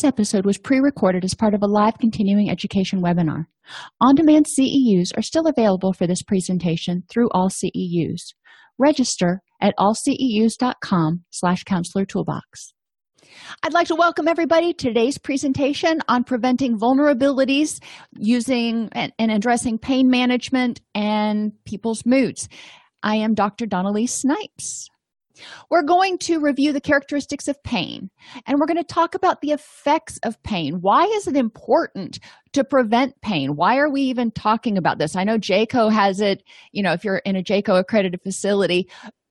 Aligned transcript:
This 0.00 0.08
episode 0.08 0.46
was 0.46 0.56
pre 0.56 0.80
recorded 0.80 1.26
as 1.26 1.34
part 1.34 1.52
of 1.52 1.62
a 1.62 1.66
live 1.66 1.98
continuing 1.98 2.48
education 2.48 3.02
webinar. 3.02 3.44
On 4.00 4.14
demand 4.14 4.46
CEUs 4.46 5.10
are 5.14 5.20
still 5.20 5.46
available 5.46 5.92
for 5.92 6.06
this 6.06 6.22
presentation 6.22 7.02
through 7.10 7.28
AllCEUs. 7.34 8.32
Register 8.78 9.42
at 9.60 9.74
allceus.com 9.76 11.24
slash 11.28 11.64
counselor 11.64 12.06
toolbox. 12.06 12.72
I'd 13.62 13.74
like 13.74 13.88
to 13.88 13.94
welcome 13.94 14.26
everybody 14.26 14.72
to 14.72 14.88
today's 14.88 15.18
presentation 15.18 16.00
on 16.08 16.24
preventing 16.24 16.78
vulnerabilities 16.78 17.78
using 18.16 18.88
and, 18.92 19.12
and 19.18 19.30
addressing 19.30 19.76
pain 19.76 20.08
management 20.08 20.80
and 20.94 21.52
people's 21.66 22.06
moods. 22.06 22.48
I 23.02 23.16
am 23.16 23.34
Dr. 23.34 23.66
Dawn-Elise 23.66 24.14
Snipes. 24.14 24.88
We're 25.70 25.82
going 25.82 26.18
to 26.18 26.40
review 26.40 26.72
the 26.72 26.80
characteristics 26.80 27.48
of 27.48 27.62
pain 27.62 28.10
and 28.46 28.58
we're 28.58 28.66
going 28.66 28.76
to 28.76 28.84
talk 28.84 29.14
about 29.14 29.40
the 29.40 29.52
effects 29.52 30.18
of 30.22 30.42
pain. 30.42 30.80
Why 30.80 31.04
is 31.04 31.26
it 31.26 31.36
important 31.36 32.18
to 32.52 32.64
prevent 32.64 33.20
pain? 33.20 33.56
Why 33.56 33.76
are 33.78 33.90
we 33.90 34.02
even 34.02 34.30
talking 34.30 34.76
about 34.76 34.98
this? 34.98 35.16
I 35.16 35.24
know 35.24 35.38
JCAHO 35.38 35.92
has 35.92 36.20
it, 36.20 36.42
you 36.72 36.82
know, 36.82 36.92
if 36.92 37.04
you're 37.04 37.18
in 37.18 37.36
a 37.36 37.42
JCAHO 37.42 37.80
accredited 37.80 38.22
facility, 38.22 38.88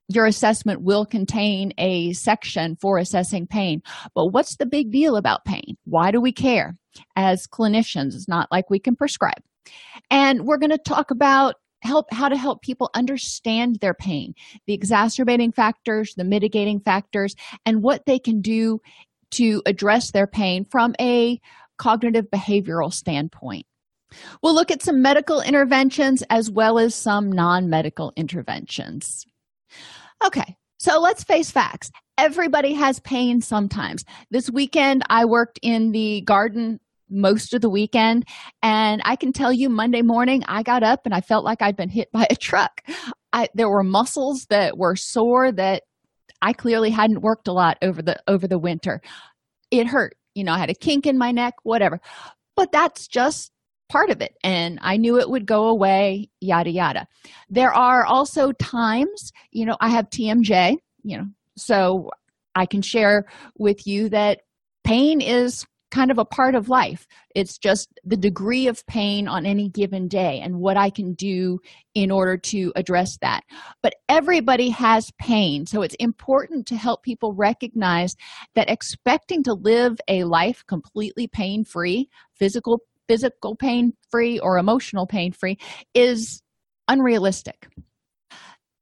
your 0.10 0.26
assessment 0.26 0.82
will 0.82 1.06
contain 1.06 1.72
a 1.78 2.14
section 2.14 2.76
for 2.76 2.98
assessing 2.98 3.46
pain. 3.46 3.82
But 4.16 4.28
what's 4.28 4.56
the 4.56 4.66
big 4.66 4.92
deal 4.92 5.16
about 5.16 5.46
pain? 5.46 5.78
Why 5.86 6.12
do 6.12 6.20
we 6.20 6.32
care 6.32 6.76
as 7.16 7.48
clinicians? 7.48 8.16
It's 8.16 8.28
not 8.28 8.52
like 8.52 8.70
we 8.70 8.80
can 8.80 8.96
prescribe. 8.96 9.42
And 10.10 10.46
we're 10.46 10.58
going 10.58 10.72
to 10.72 10.80
talk 10.80 11.12
about 11.12 11.56
help 11.82 12.12
how 12.12 12.30
to 12.30 12.38
help 12.38 12.62
people 12.62 12.90
understand 12.94 13.78
their 13.78 13.94
pain 13.94 14.34
the 14.68 14.74
exacerbating 14.74 15.52
factors 15.52 16.14
the 16.16 16.24
mitigating 16.24 16.80
factors 16.80 17.36
and 17.66 17.82
what 17.82 18.06
they 18.06 18.20
can 18.20 18.42
do 18.42 18.80
to 19.32 19.62
address 19.66 20.12
their 20.12 20.28
pain 20.28 20.66
from 20.66 20.96
a 21.00 21.40
cognitive 21.78 22.30
behavioral 22.30 22.92
standpoint. 22.94 23.66
We'll 24.42 24.56
look 24.56 24.72
at 24.72 24.82
some 24.82 25.02
medical 25.02 25.40
interventions 25.40 26.24
as 26.30 26.50
well 26.50 26.80
as 26.80 26.96
some 26.96 27.32
non-medical 27.32 28.12
interventions. 28.16 29.26
Okay 30.26 30.58
so 30.80 31.00
let's 31.00 31.26
face 31.26 31.52
facts. 31.52 31.92
Everybody 32.18 32.74
has 32.74 33.02
pain 33.02 33.42
sometimes. 33.42 34.06
This 34.32 34.50
weekend 34.50 35.04
i 35.10 35.26
worked 35.26 35.60
in 35.62 35.92
the 35.92 36.22
garden 36.22 36.80
most 37.10 37.54
of 37.54 37.62
the 37.62 37.70
weekend. 37.70 38.26
And 38.62 39.02
I 39.06 39.16
can 39.16 39.34
tell 39.34 39.52
you, 39.52 39.70
Monday 39.70 40.02
morning, 40.02 40.44
I 40.48 40.64
got 40.64 40.84
up 40.84 41.02
and 41.06 41.14
I 41.14 41.22
felt 41.22 41.46
like 41.46 41.62
I'd 41.62 41.78
been 41.78 41.90
hit 41.90 42.12
by 42.12 42.28
a 42.30 42.36
truck. 42.36 42.82
I, 43.34 43.50
there 43.54 43.70
were 43.70 43.84
muscles 43.84 44.46
that 44.50 44.78
were 44.78 44.96
sore 44.96 45.52
that 45.52 45.84
I 46.42 46.54
clearly 46.54 46.90
hadn't 46.90 47.22
worked 47.22 47.48
a 47.48 47.54
lot 47.54 47.78
over 47.82 48.02
the 48.02 48.18
over 48.28 48.48
the 48.48 48.60
winter. 48.60 49.02
It 49.72 49.88
hurt. 49.88 50.16
You 50.36 50.44
know, 50.44 50.54
I 50.54 50.60
had 50.60 50.70
a 50.70 50.76
kink 50.76 51.06
in 51.06 51.18
my 51.18 51.32
neck, 51.32 51.56
whatever. 51.64 52.00
But 52.56 52.72
that's 52.72 53.08
just 53.08 53.52
part 53.90 54.12
of 54.12 54.22
it 54.22 54.36
and 54.44 54.78
i 54.84 54.96
knew 54.96 55.20
it 55.20 55.30
would 55.30 55.48
go 55.48 55.68
away 55.68 56.30
yada 56.40 56.70
yada 56.70 57.08
there 57.50 57.74
are 57.74 58.06
also 58.06 58.52
times 58.52 59.34
you 59.52 59.66
know 59.66 59.76
i 59.82 59.90
have 59.90 60.10
tmj 60.12 60.78
you 61.04 61.18
know 61.18 61.26
so 61.58 62.12
i 62.56 62.68
can 62.68 62.84
share 62.84 63.26
with 63.58 63.88
you 63.88 64.08
that 64.08 64.42
pain 64.84 65.22
is 65.22 65.66
kind 65.92 66.12
of 66.12 66.18
a 66.18 66.26
part 66.26 66.56
of 66.56 66.70
life. 66.70 67.08
It's 67.36 67.58
just 67.58 67.90
the 68.04 68.18
degree 68.18 68.68
of 68.68 68.86
pain 68.86 69.28
on 69.28 69.46
any 69.46 69.70
given 69.70 70.08
day 70.08 70.40
and 70.40 70.60
what 70.60 70.78
I 70.78 70.90
can 70.90 71.14
do 71.14 71.60
in 71.96 72.12
order 72.12 72.38
to 72.38 72.72
address 72.76 73.18
that. 73.22 73.44
But 73.82 73.96
everybody 74.08 74.70
has 74.70 75.12
pain, 75.20 75.66
so 75.66 75.82
it's 75.82 75.96
important 75.96 76.68
to 76.68 76.76
help 76.76 77.04
people 77.04 77.34
recognize 77.34 78.16
that 78.56 78.70
expecting 78.70 79.44
to 79.44 79.54
live 79.54 80.00
a 80.08 80.24
life 80.26 80.64
completely 80.68 81.28
pain-free, 81.28 82.10
physical 82.36 82.82
physical 83.08 83.56
pain-free 83.56 84.38
or 84.38 84.60
emotional 84.60 85.08
pain-free 85.08 85.58
is 85.96 86.44
unrealistic. 86.88 87.68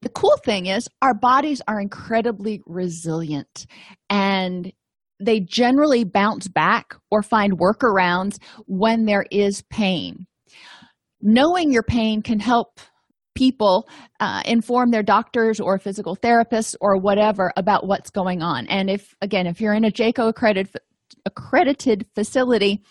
The 0.02 0.10
cool 0.10 0.38
thing 0.44 0.66
is, 0.66 0.90
our 1.02 1.14
bodies 1.14 1.62
are 1.68 1.80
incredibly 1.80 2.62
resilient, 2.66 3.66
and 4.10 4.72
they 5.20 5.40
generally 5.40 6.04
bounce 6.04 6.48
back 6.48 6.96
or 7.12 7.22
find 7.24 7.60
workarounds 7.60 8.38
when 8.66 9.06
there 9.06 9.26
is 9.32 9.64
pain. 9.70 10.28
Knowing 11.22 11.72
your 11.72 11.84
pain 11.84 12.22
can 12.22 12.40
help 12.40 12.80
people 13.36 13.88
uh, 14.20 14.42
inform 14.46 14.92
their 14.92 15.04
doctors 15.04 15.60
or 15.60 15.78
physical 15.78 16.16
therapists 16.16 16.76
or 16.82 16.98
whatever 16.98 17.52
about 17.56 17.88
what's 17.88 18.10
going 18.10 18.42
on. 18.42 18.68
And 18.68 18.90
if, 18.90 19.16
again, 19.22 19.46
if 19.48 19.62
you're 19.62 19.74
in 19.74 19.86
a 19.86 19.92
JCAHO 19.92 20.30
accredited, 20.30 20.76
accredited 21.26 22.06
facility, 22.16 22.82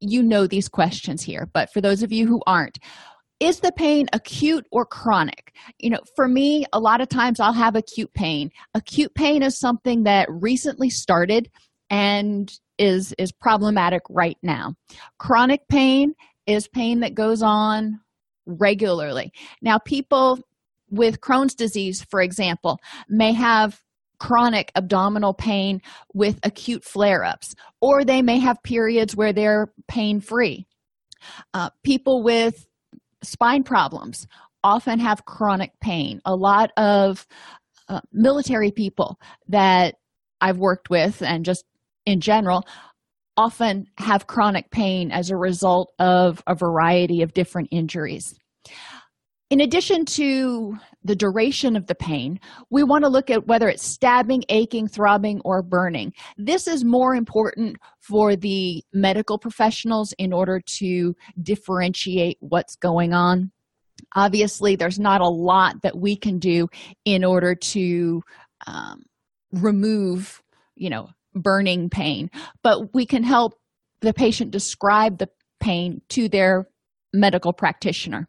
you 0.00 0.22
know 0.22 0.46
these 0.46 0.68
questions 0.68 1.22
here. 1.22 1.48
But 1.52 1.72
for 1.72 1.80
those 1.80 2.02
of 2.02 2.12
you 2.12 2.26
who 2.26 2.40
aren't, 2.46 2.78
is 3.44 3.60
the 3.60 3.72
pain 3.72 4.06
acute 4.12 4.66
or 4.70 4.86
chronic? 4.86 5.54
You 5.78 5.90
know 5.90 6.00
for 6.16 6.26
me 6.26 6.64
a 6.72 6.80
lot 6.80 7.00
of 7.00 7.08
times 7.08 7.40
i'll 7.40 7.52
have 7.52 7.76
acute 7.76 8.12
pain. 8.14 8.50
Acute 8.74 9.14
pain 9.14 9.42
is 9.42 9.58
something 9.58 10.04
that 10.04 10.28
recently 10.30 10.90
started 10.90 11.50
and 11.90 12.50
is 12.78 13.14
is 13.18 13.32
problematic 13.32 14.02
right 14.08 14.38
now. 14.42 14.74
Chronic 15.18 15.68
pain 15.68 16.14
is 16.46 16.68
pain 16.68 17.00
that 17.00 17.14
goes 17.14 17.42
on 17.42 18.00
regularly. 18.46 19.32
Now 19.60 19.78
people 19.78 20.40
with 20.90 21.20
crohn's 21.20 21.54
disease 21.54 22.02
for 22.02 22.20
example 22.20 22.80
may 23.08 23.32
have 23.32 23.80
chronic 24.18 24.70
abdominal 24.74 25.34
pain 25.34 25.82
with 26.14 26.38
acute 26.44 26.84
flare-ups 26.84 27.54
or 27.80 28.04
they 28.04 28.22
may 28.22 28.38
have 28.38 28.62
periods 28.62 29.14
where 29.16 29.32
they're 29.32 29.72
pain 29.88 30.20
free 30.20 30.66
uh, 31.52 31.68
people 31.82 32.22
with 32.22 32.66
spine 33.24 33.62
problems 33.62 34.26
often 34.62 34.98
have 34.98 35.24
chronic 35.24 35.72
pain. 35.80 36.20
A 36.24 36.34
lot 36.34 36.70
of 36.76 37.26
uh, 37.88 38.00
military 38.12 38.70
people 38.70 39.18
that 39.48 39.96
I've 40.40 40.58
worked 40.58 40.90
with 40.90 41.22
and 41.22 41.44
just 41.44 41.64
in 42.06 42.20
general 42.20 42.64
often 43.36 43.86
have 43.98 44.26
chronic 44.26 44.70
pain 44.70 45.10
as 45.10 45.30
a 45.30 45.36
result 45.36 45.92
of 45.98 46.42
a 46.46 46.54
variety 46.54 47.22
of 47.22 47.34
different 47.34 47.68
injuries. 47.70 48.34
In 49.50 49.60
addition 49.60 50.06
to 50.06 50.78
the 51.04 51.14
duration 51.14 51.76
of 51.76 51.86
the 51.86 51.94
pain, 51.94 52.40
we 52.70 52.82
want 52.82 53.04
to 53.04 53.10
look 53.10 53.28
at 53.28 53.46
whether 53.46 53.68
it's 53.68 53.86
stabbing, 53.86 54.42
aching, 54.48 54.88
throbbing, 54.88 55.42
or 55.44 55.62
burning. 55.62 56.14
This 56.38 56.66
is 56.66 56.82
more 56.82 57.14
important 57.14 57.76
for 58.00 58.36
the 58.36 58.82
medical 58.94 59.38
professionals 59.38 60.14
in 60.18 60.32
order 60.32 60.60
to 60.78 61.14
differentiate 61.42 62.38
what's 62.40 62.76
going 62.76 63.12
on. 63.12 63.52
Obviously, 64.16 64.76
there's 64.76 64.98
not 64.98 65.20
a 65.20 65.28
lot 65.28 65.82
that 65.82 65.98
we 65.98 66.16
can 66.16 66.38
do 66.38 66.68
in 67.04 67.22
order 67.22 67.54
to 67.54 68.22
um, 68.66 69.02
remove, 69.52 70.42
you 70.74 70.88
know, 70.88 71.10
burning 71.34 71.90
pain, 71.90 72.30
but 72.62 72.94
we 72.94 73.04
can 73.04 73.22
help 73.22 73.54
the 74.00 74.14
patient 74.14 74.52
describe 74.52 75.18
the 75.18 75.28
pain 75.60 76.00
to 76.08 76.28
their 76.30 76.66
medical 77.12 77.52
practitioner 77.52 78.28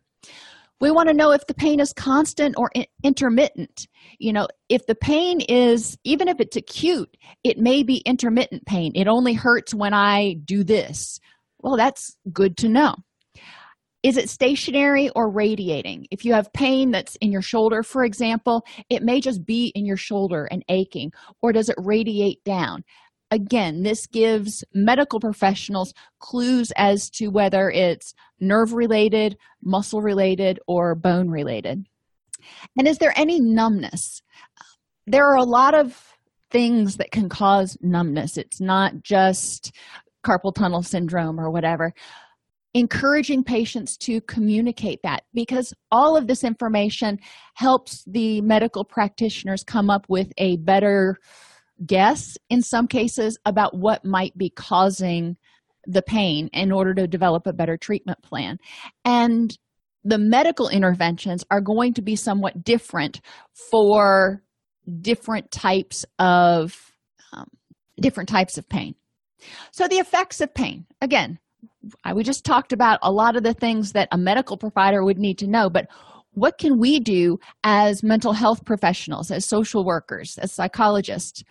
we 0.81 0.91
want 0.91 1.09
to 1.09 1.15
know 1.15 1.31
if 1.31 1.47
the 1.47 1.53
pain 1.53 1.79
is 1.79 1.93
constant 1.93 2.55
or 2.57 2.69
intermittent. 3.03 3.87
You 4.19 4.33
know 4.33 4.47
if 4.69 4.85
the 4.85 4.95
pain 4.95 5.41
is 5.41 5.97
even 6.03 6.27
if 6.27 6.39
it's 6.39 6.55
acute 6.55 7.15
it 7.43 7.57
may 7.57 7.83
be 7.83 7.97
intermittent 8.05 8.65
pain. 8.65 8.91
It 8.95 9.07
only 9.07 9.33
hurts 9.33 9.73
when 9.73 9.93
i 9.93 10.33
do 10.45 10.63
this. 10.63 11.19
Well 11.59 11.77
that's 11.77 12.15
good 12.31 12.57
to 12.57 12.69
know. 12.69 12.95
Is 14.03 14.17
it 14.17 14.29
stationary 14.29 15.09
or 15.15 15.31
radiating? 15.31 16.05
If 16.11 16.25
you 16.25 16.33
have 16.33 16.53
pain 16.53 16.91
that's 16.91 17.15
in 17.17 17.31
your 17.31 17.41
shoulder 17.41 17.81
for 17.81 18.03
example 18.03 18.65
it 18.89 19.03
may 19.03 19.21
just 19.21 19.45
be 19.45 19.71
in 19.75 19.85
your 19.85 19.97
shoulder 19.97 20.45
and 20.45 20.63
aching 20.69 21.11
or 21.41 21.51
does 21.53 21.69
it 21.69 21.75
radiate 21.79 22.43
down 22.43 22.83
again 23.35 23.83
this 23.83 24.07
gives 24.07 24.63
medical 24.73 25.19
professionals 25.19 25.93
clues 26.19 26.71
as 26.77 27.09
to 27.09 27.27
whether 27.27 27.69
it's 27.69 28.13
nerve 28.39 28.73
related 28.73 29.37
muscle 29.61 30.01
related 30.01 30.59
or 30.67 30.95
bone 30.95 31.29
related. 31.29 31.85
And 32.77 32.87
is 32.87 32.97
there 32.97 33.13
any 33.15 33.39
numbness? 33.39 34.21
There 35.05 35.27
are 35.27 35.37
a 35.37 35.43
lot 35.43 35.73
of 35.73 36.15
things 36.51 36.97
that 36.97 37.11
can 37.11 37.29
cause 37.29 37.77
numbness. 37.81 38.37
It's 38.37 38.61
not 38.61 39.03
just 39.03 39.73
carpal 40.25 40.53
tunnel 40.53 40.83
syndrome 40.83 41.39
or 41.39 41.51
whatever. 41.51 41.93
Encouraging 42.73 43.43
patients 43.43 43.97
to 43.97 44.21
communicate 44.21 45.01
that 45.03 45.23
because 45.33 45.73
all 45.91 46.17
of 46.17 46.27
this 46.27 46.43
information 46.43 47.19
helps 47.53 48.03
the 48.05 48.41
medical 48.41 48.83
practitioners 48.83 49.63
come 49.63 49.89
up 49.89 50.05
with 50.09 50.31
a 50.37 50.57
better 50.57 51.17
guess 51.85 52.37
in 52.49 52.61
some 52.61 52.87
cases 52.87 53.37
about 53.45 53.77
what 53.77 54.05
might 54.05 54.37
be 54.37 54.49
causing 54.49 55.37
the 55.85 56.01
pain 56.01 56.49
in 56.53 56.71
order 56.71 56.93
to 56.93 57.07
develop 57.07 57.45
a 57.47 57.53
better 57.53 57.77
treatment 57.77 58.21
plan. 58.23 58.57
And 59.03 59.55
the 60.03 60.17
medical 60.17 60.69
interventions 60.69 61.43
are 61.51 61.61
going 61.61 61.93
to 61.95 62.01
be 62.01 62.15
somewhat 62.15 62.63
different 62.63 63.21
for 63.71 64.43
different 65.01 65.51
types 65.51 66.05
of 66.19 66.91
um, 67.33 67.47
different 67.99 68.29
types 68.29 68.57
of 68.57 68.69
pain 68.69 68.93
So, 69.71 69.87
the 69.87 69.95
effects 69.95 70.41
of 70.41 70.53
pain 70.53 70.85
again, 71.01 71.39
we 72.13 72.23
just 72.23 72.45
talked 72.45 72.71
about 72.71 72.99
a 73.01 73.11
lot 73.11 73.35
of 73.35 73.43
the 73.43 73.53
things 73.53 73.93
that 73.93 74.07
a 74.11 74.17
medical 74.17 74.57
provider 74.57 75.03
would 75.03 75.17
need 75.17 75.39
to 75.39 75.47
know, 75.47 75.69
but 75.69 75.87
what 76.35 76.57
can 76.57 76.77
we 76.77 76.99
do 76.99 77.39
as 77.63 78.03
mental 78.03 78.33
health 78.33 78.65
professionals, 78.65 79.31
as 79.31 79.45
social 79.45 79.83
workers, 79.83 80.37
as 80.37 80.51
psychologists? 80.51 81.43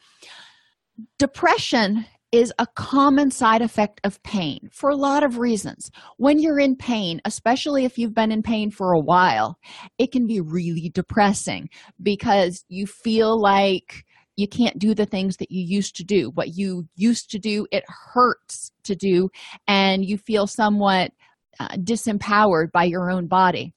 Depression 1.18 2.06
is 2.30 2.52
a 2.58 2.66
common 2.74 3.30
side 3.30 3.62
effect 3.62 4.00
of 4.02 4.20
pain 4.24 4.68
for 4.72 4.90
a 4.90 4.96
lot 4.96 5.22
of 5.22 5.38
reasons. 5.38 5.90
When 6.16 6.40
you're 6.40 6.58
in 6.58 6.74
pain, 6.74 7.20
especially 7.24 7.84
if 7.84 7.96
you've 7.96 8.14
been 8.14 8.32
in 8.32 8.42
pain 8.42 8.70
for 8.70 8.92
a 8.92 9.00
while, 9.00 9.56
it 9.98 10.10
can 10.10 10.26
be 10.26 10.40
really 10.40 10.90
depressing 10.92 11.68
because 12.02 12.64
you 12.68 12.86
feel 12.86 13.40
like 13.40 14.04
you 14.36 14.48
can't 14.48 14.80
do 14.80 14.94
the 14.94 15.06
things 15.06 15.36
that 15.36 15.52
you 15.52 15.64
used 15.64 15.94
to 15.96 16.04
do. 16.04 16.30
What 16.34 16.56
you 16.56 16.88
used 16.96 17.30
to 17.30 17.38
do, 17.38 17.68
it 17.70 17.84
hurts 17.86 18.72
to 18.82 18.96
do, 18.96 19.28
and 19.68 20.04
you 20.04 20.18
feel 20.18 20.48
somewhat 20.48 21.12
uh, 21.60 21.68
disempowered 21.76 22.72
by 22.72 22.82
your 22.82 23.10
own 23.10 23.28
body. 23.28 23.74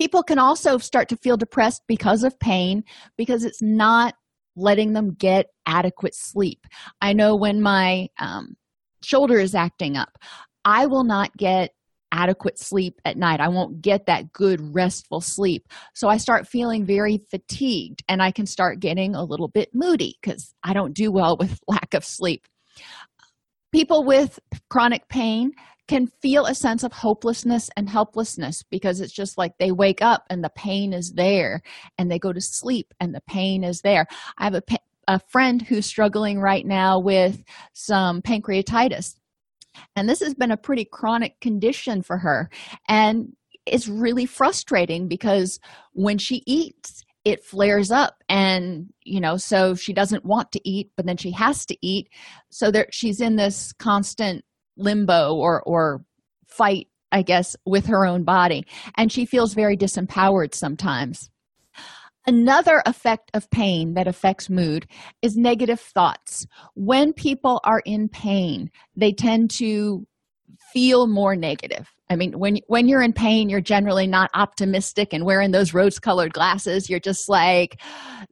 People 0.00 0.22
can 0.22 0.38
also 0.38 0.78
start 0.78 1.08
to 1.08 1.16
feel 1.16 1.36
depressed 1.36 1.82
because 1.86 2.24
of 2.24 2.38
pain 2.38 2.84
because 3.16 3.44
it's 3.44 3.62
not 3.62 4.14
letting 4.56 4.92
them 4.92 5.14
get 5.14 5.46
adequate 5.66 6.14
sleep. 6.14 6.66
I 7.00 7.12
know 7.12 7.36
when 7.36 7.60
my 7.60 8.08
um, 8.18 8.56
shoulder 9.02 9.38
is 9.38 9.54
acting 9.54 9.96
up, 9.96 10.18
I 10.64 10.86
will 10.86 11.04
not 11.04 11.36
get 11.36 11.72
adequate 12.12 12.58
sleep 12.58 13.00
at 13.04 13.16
night. 13.16 13.40
I 13.40 13.48
won't 13.48 13.82
get 13.82 14.06
that 14.06 14.32
good, 14.32 14.74
restful 14.74 15.20
sleep. 15.20 15.68
So 15.94 16.08
I 16.08 16.16
start 16.16 16.48
feeling 16.48 16.86
very 16.86 17.18
fatigued 17.30 18.02
and 18.08 18.22
I 18.22 18.30
can 18.30 18.46
start 18.46 18.80
getting 18.80 19.14
a 19.14 19.24
little 19.24 19.48
bit 19.48 19.70
moody 19.74 20.16
because 20.20 20.54
I 20.62 20.72
don't 20.72 20.94
do 20.94 21.10
well 21.10 21.36
with 21.40 21.60
lack 21.68 21.94
of 21.94 22.04
sleep. 22.04 22.46
People 23.72 24.04
with 24.04 24.38
chronic 24.70 25.08
pain 25.08 25.52
can 25.88 26.06
feel 26.06 26.46
a 26.46 26.54
sense 26.54 26.82
of 26.82 26.92
hopelessness 26.92 27.70
and 27.76 27.88
helplessness 27.88 28.62
because 28.70 29.00
it's 29.00 29.12
just 29.12 29.38
like 29.38 29.56
they 29.58 29.70
wake 29.70 30.02
up 30.02 30.24
and 30.30 30.42
the 30.42 30.50
pain 30.50 30.92
is 30.92 31.12
there 31.12 31.62
and 31.98 32.10
they 32.10 32.18
go 32.18 32.32
to 32.32 32.40
sleep 32.40 32.92
and 33.00 33.14
the 33.14 33.22
pain 33.28 33.62
is 33.62 33.82
there. 33.82 34.06
I 34.38 34.44
have 34.44 34.54
a, 34.54 34.62
a 35.08 35.20
friend 35.20 35.62
who's 35.62 35.86
struggling 35.86 36.40
right 36.40 36.66
now 36.66 36.98
with 36.98 37.42
some 37.72 38.22
pancreatitis 38.22 39.14
and 39.94 40.08
this 40.08 40.20
has 40.20 40.34
been 40.34 40.50
a 40.50 40.56
pretty 40.56 40.84
chronic 40.84 41.38
condition 41.40 42.02
for 42.02 42.18
her 42.18 42.50
and 42.88 43.32
it's 43.66 43.88
really 43.88 44.26
frustrating 44.26 45.08
because 45.08 45.60
when 45.92 46.18
she 46.18 46.42
eats 46.46 47.02
it 47.24 47.42
flares 47.44 47.90
up 47.90 48.22
and 48.28 48.86
you 49.02 49.20
know 49.20 49.36
so 49.36 49.74
she 49.74 49.92
doesn't 49.92 50.24
want 50.24 50.50
to 50.52 50.68
eat 50.68 50.90
but 50.96 51.06
then 51.06 51.16
she 51.16 51.30
has 51.32 51.66
to 51.66 51.76
eat 51.82 52.08
so 52.50 52.70
there 52.70 52.86
she's 52.90 53.20
in 53.20 53.36
this 53.36 53.72
constant 53.74 54.44
limbo 54.76 55.34
or 55.34 55.62
or 55.62 56.04
fight 56.46 56.88
i 57.12 57.22
guess 57.22 57.56
with 57.64 57.86
her 57.86 58.06
own 58.06 58.24
body. 58.24 58.66
And 58.96 59.10
she 59.10 59.24
feels 59.24 59.54
very 59.54 59.76
disempowered 59.76 60.54
sometimes. 60.54 61.30
Another 62.28 62.82
effect 62.86 63.30
of 63.34 63.48
pain 63.50 63.94
that 63.94 64.08
affects 64.08 64.50
mood 64.50 64.86
is 65.22 65.36
negative 65.36 65.80
thoughts. 65.80 66.46
When 66.74 67.12
people 67.12 67.60
are 67.64 67.82
in 67.84 68.08
pain 68.08 68.70
they 68.96 69.12
tend 69.12 69.50
to 69.52 70.06
feel 70.72 71.06
more 71.06 71.36
negative 71.36 71.95
i 72.10 72.16
mean 72.16 72.38
when 72.38 72.58
when 72.66 72.88
you're 72.88 73.02
in 73.02 73.12
pain 73.12 73.48
you're 73.48 73.60
generally 73.60 74.06
not 74.06 74.30
optimistic 74.34 75.12
and 75.12 75.24
wearing 75.24 75.50
those 75.50 75.74
rose 75.74 75.98
colored 75.98 76.32
glasses 76.32 76.88
you're 76.88 77.00
just 77.00 77.28
like 77.28 77.80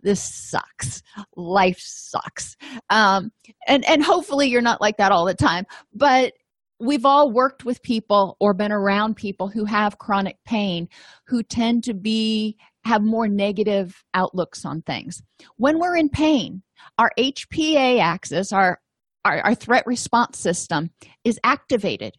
this 0.02 0.20
sucks. 0.20 1.02
Life 1.36 1.78
sucks. 1.80 2.56
Um 2.90 3.30
and 3.66 3.84
and 3.86 4.04
hopefully 4.04 4.48
you're 4.48 4.62
not 4.62 4.80
like 4.80 4.98
that 4.98 5.12
all 5.12 5.24
the 5.24 5.34
time 5.34 5.64
but 5.94 6.34
we've 6.80 7.06
all 7.06 7.30
worked 7.32 7.64
with 7.64 7.82
people 7.82 8.36
or 8.40 8.52
been 8.52 8.72
around 8.72 9.16
people 9.16 9.48
who 9.48 9.64
have 9.64 9.98
chronic 9.98 10.36
pain 10.44 10.88
who 11.26 11.42
tend 11.42 11.84
to 11.84 11.94
be 11.94 12.56
have 12.84 13.02
more 13.02 13.28
negative 13.28 14.04
outlooks 14.12 14.64
on 14.64 14.82
things. 14.82 15.22
When 15.56 15.78
we're 15.78 15.96
in 15.96 16.08
pain 16.10 16.62
our 16.98 17.10
hpa 17.18 18.00
axis 18.00 18.52
our 18.52 18.78
our, 19.24 19.40
our 19.40 19.54
threat 19.54 19.86
response 19.86 20.38
system 20.38 20.90
is 21.24 21.40
activated 21.44 22.14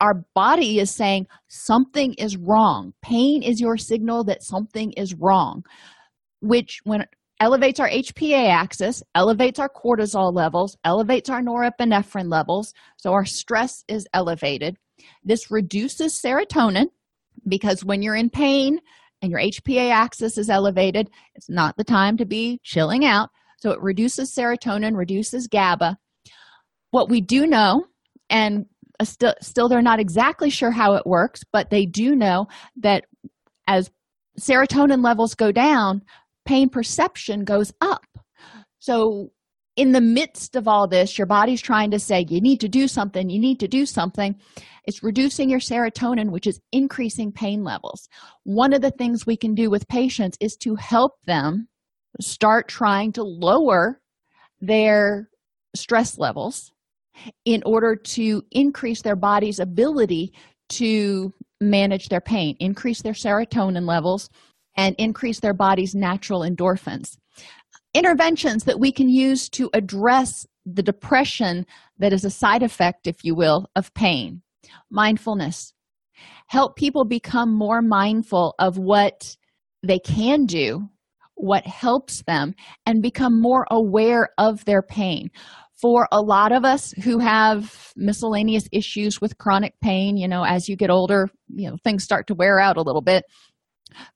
our 0.00 0.24
body 0.34 0.78
is 0.78 0.90
saying 0.90 1.26
something 1.48 2.14
is 2.14 2.36
wrong. 2.36 2.92
Pain 3.02 3.42
is 3.42 3.60
your 3.60 3.76
signal 3.76 4.24
that 4.24 4.42
something 4.42 4.92
is 4.92 5.14
wrong 5.14 5.64
which 6.42 6.80
when 6.84 7.06
elevates 7.40 7.80
our 7.80 7.88
hpa 7.88 8.48
axis 8.48 9.02
elevates 9.14 9.58
our 9.58 9.70
cortisol 9.70 10.34
levels 10.34 10.76
elevates 10.84 11.30
our 11.30 11.40
norepinephrine 11.40 12.30
levels 12.30 12.74
so 12.98 13.12
our 13.12 13.24
stress 13.24 13.84
is 13.88 14.06
elevated. 14.12 14.76
This 15.24 15.50
reduces 15.50 16.20
serotonin 16.20 16.86
because 17.48 17.84
when 17.84 18.02
you're 18.02 18.16
in 18.16 18.28
pain 18.28 18.80
and 19.22 19.30
your 19.30 19.40
hpa 19.40 19.90
axis 19.90 20.36
is 20.36 20.50
elevated 20.50 21.08
it's 21.34 21.48
not 21.48 21.76
the 21.76 21.84
time 21.84 22.16
to 22.18 22.26
be 22.26 22.60
chilling 22.62 23.04
out. 23.04 23.30
So 23.58 23.70
it 23.70 23.80
reduces 23.80 24.34
serotonin 24.34 24.96
reduces 24.96 25.46
gaba. 25.46 25.96
What 26.90 27.08
we 27.08 27.20
do 27.20 27.46
know 27.46 27.86
and 28.28 28.66
still 29.04 29.34
still 29.40 29.68
they're 29.68 29.82
not 29.82 30.00
exactly 30.00 30.50
sure 30.50 30.70
how 30.70 30.94
it 30.94 31.06
works 31.06 31.42
but 31.52 31.70
they 31.70 31.86
do 31.86 32.14
know 32.14 32.46
that 32.76 33.04
as 33.66 33.90
serotonin 34.38 35.02
levels 35.04 35.34
go 35.34 35.52
down 35.52 36.02
pain 36.44 36.68
perception 36.68 37.44
goes 37.44 37.72
up. 37.80 38.04
So 38.78 39.30
in 39.76 39.92
the 39.92 40.00
midst 40.00 40.56
of 40.56 40.68
all 40.68 40.86
this 40.86 41.16
your 41.16 41.26
body's 41.26 41.62
trying 41.62 41.90
to 41.90 41.98
say 41.98 42.26
you 42.28 42.40
need 42.40 42.60
to 42.60 42.68
do 42.68 42.86
something 42.86 43.30
you 43.30 43.40
need 43.40 43.60
to 43.60 43.68
do 43.68 43.86
something. 43.86 44.34
It's 44.84 45.02
reducing 45.02 45.48
your 45.48 45.60
serotonin 45.60 46.30
which 46.30 46.46
is 46.46 46.60
increasing 46.72 47.32
pain 47.32 47.62
levels. 47.62 48.08
One 48.44 48.72
of 48.72 48.82
the 48.82 48.90
things 48.90 49.26
we 49.26 49.36
can 49.36 49.54
do 49.54 49.70
with 49.70 49.88
patients 49.88 50.36
is 50.40 50.56
to 50.58 50.74
help 50.74 51.12
them 51.26 51.68
start 52.20 52.68
trying 52.68 53.12
to 53.12 53.22
lower 53.22 54.00
their 54.60 55.30
stress 55.74 56.18
levels 56.18 56.70
in 57.44 57.62
order 57.64 57.96
to 57.96 58.42
increase 58.50 59.02
their 59.02 59.16
body's 59.16 59.58
ability 59.58 60.32
to 60.70 61.32
manage 61.60 62.08
their 62.08 62.20
pain, 62.20 62.56
increase 62.58 63.02
their 63.02 63.12
serotonin 63.12 63.86
levels, 63.86 64.28
and 64.76 64.94
increase 64.98 65.40
their 65.40 65.54
body's 65.54 65.94
natural 65.94 66.40
endorphins. 66.40 67.16
Interventions 67.94 68.64
that 68.64 68.80
we 68.80 68.90
can 68.90 69.08
use 69.08 69.48
to 69.50 69.68
address 69.74 70.46
the 70.64 70.82
depression 70.82 71.66
that 71.98 72.12
is 72.12 72.24
a 72.24 72.30
side 72.30 72.62
effect, 72.62 73.06
if 73.06 73.24
you 73.24 73.34
will, 73.34 73.66
of 73.76 73.92
pain. 73.94 74.42
Mindfulness. 74.90 75.74
Help 76.46 76.76
people 76.76 77.04
become 77.04 77.52
more 77.52 77.82
mindful 77.82 78.54
of 78.58 78.78
what 78.78 79.36
they 79.82 79.98
can 79.98 80.46
do, 80.46 80.88
what 81.34 81.66
helps 81.66 82.22
them, 82.26 82.54
and 82.86 83.02
become 83.02 83.40
more 83.40 83.66
aware 83.70 84.30
of 84.38 84.64
their 84.64 84.82
pain 84.82 85.30
for 85.82 86.08
a 86.10 86.20
lot 86.20 86.52
of 86.52 86.64
us 86.64 86.92
who 87.04 87.18
have 87.18 87.92
miscellaneous 87.96 88.68
issues 88.72 89.20
with 89.20 89.36
chronic 89.36 89.74
pain 89.82 90.16
you 90.16 90.28
know 90.28 90.44
as 90.44 90.68
you 90.68 90.76
get 90.76 90.88
older 90.88 91.28
you 91.54 91.70
know 91.70 91.76
things 91.84 92.04
start 92.04 92.26
to 92.28 92.34
wear 92.34 92.58
out 92.58 92.76
a 92.76 92.82
little 92.82 93.02
bit. 93.02 93.24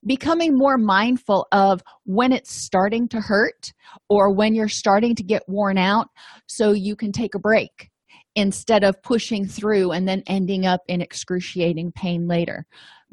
Becoming 0.05 0.57
more 0.57 0.77
mindful 0.77 1.47
of 1.51 1.83
when 2.05 2.31
it's 2.31 2.51
starting 2.51 3.07
to 3.09 3.21
hurt 3.21 3.73
or 4.09 4.33
when 4.33 4.55
you're 4.55 4.67
starting 4.67 5.13
to 5.15 5.23
get 5.23 5.43
worn 5.47 5.77
out 5.77 6.07
so 6.47 6.71
you 6.71 6.95
can 6.95 7.11
take 7.11 7.35
a 7.35 7.39
break 7.39 7.91
instead 8.35 8.83
of 8.83 9.01
pushing 9.03 9.45
through 9.45 9.91
and 9.91 10.07
then 10.07 10.23
ending 10.25 10.65
up 10.65 10.81
in 10.87 11.01
excruciating 11.01 11.91
pain 11.91 12.27
later. 12.27 12.65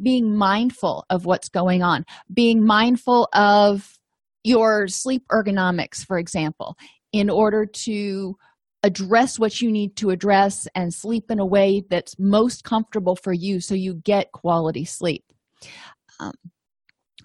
Being 0.03 0.37
mindful 0.37 1.05
of 1.11 1.27
what's 1.27 1.51
going 1.51 1.83
on. 1.83 2.05
Being 2.33 2.65
mindful 2.65 3.29
of 3.35 3.99
your 4.43 4.89
sleep 4.89 5.23
ergonomics 5.31 6.05
for 6.05 6.19
example 6.19 6.77
in 7.15 7.31
order 7.31 7.65
to 7.65 8.37
address 8.83 9.39
what 9.39 9.63
you 9.63 9.71
need 9.71 9.95
to 9.95 10.11
address 10.11 10.67
and 10.75 10.93
sleep 10.93 11.31
in 11.31 11.39
a 11.39 11.47
way 11.47 11.81
that's 11.89 12.19
most 12.19 12.65
comfortable 12.65 13.15
for 13.15 13.33
you 13.33 13.61
so 13.61 13.73
you 13.73 13.95
get 13.95 14.33
quality 14.33 14.85
sleep. 14.85 15.23
Um, 16.19 16.33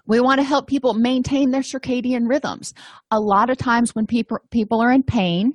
we 0.06 0.20
want 0.20 0.38
to 0.38 0.46
help 0.46 0.68
people 0.68 0.94
maintain 0.94 1.50
their 1.50 1.60
circadian 1.62 2.28
rhythms. 2.28 2.72
A 3.10 3.18
lot 3.18 3.50
of 3.50 3.58
times 3.58 3.96
when 3.96 4.06
people 4.06 4.38
people 4.52 4.80
are 4.80 4.92
in 4.92 5.02
pain, 5.02 5.54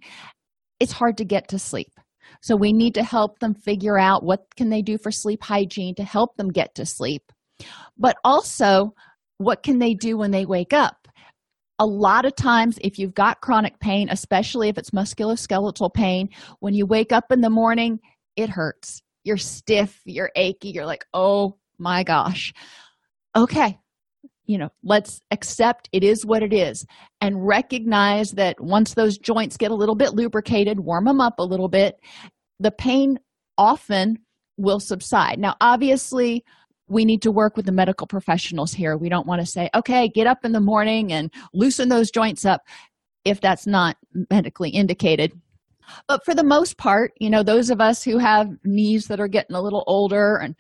it's 0.81 0.91
hard 0.91 1.17
to 1.17 1.25
get 1.25 1.47
to 1.47 1.57
sleep. 1.57 1.93
So 2.41 2.57
we 2.57 2.73
need 2.73 2.93
to 2.95 3.03
help 3.03 3.39
them 3.39 3.55
figure 3.55 3.97
out 3.97 4.25
what 4.25 4.53
can 4.57 4.69
they 4.69 4.81
do 4.81 4.97
for 4.97 5.11
sleep 5.11 5.43
hygiene 5.43 5.95
to 5.95 6.03
help 6.03 6.35
them 6.35 6.49
get 6.51 6.75
to 6.75 6.85
sleep. 6.85 7.31
But 7.97 8.17
also, 8.25 8.93
what 9.37 9.63
can 9.63 9.79
they 9.79 9.93
do 9.93 10.17
when 10.17 10.31
they 10.31 10.45
wake 10.45 10.73
up? 10.73 11.04
A 11.79 11.85
lot 11.85 12.25
of 12.25 12.35
times 12.35 12.77
if 12.81 12.97
you've 12.97 13.13
got 13.13 13.41
chronic 13.41 13.79
pain 13.79 14.07
especially 14.09 14.69
if 14.69 14.77
it's 14.77 14.91
musculoskeletal 14.91 15.93
pain 15.93 16.29
when 16.59 16.73
you 16.73 16.85
wake 16.85 17.11
up 17.11 17.31
in 17.31 17.41
the 17.41 17.49
morning 17.49 17.99
it 18.35 18.49
hurts. 18.49 19.01
You're 19.23 19.37
stiff 19.37 20.01
you're 20.05 20.31
achy 20.35 20.69
you're 20.69 20.85
like 20.85 21.05
oh 21.13 21.57
my 21.77 22.03
gosh. 22.03 22.53
Okay 23.35 23.77
you 24.47 24.57
know 24.57 24.69
let's 24.83 25.21
accept 25.31 25.89
it 25.91 26.03
is 26.03 26.25
what 26.25 26.43
it 26.43 26.53
is 26.53 26.85
and 27.19 27.47
recognize 27.47 28.31
that 28.31 28.55
once 28.61 28.93
those 28.93 29.17
joints 29.17 29.57
get 29.57 29.71
a 29.71 29.75
little 29.75 29.95
bit 29.95 30.13
lubricated 30.13 30.79
warm 30.79 31.05
them 31.05 31.19
up 31.19 31.39
a 31.39 31.43
little 31.43 31.67
bit 31.67 31.95
the 32.59 32.71
pain 32.71 33.17
often 33.57 34.17
will 34.57 34.79
subside. 34.79 35.39
Now 35.39 35.55
obviously 35.61 36.43
we 36.87 37.05
need 37.05 37.21
to 37.23 37.31
work 37.31 37.57
with 37.57 37.65
the 37.65 37.71
medical 37.71 38.07
professionals 38.07 38.73
here. 38.73 38.97
We 38.97 39.09
don't 39.09 39.27
want 39.27 39.41
to 39.41 39.45
say 39.45 39.69
okay 39.75 40.07
get 40.07 40.27
up 40.27 40.43
in 40.43 40.51
the 40.51 40.59
morning 40.59 41.11
and 41.11 41.31
loosen 41.53 41.89
those 41.89 42.11
joints 42.11 42.45
up 42.45 42.61
if 43.23 43.41
that's 43.41 43.65
not 43.65 43.97
medically 44.29 44.69
indicated. 44.69 45.33
But 46.07 46.25
for 46.25 46.33
the 46.33 46.43
most 46.43 46.77
part 46.77 47.13
you 47.19 47.29
know 47.29 47.43
those 47.43 47.69
of 47.69 47.81
us 47.81 48.03
who 48.03 48.17
have 48.17 48.49
knees 48.63 49.07
that 49.07 49.19
are 49.19 49.27
getting 49.27 49.55
a 49.55 49.61
little 49.61 49.83
older 49.87 50.37
and 50.37 50.55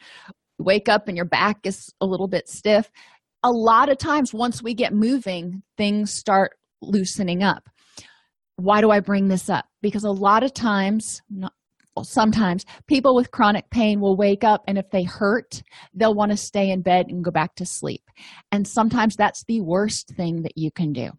wake 0.57 0.87
up 0.87 1.07
and 1.07 1.17
your 1.17 1.25
back 1.25 1.57
is 1.65 1.93
a 1.99 2.05
little 2.05 2.27
bit 2.27 2.47
stiff 2.47 2.89
a 3.43 3.51
lot 3.51 3.89
of 3.89 3.97
times 3.99 4.33
once 4.33 4.63
we 4.63 4.73
get 4.73 4.91
moving 4.91 5.61
things 5.77 6.11
start 6.11 6.53
loosening 6.81 7.43
up. 7.43 7.69
Why 8.55 8.81
do 8.81 8.89
i 8.89 8.99
bring 8.99 9.27
this 9.27 9.49
up? 9.49 9.65
Because 9.81 10.03
a 10.03 10.11
lot 10.11 10.43
of 10.43 10.53
times 10.53 11.21
sometimes 12.03 12.65
people 12.87 13.15
with 13.15 13.31
chronic 13.31 13.69
pain 13.69 13.99
will 13.99 14.17
wake 14.17 14.43
up 14.43 14.63
and 14.67 14.77
if 14.77 14.89
they 14.91 15.03
hurt 15.03 15.61
they'll 15.93 16.13
want 16.13 16.31
to 16.31 16.37
stay 16.37 16.69
in 16.69 16.81
bed 16.81 17.07
and 17.09 17.23
go 17.23 17.31
back 17.31 17.55
to 17.55 17.65
sleep. 17.65 18.03
And 18.51 18.67
sometimes 18.67 19.15
that's 19.15 19.43
the 19.45 19.61
worst 19.61 20.09
thing 20.09 20.43
that 20.43 20.57
you 20.57 20.71
can 20.71 20.93
do. 20.93 21.11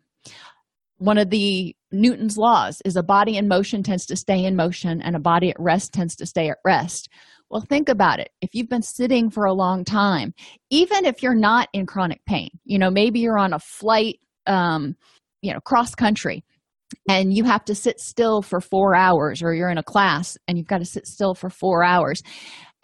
One 0.99 1.19
of 1.19 1.31
the 1.31 1.77
newton's 1.93 2.39
laws 2.39 2.81
is 2.85 2.97
a 2.97 3.03
body 3.03 3.37
in 3.37 3.49
motion 3.49 3.83
tends 3.83 4.07
to 4.07 4.17
stay 4.17 4.45
in 4.45 4.57
motion 4.57 5.03
and 5.03 5.15
a 5.15 5.21
body 5.21 5.51
at 5.51 5.61
rest 5.61 5.93
tends 5.93 6.17
to 6.17 6.27
stay 6.27 6.49
at 6.49 6.59
rest. 6.65 7.09
Well, 7.51 7.61
think 7.61 7.89
about 7.89 8.19
it. 8.19 8.31
If 8.41 8.55
you've 8.55 8.69
been 8.69 8.83
sitting 8.83 9.31
for 9.31 9.45
a 9.45 9.53
long 9.53 9.85
time, 9.85 10.35
even 10.71 11.05
if 11.05 11.23
you're 11.23 11.35
not 11.35 11.69
in 11.73 11.87
chronic 11.87 12.25
pain, 12.27 12.51
you 12.65 12.79
know, 12.79 12.91
maybe 12.91 13.21
you're 13.21 13.39
on 13.39 13.53
a 13.53 13.59
flight, 13.59 14.19
um, 14.47 14.97
you 15.43 15.53
know, 15.53 15.61
cross 15.61 15.95
country, 15.95 16.45
and 17.09 17.33
you 17.33 17.45
have 17.45 17.65
to 17.67 17.75
sit 17.75 18.01
still 18.01 18.43
for 18.43 18.61
four 18.61 18.95
hours, 18.95 19.43
or 19.43 19.55
you're 19.55 19.71
in 19.71 19.79
a 19.79 19.83
class 19.83 20.37
and 20.47 20.59
you've 20.59 20.67
got 20.67 20.79
to 20.79 20.85
sit 20.85 21.07
still 21.07 21.35
for 21.35 21.51
four 21.51 21.83
hours, 21.85 22.23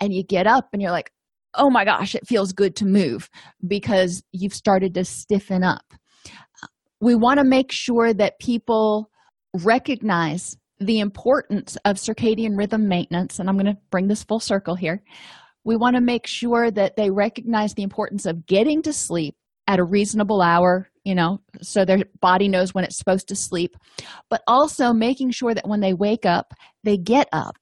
and 0.00 0.12
you 0.12 0.22
get 0.22 0.46
up 0.46 0.68
and 0.72 0.82
you're 0.82 0.90
like, 0.90 1.12
oh 1.54 1.70
my 1.70 1.84
gosh, 1.84 2.14
it 2.14 2.26
feels 2.26 2.52
good 2.52 2.74
to 2.76 2.86
move 2.86 3.28
because 3.66 4.22
you've 4.32 4.54
started 4.54 4.94
to 4.94 5.04
stiffen 5.04 5.62
up. 5.62 5.84
We 7.00 7.14
want 7.14 7.38
to 7.38 7.44
make 7.44 7.72
sure 7.72 8.14
that 8.14 8.38
people 8.38 9.10
recognize 9.52 10.56
the 10.78 11.00
importance 11.00 11.76
of 11.84 11.96
circadian 11.96 12.56
rhythm 12.56 12.88
maintenance, 12.88 13.38
and 13.38 13.48
I'm 13.48 13.56
going 13.56 13.66
to 13.66 13.78
bring 13.90 14.08
this 14.08 14.24
full 14.24 14.40
circle 14.40 14.74
here. 14.74 15.02
We 15.64 15.76
want 15.76 15.96
to 15.96 16.00
make 16.00 16.26
sure 16.26 16.70
that 16.70 16.96
they 16.96 17.10
recognize 17.10 17.74
the 17.74 17.82
importance 17.82 18.26
of 18.26 18.46
getting 18.46 18.82
to 18.82 18.92
sleep 18.92 19.36
at 19.68 19.78
a 19.78 19.84
reasonable 19.84 20.40
hour, 20.40 20.88
you 21.04 21.14
know, 21.14 21.40
so 21.60 21.84
their 21.84 22.04
body 22.20 22.48
knows 22.48 22.74
when 22.74 22.84
it's 22.84 22.96
supposed 22.96 23.28
to 23.28 23.36
sleep, 23.36 23.76
but 24.28 24.42
also 24.46 24.92
making 24.92 25.30
sure 25.30 25.54
that 25.54 25.68
when 25.68 25.80
they 25.80 25.94
wake 25.94 26.24
up, 26.24 26.54
they 26.84 26.96
get 26.96 27.28
up 27.32 27.56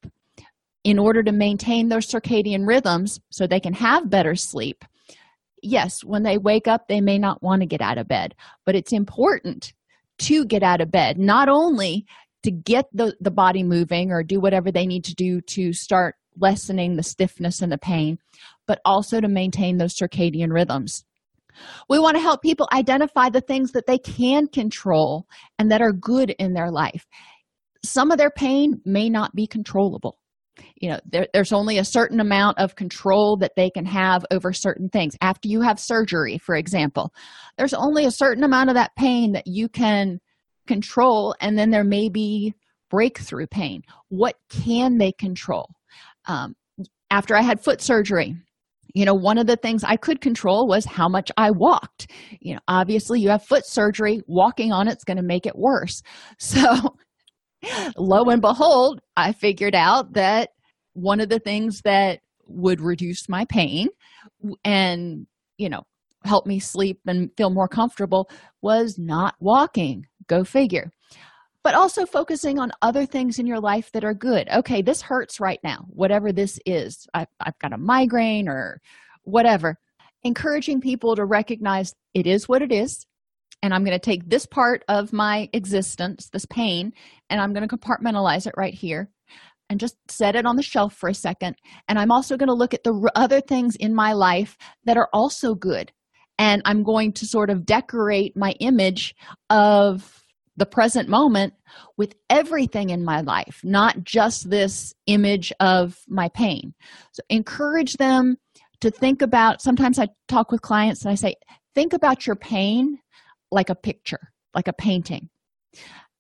in 0.85 0.99
order 0.99 1.23
to 1.23 1.33
maintain 1.33 1.89
their 1.89 2.01
circadian 2.01 2.67
rhythms 2.67 3.21
so 3.31 3.47
they 3.47 3.61
can 3.61 3.75
have 3.75 4.11
better 4.11 4.35
sleep. 4.35 4.85
Yes, 5.63 6.03
when 6.03 6.23
they 6.23 6.39
wake 6.39 6.67
up, 6.67 6.89
they 6.89 7.01
may 7.01 7.19
not 7.19 7.43
want 7.43 7.61
to 7.61 7.67
get 7.67 7.83
out 7.83 7.99
of 7.99 8.09
bed, 8.09 8.35
but 8.65 8.75
it's 8.75 8.93
important 8.93 9.75
to 10.19 10.45
get 10.45 10.63
out 10.63 10.81
of 10.81 10.91
bed, 10.91 11.19
not 11.19 11.49
only 11.49 12.07
to 12.43 12.51
get 12.51 12.87
the, 12.93 13.15
the 13.21 13.31
body 13.31 13.63
moving 13.63 14.11
or 14.11 14.23
do 14.23 14.41
whatever 14.41 14.71
they 14.71 14.87
need 14.87 15.05
to 15.05 15.15
do 15.15 15.41
to 15.43 15.73
start 15.73 16.17
lessening 16.39 16.97
the 16.97 17.03
stiffness 17.03 17.61
and 17.61 17.71
the 17.71 17.79
pain, 17.79 18.19
but 18.67 18.81
also 18.85 19.21
to 19.21 19.29
maintain 19.29 19.77
those 19.77 19.95
circadian 19.95 20.53
rhythms. 20.53 21.05
We 21.89 21.99
want 21.99 22.17
to 22.17 22.23
help 22.23 22.43
people 22.43 22.69
identify 22.73 23.31
the 23.31 23.41
things 23.41 23.73
that 23.73 23.87
they 23.87 23.99
can 23.99 24.47
control 24.47 25.27
and 25.59 25.71
that 25.71 25.83
are 25.83 25.93
good 25.93 26.31
in 26.39 26.53
their 26.53 26.71
life. 26.71 27.07
Some 27.85 28.11
of 28.11 28.19
their 28.19 28.31
pain 28.31 28.81
may 28.85 29.09
not 29.09 29.35
be 29.35 29.47
controllable. 29.47 30.19
You 30.77 30.91
know, 30.91 31.01
there, 31.11 31.27
there's 31.33 31.53
only 31.53 31.79
a 31.79 31.85
certain 31.85 32.21
amount 32.21 32.59
of 32.59 32.77
control 32.77 33.39
that 33.39 33.53
they 33.57 33.71
can 33.71 33.87
have 33.87 34.27
over 34.31 34.53
certain 34.53 34.91
things. 34.91 35.15
After 35.23 35.49
you 35.49 35.63
have 35.63 35.79
surgery, 35.79 36.37
for 36.37 36.55
example, 36.55 37.15
there's 37.57 37.73
only 37.73 38.05
a 38.05 38.11
certain 38.11 38.45
amount 38.45 38.69
of 38.69 38.75
that 38.75 38.95
pain 38.97 39.33
that 39.33 39.47
you 39.47 39.69
can 39.69 40.21
control 40.71 41.35
and 41.41 41.59
then 41.59 41.71
there 41.71 41.83
may 41.83 42.09
be 42.09 42.55
breakthrough 42.91 43.47
pain 43.49 43.83
what 44.09 44.37
can 44.49 44.99
they 44.99 45.11
control 45.11 45.69
um, 46.27 46.55
after 47.11 47.37
i 47.37 47.43
had 47.43 47.61
foot 47.61 47.81
surgery 47.81 48.37
you 48.95 49.05
know 49.05 49.15
one 49.15 49.39
of 49.39 49.47
the 49.47 49.57
things 49.57 49.85
i 49.85 49.97
could 49.97 50.21
control 50.21 50.67
was 50.67 50.85
how 50.85 51.09
much 51.09 51.31
i 51.37 51.51
walked. 51.51 52.11
You 52.41 52.55
know 52.55 52.61
obviously 52.69 53.21
you 53.21 53.29
have 53.31 53.45
foot 53.45 53.67
surgery 53.67 54.21
walking 54.27 54.73
on 54.73 54.89
it's 54.89 55.05
going 55.05 55.17
to 55.17 55.23
make 55.23 55.47
it 55.47 55.57
worse. 55.57 56.03
So 56.39 56.97
lo 57.99 58.25
and 58.25 58.41
behold 58.41 59.01
i 59.17 59.33
figured 59.33 59.75
out 59.75 60.15
that 60.15 60.49
one 60.95 61.21
of 61.21 61.29
the 61.29 61.39
things 61.39 61.83
that 61.85 62.21
would 62.47 62.81
reduce 62.81 63.29
my 63.29 63.45
pain 63.45 63.89
and 64.65 65.27
you 65.59 65.69
know 65.69 65.83
help 66.25 66.47
me 66.47 66.59
sleep 66.59 67.01
and 67.07 67.31
feel 67.37 67.51
more 67.51 67.69
comfortable 67.69 68.29
was 68.63 68.99
not 68.99 69.35
walking. 69.41 70.07
Go 70.27 70.45
figure. 70.45 70.91
But 71.63 71.75
also 71.75 72.07
focusing 72.07 72.59
on 72.59 72.73
other 72.81 73.05
things 73.05 73.39
in 73.39 73.47
your 73.47 73.61
life 73.61 73.93
that 73.93 74.05
are 74.05 74.15
good. 74.15 74.49
Okay, 74.49 74.81
this 74.81 75.03
hurts 75.03 75.41
right 75.41 75.61
now, 75.63 75.85
whatever 75.89 76.33
this 76.33 76.59
is. 76.65 77.07
I've, 77.13 77.29
I've 77.39 77.59
got 77.59 77.75
a 77.75 77.79
migraine 77.79 78.49
or 78.49 78.81
whatever. 79.25 79.77
Encouraging 80.23 80.81
people 80.81 81.17
to 81.17 81.25
recognize 81.25 81.95
it 82.15 82.27
is 82.27 82.49
what 82.49 82.63
it 82.63 82.73
is. 82.73 83.07
And 83.63 83.75
I'm 83.75 83.85
going 83.85 83.99
to 83.99 84.05
take 84.05 84.29
this 84.29 84.47
part 84.47 84.85
of 84.89 85.13
my 85.13 85.51
existence, 85.53 86.31
this 86.33 86.47
pain, 86.47 86.93
and 87.29 87.41
I'm 87.41 87.53
going 87.53 87.67
to 87.67 87.77
compartmentalize 87.77 88.47
it 88.47 88.55
right 88.57 88.73
here 88.73 89.11
and 89.69 89.79
just 89.79 89.97
set 90.11 90.35
it 90.35 90.47
on 90.47 90.57
the 90.57 90.63
shelf 90.63 90.95
for 90.95 91.09
a 91.09 91.15
second. 91.15 91.57
And 91.89 91.99
I'm 91.99 92.11
also 92.11 92.37
going 92.37 92.49
to 92.49 92.55
look 92.55 92.75
at 92.75 92.85
the 92.85 93.11
other 93.15 93.41
things 93.41 93.77
in 93.77 93.95
my 93.95 94.13
life 94.15 94.57
that 94.85 94.97
are 94.97 95.09
also 95.13 95.55
good. 95.55 95.93
And 96.39 96.63
I'm 96.65 96.83
going 96.83 97.13
to 97.15 97.27
sort 97.27 97.51
of 97.51 97.67
decorate 97.67 98.37
my 98.37 98.53
image 98.61 99.15
of 99.51 100.20
the 100.61 100.67
present 100.67 101.09
moment 101.09 101.55
with 101.97 102.15
everything 102.29 102.91
in 102.91 103.03
my 103.03 103.23
life, 103.23 103.63
not 103.65 104.05
just 104.05 104.51
this 104.51 104.95
image 105.07 105.53
of 105.59 105.97
my 106.07 106.29
pain. 106.29 106.75
So 107.13 107.23
encourage 107.31 107.95
them 107.95 108.37
to 108.83 108.91
think 108.91 109.23
about 109.23 109.63
sometimes 109.63 109.99
I 109.99 110.09
talk 110.29 110.53
with 110.53 110.61
clients 110.61 111.03
and 111.03 111.11
I 111.11 111.15
say, 111.15 111.35
think 111.75 111.95
about 111.95 112.27
your 112.27 112.37
pain 112.37 112.99
like 113.51 113.71
a 113.71 113.75
picture, 113.75 114.21
like 114.55 114.69
a 114.69 114.75
painting. 114.75 115.31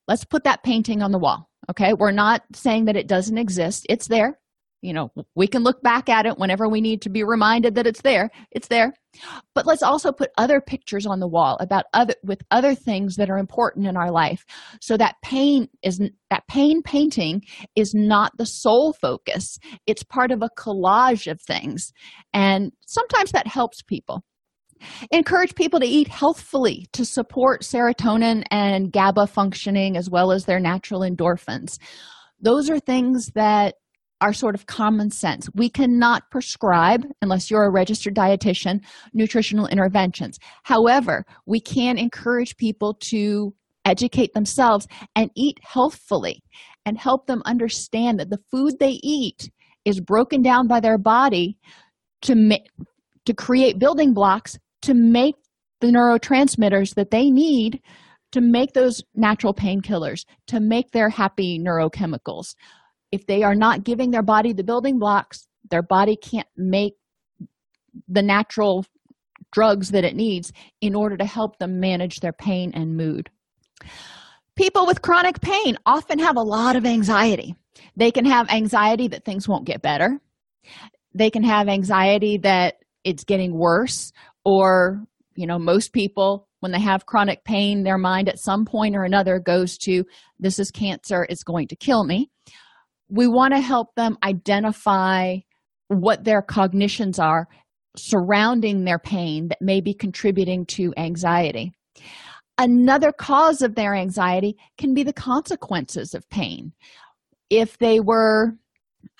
Let's 0.08 0.24
put 0.24 0.44
that 0.44 0.62
painting 0.62 1.02
on 1.02 1.12
the 1.12 1.18
wall. 1.18 1.50
Okay. 1.70 1.92
We're 1.92 2.10
not 2.10 2.42
saying 2.54 2.86
that 2.86 2.96
it 2.96 3.06
doesn't 3.06 3.38
exist, 3.38 3.86
it's 3.90 4.08
there 4.08 4.40
you 4.80 4.92
know 4.92 5.10
we 5.34 5.46
can 5.46 5.62
look 5.62 5.82
back 5.82 6.08
at 6.08 6.26
it 6.26 6.38
whenever 6.38 6.68
we 6.68 6.80
need 6.80 7.02
to 7.02 7.10
be 7.10 7.22
reminded 7.24 7.74
that 7.74 7.86
it's 7.86 8.02
there 8.02 8.30
it's 8.50 8.68
there. 8.68 8.92
But 9.54 9.66
let's 9.66 9.82
also 9.82 10.12
put 10.12 10.30
other 10.38 10.60
pictures 10.60 11.06
on 11.06 11.20
the 11.20 11.28
wall 11.28 11.56
about 11.60 11.86
other 11.92 12.14
with 12.22 12.42
other 12.50 12.74
things 12.74 13.16
that 13.16 13.30
are 13.30 13.38
important 13.38 13.86
in 13.86 13.96
our 13.96 14.10
life. 14.10 14.44
So 14.80 14.96
that 14.96 15.16
pain 15.22 15.68
is 15.82 16.00
that 16.30 16.46
pain 16.48 16.82
painting 16.82 17.42
is 17.74 17.92
not 17.94 18.32
the 18.38 18.46
sole 18.46 18.92
focus. 18.92 19.58
It's 19.86 20.02
part 20.02 20.30
of 20.30 20.42
a 20.42 20.50
collage 20.56 21.30
of 21.30 21.40
things. 21.40 21.92
And 22.32 22.72
sometimes 22.86 23.32
that 23.32 23.46
helps 23.46 23.82
people. 23.82 24.22
Encourage 25.10 25.54
people 25.54 25.78
to 25.80 25.86
eat 25.86 26.08
healthfully 26.08 26.86
to 26.92 27.04
support 27.04 27.62
serotonin 27.62 28.44
and 28.50 28.90
GABA 28.90 29.26
functioning 29.26 29.96
as 29.96 30.08
well 30.08 30.32
as 30.32 30.46
their 30.46 30.60
natural 30.60 31.00
endorphins. 31.00 31.78
Those 32.40 32.70
are 32.70 32.80
things 32.80 33.32
that 33.34 33.74
are 34.20 34.32
sort 34.32 34.54
of 34.54 34.66
common 34.66 35.10
sense. 35.10 35.48
We 35.54 35.70
cannot 35.70 36.30
prescribe, 36.30 37.04
unless 37.22 37.50
you're 37.50 37.64
a 37.64 37.70
registered 37.70 38.14
dietitian, 38.14 38.80
nutritional 39.14 39.66
interventions. 39.66 40.38
However, 40.64 41.24
we 41.46 41.60
can 41.60 41.98
encourage 41.98 42.56
people 42.56 42.94
to 43.10 43.54
educate 43.84 44.34
themselves 44.34 44.86
and 45.16 45.30
eat 45.34 45.58
healthfully 45.62 46.42
and 46.84 46.98
help 46.98 47.26
them 47.26 47.42
understand 47.46 48.20
that 48.20 48.30
the 48.30 48.40
food 48.50 48.74
they 48.78 49.00
eat 49.02 49.50
is 49.84 50.00
broken 50.00 50.42
down 50.42 50.66
by 50.66 50.80
their 50.80 50.98
body 50.98 51.56
to 52.22 52.34
make 52.34 52.66
to 53.24 53.34
create 53.34 53.78
building 53.78 54.12
blocks 54.12 54.58
to 54.82 54.94
make 54.94 55.34
the 55.80 55.88
neurotransmitters 55.88 56.94
that 56.94 57.10
they 57.10 57.30
need 57.30 57.80
to 58.32 58.40
make 58.40 58.72
those 58.72 59.02
natural 59.14 59.54
painkillers 59.54 60.24
to 60.46 60.60
make 60.60 60.90
their 60.92 61.08
happy 61.08 61.58
neurochemicals 61.58 62.54
if 63.12 63.26
they 63.26 63.42
are 63.42 63.54
not 63.54 63.84
giving 63.84 64.10
their 64.10 64.22
body 64.22 64.52
the 64.52 64.64
building 64.64 64.98
blocks 64.98 65.46
their 65.70 65.82
body 65.82 66.16
can't 66.16 66.48
make 66.56 66.94
the 68.08 68.22
natural 68.22 68.84
drugs 69.52 69.90
that 69.90 70.04
it 70.04 70.14
needs 70.14 70.52
in 70.80 70.94
order 70.94 71.16
to 71.16 71.24
help 71.24 71.58
them 71.58 71.80
manage 71.80 72.20
their 72.20 72.32
pain 72.32 72.72
and 72.74 72.96
mood. 72.96 73.30
People 74.56 74.86
with 74.86 75.02
chronic 75.02 75.40
pain 75.40 75.76
often 75.86 76.18
have 76.18 76.36
a 76.36 76.42
lot 76.42 76.76
of 76.76 76.84
anxiety. 76.84 77.54
They 77.96 78.10
can 78.10 78.24
have 78.24 78.50
anxiety 78.50 79.08
that 79.08 79.24
things 79.24 79.48
won't 79.48 79.64
get 79.64 79.82
better. 79.82 80.20
They 81.14 81.30
can 81.30 81.42
have 81.42 81.68
anxiety 81.68 82.38
that 82.38 82.76
it's 83.04 83.24
getting 83.24 83.58
worse 83.58 84.12
or 84.44 85.04
you 85.34 85.46
know 85.46 85.58
most 85.58 85.92
people 85.92 86.46
when 86.60 86.72
they 86.72 86.80
have 86.80 87.06
chronic 87.06 87.42
pain 87.44 87.82
their 87.82 87.96
mind 87.96 88.28
at 88.28 88.38
some 88.38 88.66
point 88.66 88.94
or 88.94 89.04
another 89.04 89.40
goes 89.40 89.78
to 89.78 90.04
this 90.38 90.58
is 90.58 90.70
cancer. 90.70 91.26
It's 91.28 91.42
going 91.42 91.68
to 91.68 91.76
kill 91.76 92.04
me 92.04 92.30
we 93.10 93.26
want 93.26 93.54
to 93.54 93.60
help 93.60 93.94
them 93.96 94.16
identify 94.22 95.36
what 95.88 96.24
their 96.24 96.40
cognitions 96.40 97.18
are 97.18 97.48
surrounding 97.96 98.84
their 98.84 98.98
pain 98.98 99.48
that 99.48 99.60
may 99.60 99.80
be 99.80 99.92
contributing 99.92 100.64
to 100.64 100.94
anxiety. 100.96 101.72
Another 102.56 103.10
cause 103.10 103.62
of 103.62 103.74
their 103.74 103.94
anxiety 103.94 104.56
can 104.78 104.94
be 104.94 105.02
the 105.02 105.12
consequences 105.12 106.14
of 106.14 106.28
pain. 106.30 106.72
If 107.48 107.78
they 107.78 107.98
were 107.98 108.52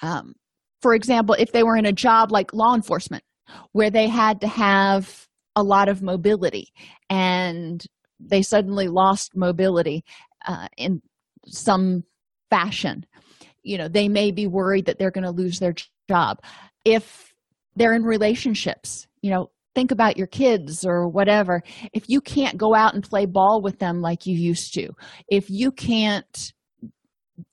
um, 0.03 0.35
for 0.83 0.95
example 0.95 1.35
if 1.39 1.53
they 1.53 1.63
were 1.63 1.77
in 1.77 1.87
a 1.87 1.93
job 1.93 2.31
like 2.31 2.53
law 2.53 2.75
enforcement 2.75 3.25
where 3.73 3.91
they 3.91 4.09
had 4.09 4.41
to 4.41 4.49
have 4.49 5.27
a 5.57 5.63
lot 5.63 5.89
of 5.89 6.03
mobility 6.03 6.69
and 7.09 7.85
they 8.21 8.43
suddenly 8.43 8.89
lost 8.89 9.35
mobility 9.35 10.05
uh, 10.47 10.69
in 10.77 11.03
some 11.47 12.05
fashion 12.51 13.05
you 13.63 13.79
know 13.79 13.89
they 13.89 14.09
may 14.09 14.31
be 14.31 14.47
worried 14.47 14.87
that 14.87 14.99
they're 14.99 15.11
going 15.11 15.25
to 15.25 15.31
lose 15.31 15.59
their 15.59 15.75
job. 16.09 16.39
If 16.85 17.35
they're 17.77 17.95
in 17.95 18.03
relationships 18.03 19.07
you 19.23 19.31
know 19.31 19.51
think 19.75 19.91
about 19.91 20.17
your 20.17 20.27
kids 20.27 20.85
or 20.85 21.09
whatever. 21.09 21.63
If 21.93 22.09
you 22.09 22.21
can't 22.21 22.59
go 22.59 22.75
out 22.75 22.95
and 22.95 23.05
play 23.05 23.27
ball 23.27 23.63
with 23.63 23.79
them 23.79 24.01
like 24.01 24.27
you 24.27 24.37
used 24.37 24.75
to 24.75 24.91
if 25.29 25.49
you 25.49 25.73
can't 25.73 26.53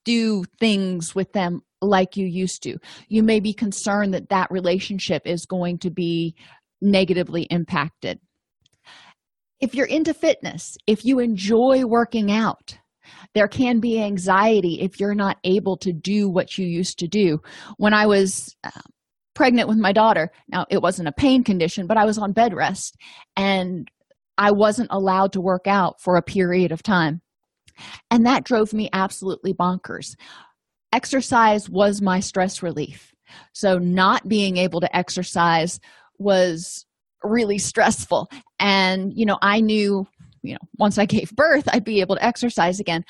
do 0.03 0.43
things 0.59 1.15
with 1.15 1.31
them 1.33 1.61
like 1.81 2.17
you 2.17 2.25
used 2.25 2.63
to 2.63 2.77
you 3.07 3.23
may 3.23 3.39
be 3.39 3.53
concerned 3.53 4.13
that 4.13 4.29
that 4.29 4.51
relationship 4.51 5.21
is 5.25 5.45
going 5.45 5.77
to 5.79 5.89
be 5.89 6.35
negatively 6.81 7.43
impacted. 7.43 8.19
If 9.59 9.73
you're 9.75 9.85
into 9.87 10.13
fitness 10.13 10.77
if 10.87 11.05
you 11.05 11.19
enjoy 11.19 11.83
working 11.85 12.31
out 12.31 12.77
there 13.33 13.47
can 13.47 13.79
be 13.79 14.01
anxiety 14.01 14.81
if 14.81 14.99
you're 14.99 15.15
not 15.15 15.37
able 15.43 15.77
to 15.77 15.93
do 15.93 16.29
what 16.29 16.57
you 16.57 16.65
used 16.65 16.99
to 16.99 17.07
do. 17.07 17.39
When 17.77 17.93
i 17.93 18.05
was 18.05 18.55
uh, 18.63 18.69
pregnant 19.33 19.69
with 19.69 19.77
my 19.77 19.93
daughter 19.93 20.31
now 20.47 20.65
it 20.71 20.81
wasn't 20.81 21.07
a 21.07 21.11
pain 21.11 21.43
condition 21.43 21.85
but 21.85 21.95
i 21.95 22.05
was 22.05 22.17
on 22.17 22.31
bed 22.31 22.55
rest 22.55 22.95
and 23.35 23.87
i 24.39 24.49
wasn't 24.49 24.87
allowed 24.91 25.31
to 25.31 25.39
work 25.39 25.67
out 25.67 26.01
for 26.01 26.15
a 26.15 26.23
period 26.23 26.71
of 26.71 26.81
time. 26.81 27.21
And 28.09 28.25
that 28.25 28.43
drove 28.43 28.73
me 28.73 28.89
absolutely 28.93 29.53
bonkers. 29.53 30.15
Exercise 30.91 31.69
was 31.69 32.01
my 32.01 32.19
stress 32.19 32.63
relief. 32.63 33.13
So 33.53 33.77
not 33.77 34.27
being 34.27 34.57
able 34.57 34.79
to 34.81 34.95
exercise 34.95 35.79
was 36.17 36.85
really 37.23 37.59
stressful. 37.59 38.31
And 38.59 39.13
you 39.15 39.25
know 39.25 39.37
i 39.41 39.59
knew 39.59 40.07
you 40.47 40.53
know 40.53 40.67
once 40.77 40.97
i 40.97 41.05
gave 41.05 41.35
birth 41.35 41.67
i'd 41.73 41.83
be 41.83 42.01
able 42.01 42.15
to 42.15 42.25
exercise 42.25 42.79
again. 42.79 43.03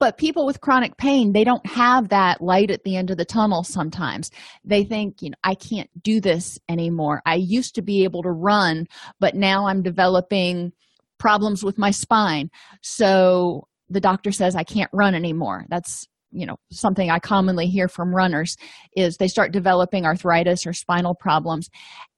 But 0.00 0.18
people 0.18 0.44
with 0.44 0.60
chronic 0.60 0.96
pain 0.96 1.32
they 1.32 1.44
don't 1.44 1.64
have 1.66 2.08
that 2.08 2.40
light 2.40 2.70
at 2.70 2.82
the 2.84 2.96
end 2.96 3.10
of 3.10 3.16
the 3.16 3.24
tunnel 3.24 3.62
sometimes. 3.62 4.30
They 4.64 4.84
think 4.84 5.22
you 5.22 5.30
know 5.30 5.36
i 5.44 5.54
can't 5.54 5.90
do 6.02 6.20
this 6.20 6.58
anymore. 6.68 7.22
I 7.24 7.36
used 7.36 7.74
to 7.76 7.82
be 7.82 8.04
able 8.04 8.22
to 8.22 8.30
run 8.30 8.86
but 9.20 9.34
now 9.34 9.66
i'm 9.66 9.82
developing 9.82 10.72
problems 11.18 11.64
with 11.64 11.78
my 11.78 11.90
spine. 11.90 12.50
So 12.82 13.68
the 13.88 14.00
doctor 14.00 14.32
says 14.32 14.56
i 14.56 14.64
can't 14.64 14.90
run 14.92 15.14
anymore. 15.14 15.64
That's 15.68 16.06
you 16.32 16.46
know 16.46 16.56
something 16.72 17.10
i 17.10 17.20
commonly 17.20 17.68
hear 17.68 17.86
from 17.88 18.14
runners 18.14 18.56
is 18.96 19.16
they 19.16 19.28
start 19.28 19.52
developing 19.52 20.04
arthritis 20.04 20.66
or 20.66 20.72
spinal 20.72 21.14
problems. 21.14 21.70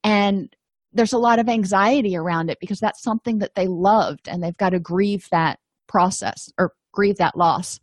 And 0.02 0.54
there's 0.96 1.12
a 1.12 1.18
lot 1.18 1.38
of 1.38 1.48
anxiety 1.48 2.16
around 2.16 2.50
it 2.50 2.58
because 2.60 2.80
that's 2.80 3.02
something 3.02 3.38
that 3.38 3.54
they 3.54 3.66
loved 3.66 4.28
and 4.28 4.42
they've 4.42 4.56
got 4.56 4.70
to 4.70 4.80
grieve 4.80 5.28
that 5.30 5.58
process 5.86 6.50
or 6.58 6.72
grieve 6.92 7.16
that 7.16 7.36
loss. 7.36 7.78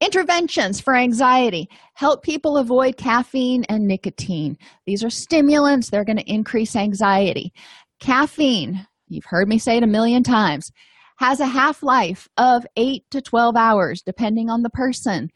Interventions 0.00 0.80
for 0.80 0.94
anxiety. 0.94 1.68
Help 1.94 2.22
people 2.22 2.58
avoid 2.58 2.98
caffeine 2.98 3.64
and 3.70 3.86
nicotine. 3.86 4.58
These 4.86 5.02
are 5.02 5.10
stimulants. 5.10 5.88
They're 5.88 6.04
going 6.04 6.18
to 6.18 6.30
increase 6.30 6.76
anxiety. 6.76 7.52
Caffeine 8.00 8.86
you've 9.08 9.24
heard 9.24 9.48
me 9.48 9.58
say 9.58 9.76
it 9.76 9.82
a 9.82 9.88
million 9.88 10.22
times 10.22 10.70
has 11.16 11.40
a 11.40 11.46
half 11.46 11.82
life 11.82 12.28
of 12.36 12.66
8 12.76 13.04
to 13.12 13.22
12 13.22 13.56
hours, 13.56 14.02
depending 14.02 14.50
on 14.50 14.62
the 14.62 14.70
person, 14.70 15.30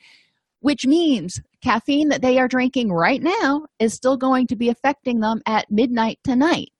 which 0.60 0.84
means 0.84 1.40
caffeine 1.62 2.08
that 2.08 2.20
they 2.20 2.38
are 2.38 2.48
drinking 2.48 2.90
right 2.90 3.22
now 3.22 3.64
is 3.78 3.94
still 3.94 4.16
going 4.16 4.48
to 4.48 4.56
be 4.56 4.68
affecting 4.68 5.20
them 5.20 5.40
at 5.46 5.70
midnight 5.70 6.18
tonight, 6.24 6.70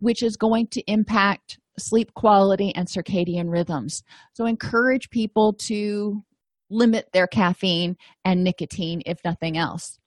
which 0.00 0.22
is 0.22 0.36
going 0.36 0.68
to 0.68 0.82
impact 0.90 1.58
sleep 1.78 2.12
quality 2.14 2.74
and 2.74 2.88
circadian 2.88 3.50
rhythms. 3.50 4.02
So, 4.32 4.46
encourage 4.46 5.10
people 5.10 5.52
to 5.54 6.22
limit 6.70 7.08
their 7.12 7.26
caffeine 7.26 7.96
and 8.24 8.44
nicotine, 8.44 9.02
if 9.06 9.18
nothing 9.24 9.56
else. 9.56 9.98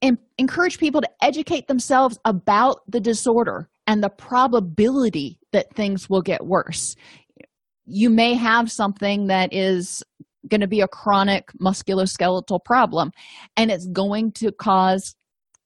And 0.00 0.18
encourage 0.38 0.78
people 0.78 1.00
to 1.00 1.10
educate 1.20 1.66
themselves 1.66 2.18
about 2.24 2.80
the 2.86 3.00
disorder 3.00 3.68
and 3.86 4.04
the 4.04 4.10
probability 4.10 5.40
that 5.52 5.74
things 5.74 6.08
will 6.08 6.22
get 6.22 6.46
worse. 6.46 6.94
You 7.84 8.10
may 8.10 8.34
have 8.34 8.70
something 8.70 9.26
that 9.26 9.52
is 9.52 10.04
going 10.46 10.60
to 10.60 10.68
be 10.68 10.80
a 10.80 10.88
chronic 10.88 11.50
musculoskeletal 11.60 12.64
problem 12.64 13.10
and 13.56 13.70
it's 13.70 13.86
going 13.86 14.32
to 14.32 14.52
cause 14.52 15.16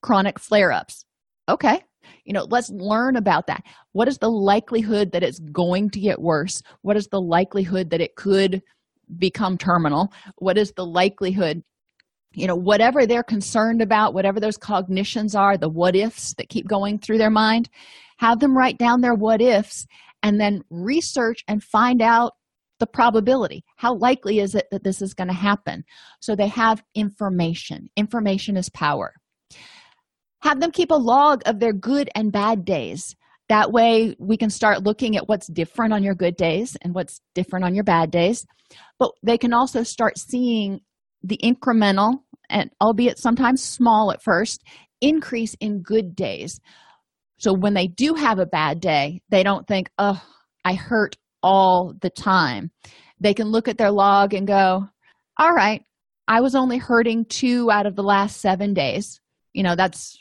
chronic 0.02 0.38
flare 0.38 0.72
ups. 0.72 1.04
Okay, 1.48 1.82
you 2.24 2.32
know, 2.32 2.46
let's 2.50 2.70
learn 2.70 3.16
about 3.16 3.46
that. 3.48 3.62
What 3.92 4.08
is 4.08 4.18
the 4.18 4.30
likelihood 4.30 5.12
that 5.12 5.22
it's 5.22 5.40
going 5.40 5.90
to 5.90 6.00
get 6.00 6.20
worse? 6.20 6.62
What 6.82 6.96
is 6.96 7.08
the 7.08 7.20
likelihood 7.20 7.90
that 7.90 8.00
it 8.00 8.16
could 8.16 8.62
become 9.18 9.58
terminal? 9.58 10.12
What 10.36 10.56
is 10.56 10.72
the 10.76 10.86
likelihood 10.86 11.62
you 12.34 12.46
know 12.46 12.56
whatever 12.56 13.06
they're 13.06 13.22
concerned 13.22 13.82
about 13.82 14.14
whatever 14.14 14.40
those 14.40 14.56
cognitions 14.56 15.34
are 15.34 15.56
the 15.56 15.68
what 15.68 15.94
ifs 15.94 16.34
that 16.34 16.48
keep 16.48 16.66
going 16.66 16.98
through 16.98 17.18
their 17.18 17.30
mind 17.30 17.68
have 18.18 18.40
them 18.40 18.56
write 18.56 18.78
down 18.78 19.00
their 19.00 19.14
what 19.14 19.42
ifs 19.42 19.86
and 20.22 20.40
then 20.40 20.62
research 20.70 21.44
and 21.46 21.62
find 21.62 22.00
out 22.00 22.32
the 22.78 22.86
probability 22.86 23.62
how 23.76 23.94
likely 23.94 24.38
is 24.38 24.54
it 24.54 24.66
that 24.70 24.82
this 24.82 25.02
is 25.02 25.14
going 25.14 25.28
to 25.28 25.34
happen 25.34 25.84
so 26.20 26.34
they 26.34 26.48
have 26.48 26.82
information 26.94 27.88
information 27.96 28.56
is 28.56 28.70
power 28.70 29.12
have 30.42 30.60
them 30.60 30.72
keep 30.72 30.90
a 30.90 30.96
log 30.96 31.42
of 31.46 31.60
their 31.60 31.72
good 31.72 32.10
and 32.14 32.32
bad 32.32 32.64
days. 32.64 33.16
That 33.48 33.72
way 33.72 34.16
we 34.18 34.36
can 34.36 34.50
start 34.50 34.82
looking 34.82 35.16
at 35.16 35.28
what's 35.28 35.46
different 35.46 35.92
on 35.92 36.02
your 36.02 36.14
good 36.14 36.36
days 36.36 36.76
and 36.82 36.94
what's 36.94 37.20
different 37.34 37.64
on 37.64 37.74
your 37.74 37.84
bad 37.84 38.10
days. 38.10 38.46
But 38.98 39.12
they 39.22 39.38
can 39.38 39.52
also 39.52 39.82
start 39.82 40.18
seeing 40.18 40.80
the 41.22 41.38
incremental 41.42 42.22
and 42.48 42.70
albeit 42.80 43.18
sometimes 43.18 43.62
small 43.62 44.12
at 44.12 44.22
first 44.22 44.62
increase 45.00 45.54
in 45.60 45.82
good 45.82 46.16
days. 46.16 46.60
So 47.38 47.52
when 47.52 47.74
they 47.74 47.86
do 47.86 48.14
have 48.14 48.38
a 48.38 48.46
bad 48.46 48.80
day 48.80 49.22
they 49.28 49.42
don't 49.42 49.66
think 49.66 49.90
oh 49.98 50.22
i 50.64 50.74
hurt 50.74 51.16
all 51.42 51.94
the 52.00 52.10
time. 52.10 52.70
They 53.20 53.34
can 53.34 53.48
look 53.48 53.68
at 53.68 53.78
their 53.78 53.90
log 53.90 54.34
and 54.34 54.46
go 54.46 54.88
all 55.38 55.52
right 55.52 55.84
i 56.28 56.40
was 56.40 56.54
only 56.54 56.78
hurting 56.78 57.24
two 57.26 57.70
out 57.70 57.86
of 57.86 57.96
the 57.96 58.02
last 58.02 58.40
seven 58.40 58.74
days. 58.74 59.20
You 59.52 59.62
know 59.62 59.76
that's 59.76 60.18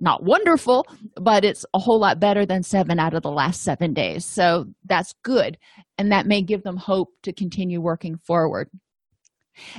not 0.00 0.22
wonderful 0.22 0.86
but 1.20 1.44
it's 1.44 1.64
a 1.74 1.78
whole 1.78 1.98
lot 1.98 2.20
better 2.20 2.46
than 2.46 2.62
seven 2.62 2.98
out 2.98 3.14
of 3.14 3.22
the 3.22 3.30
last 3.30 3.62
seven 3.62 3.94
days. 3.94 4.24
So 4.24 4.66
that's 4.84 5.14
good. 5.22 5.58
And 5.98 6.12
that 6.12 6.26
may 6.26 6.42
give 6.42 6.62
them 6.62 6.76
hope 6.76 7.08
to 7.22 7.32
continue 7.32 7.80
working 7.80 8.16
forward. 8.16 8.68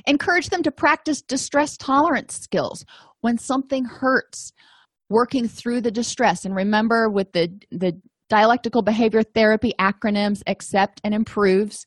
Encourage 0.08 0.50
them 0.50 0.64
to 0.64 0.72
practice 0.72 1.22
distress 1.22 1.78
tolerance 1.78 2.36
skills 2.36 2.84
when 3.22 3.38
something 3.38 3.86
hurts. 3.86 4.52
Working 5.10 5.48
through 5.48 5.82
the 5.82 5.92
distress. 5.92 6.44
And 6.44 6.54
remember 6.54 7.10
with 7.10 7.32
the 7.32 7.50
the 7.72 8.02
dialectical 8.30 8.82
behavior 8.82 9.24
therapy 9.24 9.72
acronyms 9.80 10.42
accept 10.48 11.00
and 11.02 11.14
improves. 11.14 11.86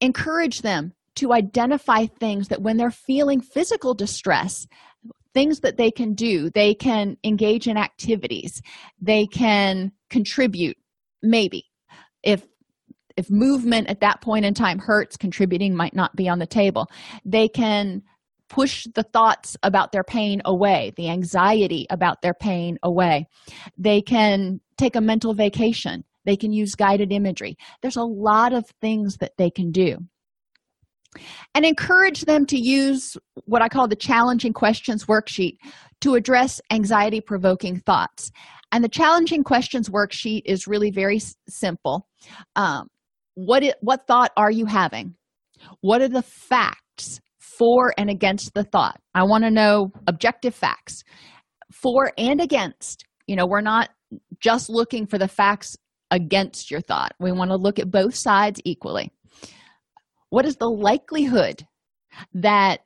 Encourage 0.00 0.62
them 0.62 0.94
to 1.16 1.34
identify 1.34 2.06
things 2.06 2.48
that 2.48 2.62
when 2.62 2.78
they're 2.78 2.90
feeling 2.90 3.42
physical 3.42 3.92
distress 3.92 4.66
things 5.34 5.60
that 5.60 5.76
they 5.76 5.90
can 5.90 6.14
do. 6.14 6.48
They 6.50 6.74
can 6.74 7.16
engage 7.24 7.66
in 7.66 7.76
activities. 7.76 8.62
They 9.00 9.26
can 9.26 9.92
contribute 10.08 10.76
maybe. 11.22 11.64
If 12.22 12.46
if 13.16 13.30
movement 13.30 13.88
at 13.88 14.00
that 14.00 14.20
point 14.20 14.44
in 14.44 14.54
time 14.54 14.78
hurts 14.78 15.16
contributing 15.16 15.76
might 15.76 15.94
not 15.94 16.16
be 16.16 16.28
on 16.28 16.38
the 16.38 16.46
table. 16.46 16.88
They 17.24 17.48
can 17.48 18.02
push 18.48 18.86
the 18.94 19.04
thoughts 19.04 19.56
about 19.62 19.92
their 19.92 20.04
pain 20.04 20.42
away 20.44 20.92
the 20.96 21.08
anxiety 21.08 21.86
about 21.90 22.22
their 22.22 22.34
pain 22.34 22.78
away. 22.82 23.26
They 23.78 24.02
can 24.02 24.60
take 24.76 24.96
a 24.96 25.00
mental 25.00 25.34
vacation. 25.34 26.04
They 26.24 26.36
can 26.36 26.52
use 26.52 26.74
guided 26.74 27.12
imagery. 27.12 27.56
There's 27.82 27.96
a 27.96 28.02
lot 28.02 28.52
of 28.52 28.64
things 28.80 29.18
that 29.18 29.32
they 29.38 29.50
can 29.50 29.70
do 29.70 29.98
and 31.54 31.64
encourage 31.64 32.22
them 32.22 32.46
to 32.46 32.58
use 32.58 33.16
what 33.46 33.62
i 33.62 33.68
call 33.68 33.88
the 33.88 33.96
challenging 33.96 34.52
questions 34.52 35.06
worksheet 35.06 35.56
to 36.04 36.14
address 36.14 36.60
anxiety 36.70 37.18
provoking 37.18 37.80
thoughts. 37.80 38.30
And 38.72 38.84
the 38.84 38.90
challenging 38.90 39.42
questions 39.42 39.88
worksheet 39.88 40.42
is 40.44 40.66
really 40.66 40.90
very 40.90 41.16
s- 41.16 41.34
simple. 41.48 42.06
Um, 42.56 42.88
what, 43.36 43.62
it, 43.62 43.76
what 43.80 44.06
thought 44.06 44.30
are 44.36 44.50
you 44.50 44.66
having? 44.66 45.14
What 45.80 46.02
are 46.02 46.08
the 46.08 46.22
facts 46.22 47.20
for 47.38 47.94
and 47.96 48.10
against 48.10 48.52
the 48.52 48.64
thought? 48.64 49.00
I 49.14 49.22
want 49.22 49.44
to 49.44 49.50
know 49.50 49.92
objective 50.06 50.54
facts 50.54 51.04
for 51.72 52.12
and 52.18 52.38
against. 52.38 53.06
You 53.26 53.36
know, 53.36 53.46
we're 53.46 53.62
not 53.62 53.88
just 54.40 54.68
looking 54.68 55.06
for 55.06 55.16
the 55.16 55.28
facts 55.28 55.74
against 56.10 56.70
your 56.70 56.82
thought. 56.82 57.12
We 57.18 57.32
want 57.32 57.50
to 57.50 57.56
look 57.56 57.78
at 57.78 57.90
both 57.90 58.14
sides 58.14 58.60
equally. 58.66 59.10
What 60.34 60.46
is 60.46 60.56
the 60.56 60.68
likelihood 60.68 61.64
that 62.32 62.80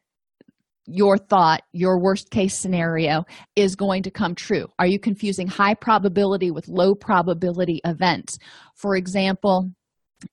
your 0.84 1.16
thought, 1.16 1.62
your 1.72 1.98
worst 1.98 2.30
case 2.30 2.54
scenario, 2.54 3.24
is 3.56 3.74
going 3.74 4.02
to 4.02 4.10
come 4.10 4.34
true? 4.34 4.66
Are 4.78 4.86
you 4.86 4.98
confusing 4.98 5.46
high 5.46 5.72
probability 5.72 6.50
with 6.50 6.68
low 6.68 6.94
probability 6.94 7.80
events? 7.86 8.38
For 8.74 8.96
example, 8.96 9.70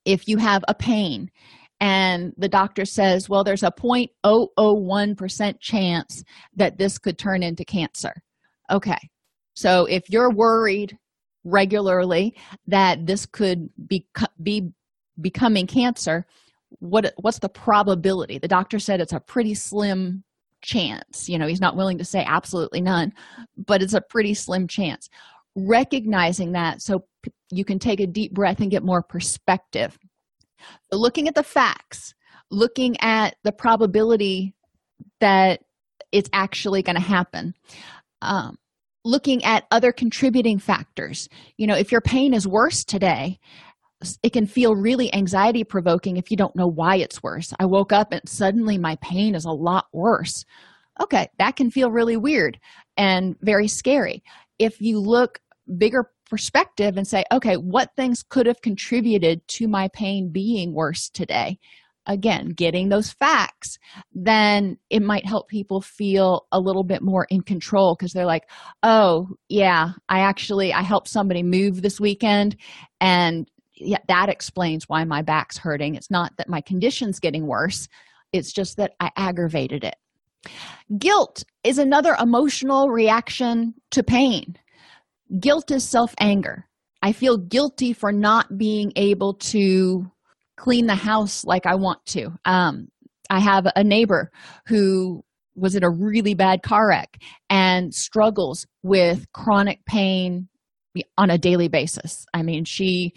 if 0.04 0.28
you 0.28 0.36
have 0.40 0.66
a 0.68 0.74
pain 0.74 1.32
and 1.80 2.34
the 2.36 2.50
doctor 2.50 2.84
says, 2.84 3.30
well, 3.30 3.46
there's 3.46 3.64
a 3.64 3.72
0.001% 3.72 5.60
chance 5.62 6.22
that 6.58 6.78
this 6.78 6.98
could 6.98 7.18
turn 7.18 7.44
into 7.44 7.64
cancer. 7.64 8.12
Okay, 8.70 9.10
so 9.54 9.86
if 9.86 10.10
you're 10.10 10.34
worried 10.34 10.98
regularly 11.46 12.36
that 12.68 13.06
this 13.06 13.26
could 13.26 13.70
be, 13.88 14.06
be 14.44 14.74
becoming 15.22 15.66
cancer, 15.66 16.26
what 16.80 17.14
what's 17.18 17.40
the 17.40 17.50
probability? 17.50 18.38
The 18.38 18.48
doctor 18.48 18.80
said 18.80 19.02
it's 19.02 19.14
a 19.14 19.20
pretty 19.20 19.54
slim 19.54 20.24
chance. 20.62 21.30
You 21.30 21.38
know, 21.38 21.48
he's 21.48 21.62
not 21.62 21.76
willing 21.76 21.98
to 22.00 22.06
say 22.06 22.24
absolutely 22.26 22.82
none, 22.82 23.14
but 23.58 23.82
it's 23.82 23.94
a 23.94 24.02
pretty 24.02 24.34
slim 24.34 24.68
chance. 24.68 25.10
Recognizing 25.56 26.54
that 26.54 26.82
so 26.82 27.06
you 27.52 27.64
can 27.64 27.80
take 27.80 28.00
a 28.00 28.08
deep 28.08 28.34
breath 28.34 28.60
and 28.60 28.72
get 28.72 28.84
more 28.84 29.02
perspective. 29.02 29.98
Looking 30.92 31.28
at 31.28 31.36
the 31.36 31.44
facts, 31.44 32.14
looking 32.52 32.96
at 33.00 33.36
the 33.44 33.52
probability 33.52 34.56
that 35.20 35.62
it's 36.12 36.30
actually 36.34 36.82
going 36.82 36.96
to 36.96 37.02
happen. 37.02 37.54
Um, 38.22 38.58
looking 39.04 39.44
at 39.44 39.66
other 39.70 39.92
contributing 39.92 40.58
factors. 40.58 41.30
You 41.58 41.68
know, 41.68 41.76
if 41.76 41.92
your 41.92 42.02
pain 42.02 42.34
is 42.34 42.48
worse 42.48 42.84
today, 42.84 43.40
it 44.24 44.34
can 44.34 44.46
feel 44.46 44.76
really 44.76 45.14
anxiety 45.14 45.64
provoking 45.64 46.18
if 46.18 46.30
you 46.30 46.38
don't 46.38 46.56
know 46.56 46.68
why 46.68 46.98
it's 46.98 47.24
worse. 47.24 47.54
I 47.60 47.66
woke 47.66 47.92
up 47.92 48.12
and 48.12 48.22
suddenly 48.28 48.78
my 48.78 48.98
pain 49.02 49.36
is 49.36 49.46
a 49.46 49.52
lot 49.52 49.88
worse. 49.94 50.46
Okay, 51.02 51.28
that 51.40 51.56
can 51.56 51.72
feel 51.72 51.92
really 51.92 52.18
weird 52.18 52.60
and 52.98 53.36
very 53.42 53.68
scary. 53.68 54.24
If 54.60 54.82
you 54.82 55.00
look 55.00 55.40
bigger 55.78 56.10
perspective 56.30 56.98
and 56.98 57.08
say, 57.08 57.24
okay, 57.32 57.56
what 57.56 57.96
things 57.96 58.24
could 58.24 58.46
have 58.46 58.62
contributed 58.62 59.46
to 59.48 59.68
my 59.68 59.88
pain 59.90 60.30
being 60.30 60.74
worse 60.74 61.10
today? 61.10 61.60
Again, 62.08 62.50
getting 62.50 62.90
those 62.90 63.12
facts, 63.12 63.80
then 64.14 64.78
it 64.92 65.02
might 65.02 65.26
help 65.26 65.48
people 65.48 65.82
feel 65.82 66.46
a 66.52 66.60
little 66.60 66.84
bit 66.84 67.02
more 67.02 67.26
in 67.30 67.42
control 67.42 67.96
because 67.96 68.14
they're 68.14 68.28
like, 68.28 68.48
oh, 68.84 69.30
yeah, 69.50 69.94
I 70.08 70.20
actually 70.20 70.72
I 70.72 70.82
helped 70.84 71.08
somebody 71.08 71.42
move 71.42 71.82
this 71.82 72.00
weekend 72.00 72.58
and 73.02 73.50
yeah, 73.78 74.00
that 74.08 74.30
explains 74.30 74.88
why 74.88 75.04
my 75.04 75.22
back's 75.22 75.58
hurting. 75.58 75.96
It's 75.96 76.12
not 76.12 76.34
that 76.38 76.50
my 76.50 76.62
condition's 76.62 77.20
getting 77.20 77.48
worse, 77.48 77.88
it's 78.34 78.52
just 78.52 78.78
that 78.78 78.94
I 79.00 79.12
aggravated 79.16 79.84
it. 79.84 79.96
Guilt 80.98 81.44
is 81.64 81.78
another 81.78 82.16
emotional 82.20 82.90
reaction 82.90 83.74
to 83.92 84.04
pain. 84.04 84.58
Guilt 85.40 85.72
is 85.72 85.88
self 85.88 86.14
anger. 86.20 86.66
I 87.02 87.12
feel 87.12 87.38
guilty 87.38 87.94
for 87.94 88.12
not 88.12 88.58
being 88.58 88.92
able 88.96 89.36
to 89.36 90.12
clean 90.58 90.88
the 90.88 90.96
house 90.96 91.44
like 91.44 91.66
I 91.66 91.76
want 91.76 92.06
to. 92.08 92.32
Um, 92.46 92.88
I 93.30 93.40
have 93.40 93.68
a 93.76 93.84
neighbor 93.84 94.32
who 94.68 95.24
was 95.56 95.76
in 95.76 95.84
a 95.84 95.90
really 95.90 96.34
bad 96.34 96.64
car 96.64 96.90
wreck 96.90 97.18
and 97.50 97.94
struggles 97.94 98.68
with 98.84 99.32
chronic 99.34 99.86
pain 99.86 100.48
on 101.18 101.30
a 101.30 101.38
daily 101.38 101.68
basis. 101.68 102.26
I 102.34 102.44
mean, 102.44 102.66
she 102.66 103.14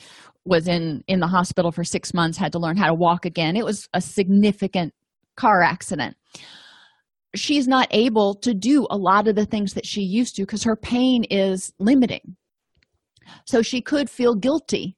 was 0.49 0.67
in 0.67 1.05
in 1.07 1.21
the 1.21 1.27
hospital 1.27 1.71
for 1.71 1.85
6 1.85 2.15
months, 2.15 2.39
had 2.39 2.53
to 2.53 2.59
learn 2.59 2.77
how 2.77 2.87
to 2.89 2.95
walk 2.95 3.25
again. 3.25 3.57
It 3.57 3.65
was 3.65 3.89
a 3.95 4.01
significant 4.01 4.95
car 5.37 5.63
accident. 5.63 6.17
She's 7.35 7.69
not 7.69 7.89
able 7.91 8.35
to 8.37 8.55
do 8.55 8.87
a 8.91 8.97
lot 8.97 9.29
of 9.29 9.37
the 9.37 9.47
things 9.47 9.75
that 9.75 9.87
she 9.87 10.03
used 10.03 10.37
to 10.37 10.43
because 10.43 10.65
her 10.65 10.77
pain 10.77 11.25
is 11.25 11.73
limiting. 11.79 12.37
So 13.45 13.63
she 13.63 13.81
could 13.81 14.09
feel 14.09 14.35
guilty 14.35 14.97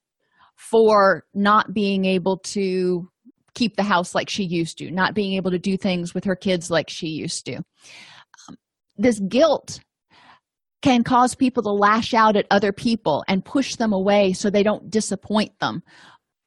for 0.56 1.24
not 1.34 1.74
being 1.74 2.04
able 2.04 2.38
to 2.38 3.08
keep 3.54 3.76
the 3.76 3.82
house 3.82 4.14
like 4.14 4.28
she 4.28 4.44
used 4.44 4.78
to, 4.78 4.90
not 4.90 5.14
being 5.14 5.34
able 5.34 5.50
to 5.50 5.58
do 5.58 5.76
things 5.76 6.14
with 6.14 6.24
her 6.24 6.36
kids 6.36 6.70
like 6.70 6.88
she 6.88 7.08
used 7.08 7.44
to. 7.46 7.56
Um, 7.56 8.56
this 8.96 9.18
guilt 9.20 9.80
can 10.82 11.04
cause 11.04 11.34
people 11.34 11.62
to 11.62 11.70
lash 11.70 12.14
out 12.14 12.36
at 12.36 12.46
other 12.50 12.72
people 12.72 13.24
and 13.28 13.44
push 13.44 13.76
them 13.76 13.92
away 13.92 14.32
so 14.32 14.48
they 14.48 14.62
don't 14.62 14.90
disappoint 14.90 15.58
them 15.60 15.82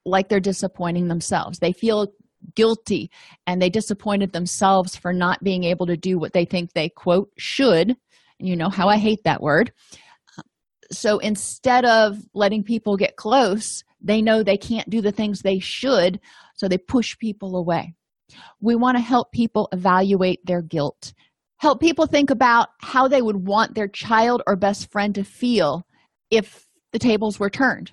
like 0.05 0.27
they're 0.27 0.39
disappointing 0.39 1.07
themselves. 1.07 1.59
They 1.59 1.71
feel 1.71 2.07
guilty 2.55 3.09
and 3.47 3.61
they 3.61 3.69
disappointed 3.69 4.33
themselves 4.33 4.95
for 4.95 5.13
not 5.13 5.43
being 5.43 5.63
able 5.63 5.85
to 5.87 5.97
do 5.97 6.17
what 6.17 6.33
they 6.33 6.45
think 6.45 6.73
they 6.73 6.89
quote 6.89 7.29
should. 7.37 7.95
You 8.39 8.55
know 8.55 8.69
how 8.69 8.89
I 8.89 8.97
hate 8.97 9.23
that 9.23 9.41
word. 9.41 9.71
So 10.91 11.19
instead 11.19 11.85
of 11.85 12.17
letting 12.33 12.63
people 12.63 12.97
get 12.97 13.15
close, 13.15 13.83
they 14.01 14.21
know 14.21 14.43
they 14.43 14.57
can't 14.57 14.89
do 14.89 15.01
the 15.01 15.11
things 15.11 15.41
they 15.41 15.59
should, 15.59 16.19
so 16.55 16.67
they 16.67 16.77
push 16.77 17.17
people 17.17 17.55
away. 17.55 17.95
We 18.59 18.75
want 18.75 18.97
to 18.97 19.03
help 19.03 19.31
people 19.31 19.69
evaluate 19.71 20.45
their 20.45 20.61
guilt 20.61 21.13
help 21.63 21.79
people 21.79 22.05
think 22.05 22.29
about 22.29 22.67
how 22.81 23.07
they 23.07 23.21
would 23.21 23.47
want 23.47 23.73
their 23.73 23.87
child 23.87 24.43
or 24.45 24.57
best 24.57 24.91
friend 24.91 25.15
to 25.15 25.23
feel 25.23 25.87
if 26.29 26.67
the 26.91 26.99
tables 26.99 27.39
were 27.39 27.49
turned. 27.49 27.89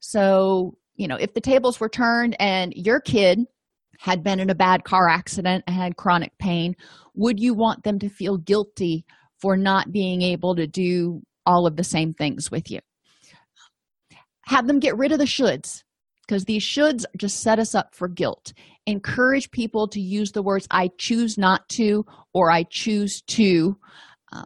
So, 0.00 0.78
you 0.96 1.06
know, 1.06 1.16
if 1.16 1.34
the 1.34 1.42
tables 1.42 1.78
were 1.78 1.90
turned 1.90 2.34
and 2.40 2.72
your 2.74 3.00
kid 3.00 3.40
had 3.98 4.24
been 4.24 4.40
in 4.40 4.48
a 4.48 4.54
bad 4.54 4.84
car 4.84 5.06
accident 5.06 5.64
and 5.66 5.76
had 5.76 5.98
chronic 5.98 6.32
pain, 6.38 6.76
would 7.14 7.38
you 7.38 7.52
want 7.52 7.84
them 7.84 7.98
to 7.98 8.08
feel 8.08 8.38
guilty 8.38 9.04
for 9.38 9.54
not 9.54 9.92
being 9.92 10.22
able 10.22 10.56
to 10.56 10.66
do 10.66 11.20
all 11.44 11.66
of 11.66 11.76
the 11.76 11.84
same 11.84 12.14
things 12.14 12.50
with 12.50 12.70
you? 12.70 12.80
Have 14.46 14.66
them 14.66 14.80
get 14.80 14.96
rid 14.96 15.12
of 15.12 15.18
the 15.18 15.26
shoulds 15.26 15.82
because 16.26 16.44
these 16.44 16.62
shoulds 16.62 17.04
just 17.16 17.40
set 17.40 17.58
us 17.58 17.74
up 17.74 17.94
for 17.94 18.08
guilt. 18.08 18.52
Encourage 18.86 19.50
people 19.50 19.88
to 19.88 20.00
use 20.00 20.32
the 20.32 20.42
words 20.42 20.66
I 20.70 20.90
choose 20.98 21.38
not 21.38 21.68
to 21.70 22.04
or 22.32 22.50
I 22.50 22.64
choose 22.70 23.22
to. 23.22 23.76
Uh, 24.32 24.44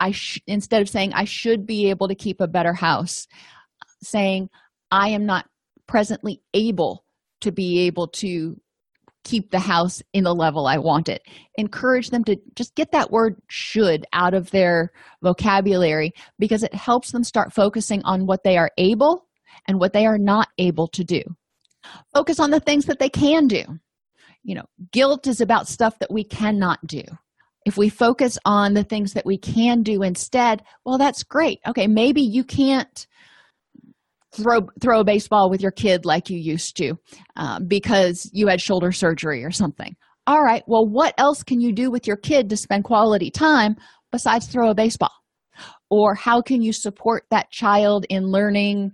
I 0.00 0.10
sh- 0.12 0.40
instead 0.46 0.82
of 0.82 0.88
saying 0.88 1.12
I 1.12 1.24
should 1.24 1.66
be 1.66 1.90
able 1.90 2.08
to 2.08 2.14
keep 2.14 2.40
a 2.40 2.48
better 2.48 2.72
house, 2.72 3.26
saying 4.02 4.48
I 4.90 5.08
am 5.08 5.26
not 5.26 5.46
presently 5.86 6.40
able 6.54 7.04
to 7.40 7.52
be 7.52 7.80
able 7.80 8.08
to 8.08 8.60
keep 9.24 9.50
the 9.50 9.58
house 9.58 10.02
in 10.12 10.24
the 10.24 10.34
level 10.34 10.66
I 10.66 10.78
want 10.78 11.08
it. 11.08 11.22
Encourage 11.56 12.10
them 12.10 12.24
to 12.24 12.36
just 12.54 12.74
get 12.74 12.92
that 12.92 13.10
word 13.10 13.36
should 13.48 14.06
out 14.12 14.34
of 14.34 14.50
their 14.50 14.92
vocabulary 15.22 16.12
because 16.38 16.62
it 16.62 16.74
helps 16.74 17.12
them 17.12 17.22
start 17.22 17.52
focusing 17.52 18.02
on 18.04 18.26
what 18.26 18.44
they 18.44 18.56
are 18.56 18.70
able 18.78 19.26
and 19.68 19.78
what 19.78 19.92
they 19.92 20.06
are 20.06 20.18
not 20.18 20.48
able 20.58 20.88
to 20.88 21.04
do. 21.04 21.22
Focus 22.14 22.38
on 22.40 22.50
the 22.50 22.60
things 22.60 22.86
that 22.86 22.98
they 22.98 23.08
can 23.08 23.46
do. 23.46 23.62
You 24.42 24.54
know, 24.54 24.66
guilt 24.92 25.26
is 25.26 25.40
about 25.40 25.68
stuff 25.68 25.98
that 25.98 26.10
we 26.10 26.24
cannot 26.24 26.78
do. 26.86 27.02
If 27.66 27.76
we 27.76 27.90
focus 27.90 28.38
on 28.44 28.72
the 28.72 28.84
things 28.84 29.12
that 29.12 29.26
we 29.26 29.36
can 29.36 29.82
do 29.82 30.02
instead, 30.02 30.62
well, 30.84 30.96
that's 30.96 31.22
great. 31.22 31.58
Okay, 31.66 31.86
maybe 31.86 32.22
you 32.22 32.42
can't 32.42 33.06
throw 34.32 34.60
throw 34.80 35.00
a 35.00 35.04
baseball 35.04 35.50
with 35.50 35.60
your 35.60 35.72
kid 35.72 36.04
like 36.04 36.30
you 36.30 36.38
used 36.38 36.76
to 36.76 36.94
uh, 37.36 37.58
because 37.66 38.30
you 38.32 38.46
had 38.46 38.60
shoulder 38.60 38.92
surgery 38.92 39.44
or 39.44 39.50
something. 39.50 39.94
All 40.26 40.42
right, 40.42 40.62
well, 40.66 40.86
what 40.86 41.14
else 41.18 41.42
can 41.42 41.60
you 41.60 41.72
do 41.72 41.90
with 41.90 42.06
your 42.06 42.16
kid 42.16 42.48
to 42.50 42.56
spend 42.56 42.84
quality 42.84 43.30
time 43.30 43.76
besides 44.12 44.46
throw 44.46 44.70
a 44.70 44.74
baseball? 44.74 45.12
Or 45.90 46.14
how 46.14 46.40
can 46.40 46.62
you 46.62 46.72
support 46.72 47.24
that 47.30 47.50
child 47.50 48.06
in 48.08 48.24
learning 48.24 48.92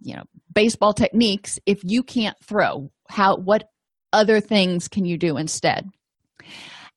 you 0.00 0.14
know 0.14 0.24
baseball 0.54 0.92
techniques 0.92 1.58
if 1.66 1.80
you 1.82 2.02
can't 2.02 2.36
throw 2.42 2.90
how 3.08 3.36
what 3.36 3.68
other 4.12 4.40
things 4.40 4.88
can 4.88 5.04
you 5.04 5.18
do 5.18 5.36
instead? 5.36 5.88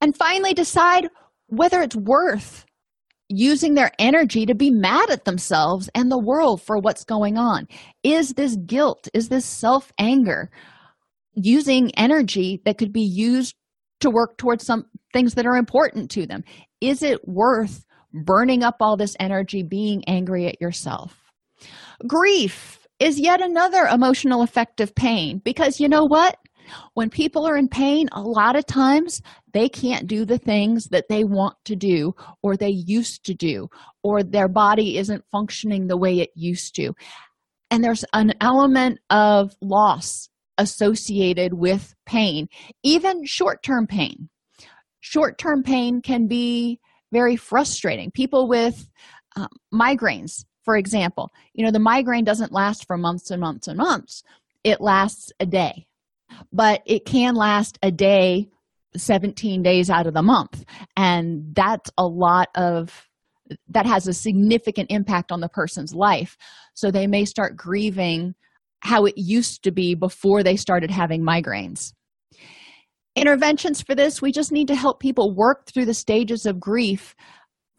And 0.01 0.15
finally 0.15 0.53
decide 0.53 1.10
whether 1.47 1.81
it's 1.81 1.95
worth 1.95 2.65
using 3.29 3.73
their 3.73 3.91
energy 3.99 4.45
to 4.45 4.55
be 4.55 4.69
mad 4.69 5.10
at 5.10 5.25
themselves 5.25 5.89
and 5.95 6.12
the 6.12 6.19
world 6.19 6.62
for 6.62 6.77
what's 6.77 7.03
going 7.03 7.38
on. 7.38 7.67
Is 8.03 8.33
this 8.33 8.55
guilt? 8.55 9.10
Is 9.13 9.29
this 9.29 9.45
self 9.45 9.91
anger 9.99 10.49
using 11.33 11.91
energy 11.95 12.62
that 12.65 12.77
could 12.77 12.93
be 12.93 13.01
used 13.01 13.55
to 13.99 14.10
work 14.10 14.38
towards 14.38 14.65
some 14.65 14.86
things 15.12 15.33
that 15.33 15.47
are 15.47 15.57
important 15.57 16.12
to 16.12 16.27
them. 16.27 16.43
Is 16.81 17.01
it 17.01 17.27
worth 17.27 17.83
burning 18.13 18.63
up 18.63 18.77
all 18.79 18.97
this 18.97 19.15
energy, 19.19 19.63
being 19.63 20.03
angry 20.07 20.47
at 20.47 20.62
yourself. 20.62 21.31
Grief 22.07 22.87
is 22.99 23.19
yet 23.19 23.41
another 23.41 23.83
emotional 23.83 24.41
effect 24.41 24.81
of 24.81 24.95
pain 24.95 25.41
because 25.43 25.79
you 25.79 25.88
know 25.88 26.05
what? 26.05 26.38
When 26.95 27.10
people 27.10 27.47
are 27.47 27.55
in 27.55 27.69
pain, 27.69 28.10
a 28.12 28.21
lot 28.21 28.57
of 28.57 28.65
times 28.65 29.21
they 29.53 29.69
can't 29.69 30.07
do 30.07 30.25
the 30.25 30.38
things 30.38 30.88
that 30.88 31.07
they 31.07 31.23
want 31.23 31.55
to 31.65 31.75
do 31.75 32.13
or 32.43 32.57
they 32.57 32.69
used 32.69 33.23
to 33.25 33.33
do, 33.33 33.69
or 34.03 34.21
their 34.21 34.49
body 34.49 34.97
isn't 34.97 35.23
functioning 35.31 35.88
the 35.88 35.97
way 35.97 36.19
it 36.19 36.31
used 36.36 36.75
to. 36.75 36.93
And 37.71 37.83
there's 37.83 38.05
an 38.13 38.33
element 38.41 38.99
of 39.10 39.55
loss 39.62 40.29
associated 40.57 41.53
with 41.53 41.93
pain, 42.05 42.47
even 42.83 43.25
short 43.25 43.63
term 43.63 43.88
pain. 43.88 44.29
Short 44.99 45.38
term 45.38 45.63
pain 45.63 46.01
can 46.01 46.27
be 46.27 46.79
very 47.12 47.36
frustrating. 47.36 48.12
People 48.12 48.49
with 48.49 48.89
um, 49.36 49.47
migraines, 49.73 50.43
for 50.67 50.75
example, 50.75 51.32
you 51.53 51.63
know, 51.63 51.71
the 51.71 51.80
migraine 51.80 52.25
doesn't 52.25 52.51
last 52.51 52.86
for 52.88 52.97
months 52.97 53.32
and 53.32 53.39
months 53.39 53.69
and 53.69 53.77
months, 53.77 54.21
it 54.65 54.82
lasts 54.82 55.32
a 55.39 55.45
day, 55.45 55.88
but 56.51 56.82
it 56.86 57.06
can 57.06 57.36
last 57.36 57.80
a 57.82 57.89
day 57.89 58.49
17 58.97 59.63
days 59.63 59.89
out 59.89 60.08
of 60.08 60.13
the 60.13 60.21
month. 60.21 60.65
And 60.97 61.56
that's 61.56 61.89
a 61.97 62.06
lot 62.06 62.49
of 62.53 63.08
that 63.69 63.86
has 63.86 64.10
a 64.10 64.13
significant 64.13 64.91
impact 64.91 65.32
on 65.32 65.39
the 65.39 65.47
person's 65.47 65.93
life. 65.93 66.36
So 66.73 66.91
they 66.91 67.08
may 67.08 67.23
start 67.23 67.56
grieving 67.56 68.36
how 68.82 69.06
it 69.06 69.17
used 69.17 69.63
to 69.63 69.71
be 69.71 69.95
before 69.95 70.43
they 70.43 70.58
started 70.58 70.91
having 70.91 71.21
migraines. 71.23 71.93
Interventions 73.15 73.82
for 73.82 73.95
this, 73.95 74.21
we 74.21 74.34
just 74.34 74.51
need 74.51 74.67
to 74.67 74.75
help 74.75 74.99
people 74.99 75.34
work 75.34 75.65
through 75.67 75.86
the 75.86 75.93
stages 75.93 76.45
of 76.45 76.60
grief 76.60 77.15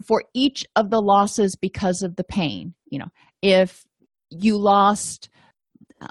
for 0.06 0.24
each 0.34 0.64
of 0.76 0.90
the 0.90 1.02
losses 1.02 1.56
because 1.56 2.02
of 2.02 2.16
the 2.16 2.24
pain. 2.24 2.74
You 2.90 3.00
know, 3.00 3.08
if 3.42 3.84
you 4.30 4.56
lost 4.56 5.28
uh, 6.00 6.08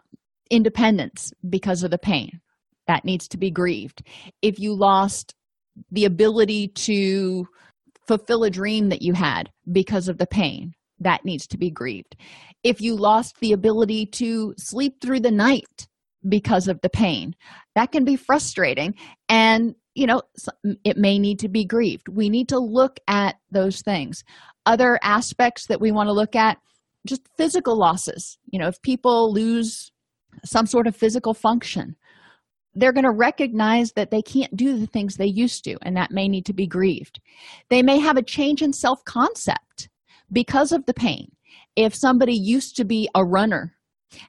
independence 0.49 1.33
because 1.47 1.83
of 1.83 1.91
the 1.91 1.97
pain, 1.97 2.41
that 2.87 3.05
needs 3.05 3.27
to 3.29 3.37
be 3.37 3.51
grieved. 3.51 4.01
If 4.41 4.59
you 4.59 4.73
lost 4.73 5.35
the 5.91 6.05
ability 6.05 6.69
to 6.69 7.47
fulfill 8.07 8.43
a 8.43 8.49
dream 8.49 8.89
that 8.89 9.01
you 9.01 9.13
had 9.13 9.49
because 9.71 10.07
of 10.07 10.17
the 10.17 10.27
pain, 10.27 10.73
that 10.99 11.25
needs 11.25 11.45
to 11.47 11.57
be 11.57 11.69
grieved. 11.69 12.15
If 12.63 12.81
you 12.81 12.95
lost 12.95 13.39
the 13.39 13.53
ability 13.53 14.07
to 14.07 14.55
sleep 14.57 15.01
through 15.01 15.19
the 15.19 15.31
night 15.31 15.87
because 16.27 16.67
of 16.67 16.81
the 16.81 16.89
pain, 16.89 17.35
that 17.75 17.91
can 17.91 18.03
be 18.03 18.15
frustrating 18.15 18.95
and 19.29 19.75
you 19.95 20.05
know 20.05 20.21
it 20.83 20.97
may 20.97 21.17
need 21.17 21.39
to 21.39 21.49
be 21.49 21.65
grieved. 21.65 22.07
We 22.07 22.29
need 22.29 22.49
to 22.49 22.59
look 22.59 22.99
at 23.07 23.35
those 23.51 23.81
things. 23.81 24.23
Other 24.65 24.99
aspects 25.01 25.67
that 25.67 25.81
we 25.81 25.91
want 25.91 26.07
to 26.07 26.13
look 26.13 26.35
at 26.35 26.57
just 27.07 27.27
physical 27.37 27.77
losses. 27.77 28.37
You 28.51 28.59
know, 28.59 28.67
if 28.67 28.81
people 28.81 29.33
lose 29.33 29.91
some 30.45 30.67
sort 30.67 30.87
of 30.87 30.95
physical 30.95 31.33
function, 31.33 31.95
they're 32.75 32.93
going 32.93 33.05
to 33.05 33.11
recognize 33.11 33.93
that 33.93 34.11
they 34.11 34.21
can't 34.21 34.55
do 34.55 34.77
the 34.77 34.85
things 34.85 35.15
they 35.15 35.25
used 35.25 35.63
to, 35.63 35.77
and 35.81 35.97
that 35.97 36.11
may 36.11 36.27
need 36.27 36.45
to 36.45 36.53
be 36.53 36.67
grieved. 36.67 37.19
They 37.69 37.81
may 37.81 37.97
have 37.97 38.17
a 38.17 38.21
change 38.21 38.61
in 38.61 38.73
self 38.73 39.03
concept 39.05 39.89
because 40.31 40.71
of 40.71 40.85
the 40.85 40.93
pain. 40.93 41.31
If 41.75 41.95
somebody 41.95 42.33
used 42.33 42.75
to 42.77 42.85
be 42.85 43.09
a 43.15 43.25
runner 43.25 43.76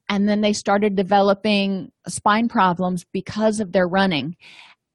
and 0.09 0.29
then 0.29 0.41
they 0.41 0.53
started 0.53 0.97
developing 0.97 1.91
spine 2.07 2.49
problems 2.49 3.05
because 3.13 3.61
of 3.61 3.73
their 3.73 3.89
running, 3.89 4.37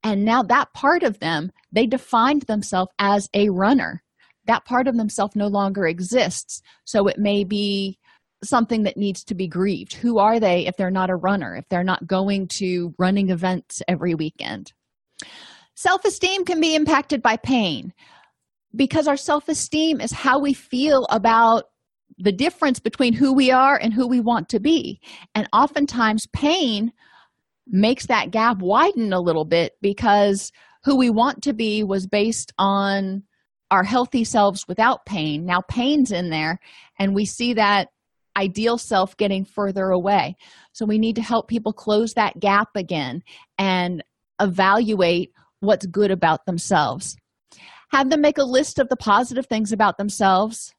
and 0.04 0.26
now 0.26 0.43
that 0.43 0.74
part 0.74 1.04
of 1.04 1.19
them, 1.19 1.52
they 1.72 1.88
defined 1.88 2.43
themselves 2.43 2.91
as 3.00 3.30
a 3.34 3.50
runner. 3.50 4.04
That 4.46 4.65
part 4.65 4.88
of 4.88 4.98
themselves 4.98 5.36
no 5.36 5.48
longer 5.48 5.88
exists. 5.88 6.62
So 6.84 7.08
it 7.08 7.17
may 7.17 7.46
be 7.46 7.98
something 8.43 8.84
that 8.84 8.98
needs 8.98 9.24
to 9.24 9.36
be 9.36 9.48
grieved. 9.48 9.93
Who 9.93 10.19
are 10.19 10.39
they 10.39 10.67
if 10.67 10.76
they're 10.76 10.91
not 10.91 11.10
a 11.10 11.15
runner, 11.15 11.56
if 11.56 11.67
they're 11.69 11.84
not 11.84 12.06
going 12.06 12.50
to 12.50 12.93
running 12.98 13.30
events 13.30 13.82
every 13.88 14.13
weekend? 14.13 14.74
Self 15.76 16.04
esteem 16.04 16.43
can 16.43 16.60
be 16.60 16.76
impacted 16.76 17.22
by 17.22 17.38
pain 17.38 17.93
because 18.76 19.08
our 19.08 19.17
self 19.17 19.48
esteem 19.48 20.02
is 20.02 20.12
how 20.12 20.39
we 20.39 20.54
feel 20.54 21.06
about 21.10 21.65
the 22.17 22.32
difference 22.32 22.80
between 22.80 23.13
who 23.13 23.34
we 23.34 23.52
are 23.52 23.78
and 23.78 23.93
who 23.93 24.08
we 24.08 24.19
want 24.19 24.49
to 24.49 24.60
be. 24.60 24.99
And 25.36 25.47
oftentimes, 25.54 26.28
pain 26.28 26.91
makes 27.67 28.08
that 28.08 28.32
gap 28.32 28.60
widen 28.60 29.13
a 29.13 29.21
little 29.21 29.45
bit 29.45 29.73
because 29.82 30.52
who 30.84 30.97
we 30.97 31.10
want 31.10 31.43
to 31.43 31.54
be 31.54 31.84
was 31.84 32.08
based 32.08 32.52
on 32.58 33.23
our 33.71 33.84
healthy 33.84 34.23
selves 34.23 34.67
without 34.67 35.06
pain. 35.06 35.45
Now, 35.45 35.62
pain's 35.62 36.12
in 36.12 36.30
there, 36.30 36.60
and 36.99 37.15
we 37.15 37.26
see 37.26 37.54
that 37.54 37.89
ideal 38.36 38.78
self 38.78 39.15
getting 39.17 39.45
further 39.45 39.89
away. 39.89 40.36
So, 40.73 40.86
we 40.86 40.97
need 40.97 41.15
to 41.15 41.21
help 41.21 41.47
people 41.47 41.73
close 41.73 42.13
that 42.13 42.39
gap 42.39 42.69
again 42.76 43.23
and 43.58 44.04
evaluate 44.39 45.32
what's 45.60 45.86
good 45.86 46.12
about 46.12 46.45
themselves. 46.45 47.15
Have 47.91 48.10
them 48.10 48.21
make 48.21 48.38
a 48.38 48.43
list 48.43 48.80
of 48.80 48.89
the 48.89 48.97
positive 48.97 49.45
things 49.45 49.71
about 49.71 49.97
themselves, 49.97 50.73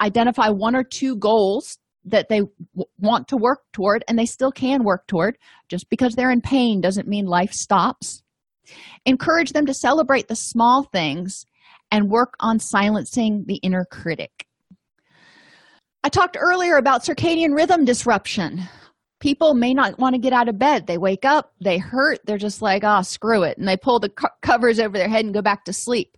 identify 0.00 0.48
one 0.48 0.76
or 0.76 0.84
two 0.84 1.16
goals 1.16 1.78
that 2.04 2.28
they 2.28 2.38
w- 2.40 2.90
want 2.98 3.28
to 3.28 3.36
work 3.36 3.60
toward, 3.72 4.04
and 4.08 4.18
they 4.18 4.26
still 4.26 4.52
can 4.52 4.84
work 4.84 5.06
toward. 5.06 5.38
Just 5.68 5.88
because 5.90 6.14
they're 6.14 6.30
in 6.30 6.40
pain 6.40 6.80
doesn't 6.80 7.08
mean 7.08 7.26
life 7.26 7.52
stops. 7.52 8.22
Encourage 9.06 9.52
them 9.52 9.66
to 9.66 9.74
celebrate 9.74 10.28
the 10.28 10.36
small 10.36 10.84
things 10.84 11.44
and 11.90 12.10
work 12.10 12.34
on 12.40 12.58
silencing 12.58 13.44
the 13.46 13.56
inner 13.56 13.84
critic. 13.90 14.46
I 16.04 16.08
talked 16.08 16.36
earlier 16.38 16.76
about 16.76 17.02
circadian 17.02 17.54
rhythm 17.54 17.84
disruption. 17.84 18.62
People 19.20 19.54
may 19.54 19.74
not 19.74 19.98
want 19.98 20.14
to 20.14 20.20
get 20.20 20.32
out 20.32 20.48
of 20.48 20.58
bed. 20.58 20.86
They 20.86 20.96
wake 20.96 21.24
up, 21.24 21.52
they 21.60 21.78
hurt, 21.78 22.20
they're 22.24 22.38
just 22.38 22.62
like, 22.62 22.84
oh, 22.84 23.02
screw 23.02 23.42
it. 23.42 23.58
And 23.58 23.66
they 23.66 23.76
pull 23.76 23.98
the 23.98 24.10
co- 24.10 24.28
covers 24.42 24.78
over 24.78 24.96
their 24.96 25.08
head 25.08 25.24
and 25.24 25.34
go 25.34 25.42
back 25.42 25.64
to 25.64 25.72
sleep 25.72 26.16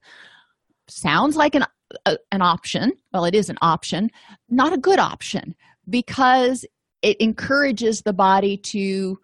sounds 0.91 1.37
like 1.37 1.55
an 1.55 1.65
a, 2.07 2.19
an 2.33 2.43
option. 2.43 2.93
Well 3.13 3.25
it 3.25 3.35
is 3.35 3.49
an 3.49 3.59
option 3.63 4.11
not 4.49 4.73
a 4.73 4.79
good 4.79 4.99
option 4.99 5.55
because 5.89 6.65
it 7.03 7.17
encourages 7.21 8.03
the 8.03 8.13
body 8.13 8.57
to 8.57 9.19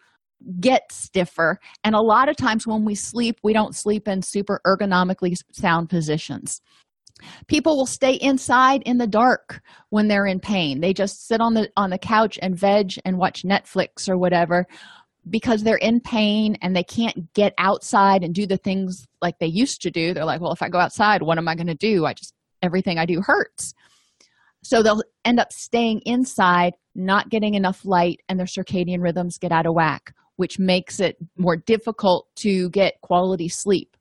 get 0.61 0.93
stiffer. 0.93 1.59
And 1.85 1.95
a 1.95 2.01
lot 2.01 2.29
of 2.29 2.37
times 2.37 2.67
when 2.67 2.85
we 2.85 2.95
sleep 2.95 3.39
we 3.43 3.53
don't 3.53 3.75
sleep 3.75 4.09
in 4.09 4.23
super 4.23 4.61
ergonomically 4.67 5.37
sound 5.53 5.89
positions. 5.89 6.61
People 7.47 7.77
will 7.77 7.87
stay 7.87 8.15
inside 8.15 8.83
in 8.85 8.99
the 8.99 9.07
dark 9.07 9.63
when 9.89 10.09
they're 10.09 10.27
in 10.27 10.41
pain. 10.41 10.81
They 10.81 10.93
just 10.93 11.27
sit 11.27 11.41
on 11.41 11.55
the 11.55 11.71
on 11.77 11.91
the 11.91 11.99
couch 11.99 12.39
and 12.43 12.57
veg 12.57 12.95
and 13.05 13.19
watch 13.19 13.43
netflix 13.43 14.09
or 14.09 14.19
whatever 14.19 14.67
because 15.29 15.63
they're 15.63 15.77
in 15.77 16.01
pain 16.01 16.57
and 16.63 16.77
they 16.77 16.85
can't 16.85 17.33
get 17.33 17.53
outside 17.59 18.23
and 18.23 18.35
do 18.35 18.47
the 18.47 18.59
things 18.59 19.07
like 19.23 19.39
they 19.39 19.47
used 19.47 19.83
to 19.83 19.91
do. 19.91 20.13
They're 20.13 20.25
like 20.25 20.41
well 20.41 20.53
if 20.53 20.63
i 20.63 20.69
go 20.69 20.79
outside 20.79 21.23
what 21.23 21.39
am 21.39 21.49
i 21.49 21.55
going 21.55 21.67
to 21.67 21.75
do? 21.75 22.05
I 22.05 22.13
just 22.13 22.35
everything 22.63 22.99
i 22.99 23.07
do 23.07 23.21
hurts. 23.21 23.75
So 24.63 24.83
they'll 24.83 25.03
end 25.25 25.39
up 25.39 25.53
staying 25.53 26.01
inside 26.07 26.75
not 26.95 27.29
getting 27.29 27.55
enough 27.55 27.85
light 27.85 28.21
and 28.29 28.39
their 28.39 28.47
circadian 28.47 29.03
rhythms 29.03 29.39
get 29.39 29.53
out 29.53 29.67
of 29.67 29.75
whack 29.75 30.13
which 30.37 30.59
makes 30.59 31.01
it 31.01 31.17
more 31.37 31.57
difficult 31.57 32.29
to 32.37 32.71
get 32.71 33.01
quality 33.01 33.49
sleep. 33.49 33.97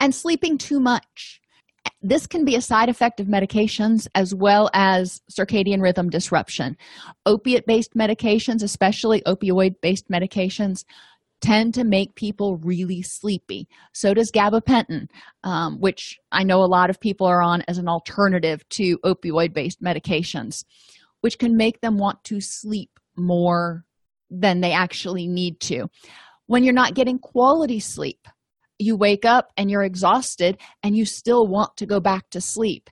And 0.00 0.14
sleeping 0.14 0.58
too 0.58 0.80
much. 0.80 1.40
This 2.02 2.26
can 2.26 2.44
be 2.44 2.56
a 2.56 2.60
side 2.60 2.88
effect 2.88 3.20
of 3.20 3.26
medications 3.26 4.08
as 4.14 4.34
well 4.34 4.70
as 4.72 5.20
circadian 5.30 5.82
rhythm 5.82 6.08
disruption. 6.08 6.76
Opiate 7.26 7.66
based 7.66 7.94
medications, 7.94 8.62
especially 8.62 9.22
opioid 9.22 9.80
based 9.80 10.08
medications, 10.08 10.84
tend 11.40 11.74
to 11.74 11.84
make 11.84 12.14
people 12.14 12.56
really 12.58 13.02
sleepy. 13.02 13.68
So 13.92 14.14
does 14.14 14.32
gabapentin, 14.32 15.08
um, 15.44 15.80
which 15.80 16.18
I 16.32 16.44
know 16.44 16.62
a 16.62 16.66
lot 16.66 16.90
of 16.90 17.00
people 17.00 17.26
are 17.26 17.42
on 17.42 17.62
as 17.68 17.78
an 17.78 17.88
alternative 17.88 18.66
to 18.70 18.98
opioid 18.98 19.52
based 19.52 19.82
medications, 19.82 20.64
which 21.20 21.38
can 21.38 21.56
make 21.56 21.80
them 21.80 21.98
want 21.98 22.22
to 22.24 22.40
sleep 22.40 22.90
more 23.16 23.84
than 24.30 24.60
they 24.60 24.72
actually 24.72 25.26
need 25.26 25.60
to. 25.60 25.88
When 26.46 26.64
you're 26.64 26.74
not 26.74 26.94
getting 26.94 27.18
quality 27.18 27.80
sleep, 27.80 28.26
you 28.78 28.96
wake 28.96 29.24
up 29.24 29.52
and 29.56 29.70
you're 29.70 29.84
exhausted 29.84 30.58
and 30.82 30.96
you 30.96 31.04
still 31.04 31.46
want 31.46 31.76
to 31.78 31.86
go 31.86 32.00
back 32.00 32.28
to 32.30 32.40
sleep 32.40 32.90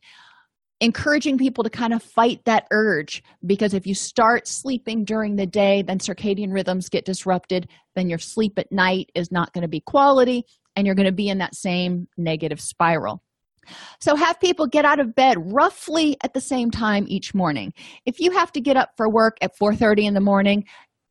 encouraging 0.80 1.38
people 1.38 1.64
to 1.64 1.70
kind 1.70 1.94
of 1.94 2.02
fight 2.02 2.44
that 2.44 2.66
urge 2.70 3.22
because 3.46 3.74
if 3.74 3.86
you 3.86 3.94
start 3.94 4.48
sleeping 4.48 5.04
during 5.04 5.36
the 5.36 5.46
day 5.46 5.82
then 5.82 5.98
circadian 5.98 6.52
rhythms 6.52 6.88
get 6.88 7.04
disrupted 7.04 7.68
then 7.94 8.08
your 8.08 8.18
sleep 8.18 8.58
at 8.58 8.70
night 8.72 9.10
is 9.14 9.30
not 9.30 9.52
going 9.52 9.62
to 9.62 9.68
be 9.68 9.80
quality 9.80 10.44
and 10.76 10.86
you're 10.86 10.96
going 10.96 11.06
to 11.06 11.12
be 11.12 11.28
in 11.28 11.38
that 11.38 11.54
same 11.54 12.08
negative 12.16 12.60
spiral. 12.60 13.22
So 14.00 14.14
have 14.16 14.40
people 14.40 14.66
get 14.66 14.84
out 14.84 15.00
of 15.00 15.14
bed 15.14 15.36
roughly 15.38 16.16
at 16.22 16.34
the 16.34 16.40
same 16.40 16.70
time 16.70 17.06
each 17.08 17.32
morning. 17.34 17.72
If 18.04 18.20
you 18.20 18.32
have 18.32 18.52
to 18.52 18.60
get 18.60 18.76
up 18.76 18.90
for 18.96 19.08
work 19.08 19.38
at 19.40 19.56
4.30 19.56 20.04
in 20.04 20.14
the 20.14 20.20
morning 20.20 20.64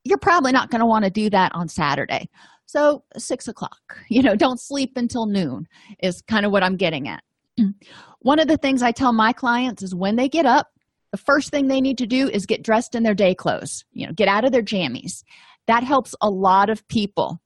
you're 0.06 0.18
probably 0.18 0.52
not 0.52 0.70
going 0.70 0.82
to 0.82 0.86
want 0.86 1.06
to 1.06 1.10
do 1.10 1.30
that 1.30 1.54
on 1.56 1.70
saturday. 1.70 2.30
So 2.66 3.04
six 3.18 3.48
o'clock 3.48 3.98
you 4.10 4.22
know 4.22 4.36
don't 4.36 4.60
sleep 4.60 4.94
until 4.96 5.26
noon 5.26 5.68
is 6.02 6.22
kind 6.22 6.46
of 6.46 6.52
what 6.52 6.64
i'm 6.64 6.76
getting 6.76 7.08
at 7.08 7.24
one 8.24 8.40
of 8.40 8.48
the 8.48 8.58
things 8.58 8.82
i 8.82 8.92
tell 8.92 9.14
my 9.14 9.32
clients 9.32 9.84
is 9.84 9.96
when 9.96 10.16
they 10.16 10.28
get 10.28 10.46
up 10.46 10.68
the 11.14 11.18
first 11.18 11.52
thing 11.52 11.68
they 11.68 11.80
need 11.80 12.00
to 12.00 12.08
do 12.08 12.28
is 12.28 12.48
get 12.48 12.64
dressed 12.64 12.96
in 12.96 13.04
their 13.04 13.14
day 13.14 13.36
clothes 13.36 13.86
you 13.92 14.06
know 14.06 14.14
get 14.14 14.28
out 14.28 14.44
of 14.44 14.52
their 14.52 14.64
jammies. 14.64 15.24
That 15.68 15.84
helps 15.84 16.14
a 16.22 16.30
lot 16.30 16.70
of 16.70 16.86
people. 16.90 17.40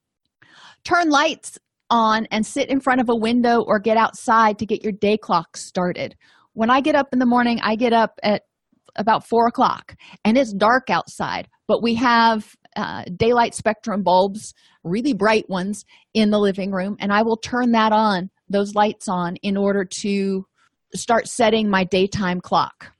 Turn 0.84 1.10
lights 1.10 1.58
on 1.90 2.26
and 2.30 2.44
sit 2.44 2.70
in 2.70 2.80
front 2.80 3.00
of 3.00 3.08
a 3.08 3.14
window 3.14 3.62
or 3.66 3.78
get 3.78 3.96
outside 3.96 4.58
to 4.58 4.66
get 4.66 4.82
your 4.82 4.92
day 4.92 5.16
clock 5.16 5.56
started. 5.56 6.16
When 6.54 6.70
i 6.70 6.80
get 6.80 6.96
up 6.96 7.08
in 7.12 7.20
the 7.20 7.26
morning 7.26 7.60
i 7.62 7.76
get 7.76 7.92
up 7.92 8.18
at 8.22 8.42
about 8.96 9.28
four 9.28 9.46
o'clock 9.46 9.94
and 10.24 10.36
it's 10.36 10.52
dark 10.52 10.90
outside 10.90 11.46
but 11.68 11.82
we 11.82 11.94
have 11.94 12.56
uh, 12.74 13.04
daylight 13.16 13.54
spectrum 13.54 14.02
bulbs 14.02 14.54
really 14.82 15.12
bright 15.12 15.48
ones 15.48 15.84
in 16.14 16.30
the 16.30 16.38
living 16.38 16.72
room 16.72 16.96
and 16.98 17.12
i 17.12 17.22
will 17.22 17.36
turn 17.36 17.70
that 17.72 17.92
on 17.92 18.28
those 18.48 18.74
lights 18.74 19.06
on 19.08 19.36
in 19.36 19.56
order 19.56 19.84
to 19.84 20.44
start 20.94 21.28
setting 21.28 21.68
my 21.68 21.84
daytime 21.84 22.40
clock. 22.40 22.92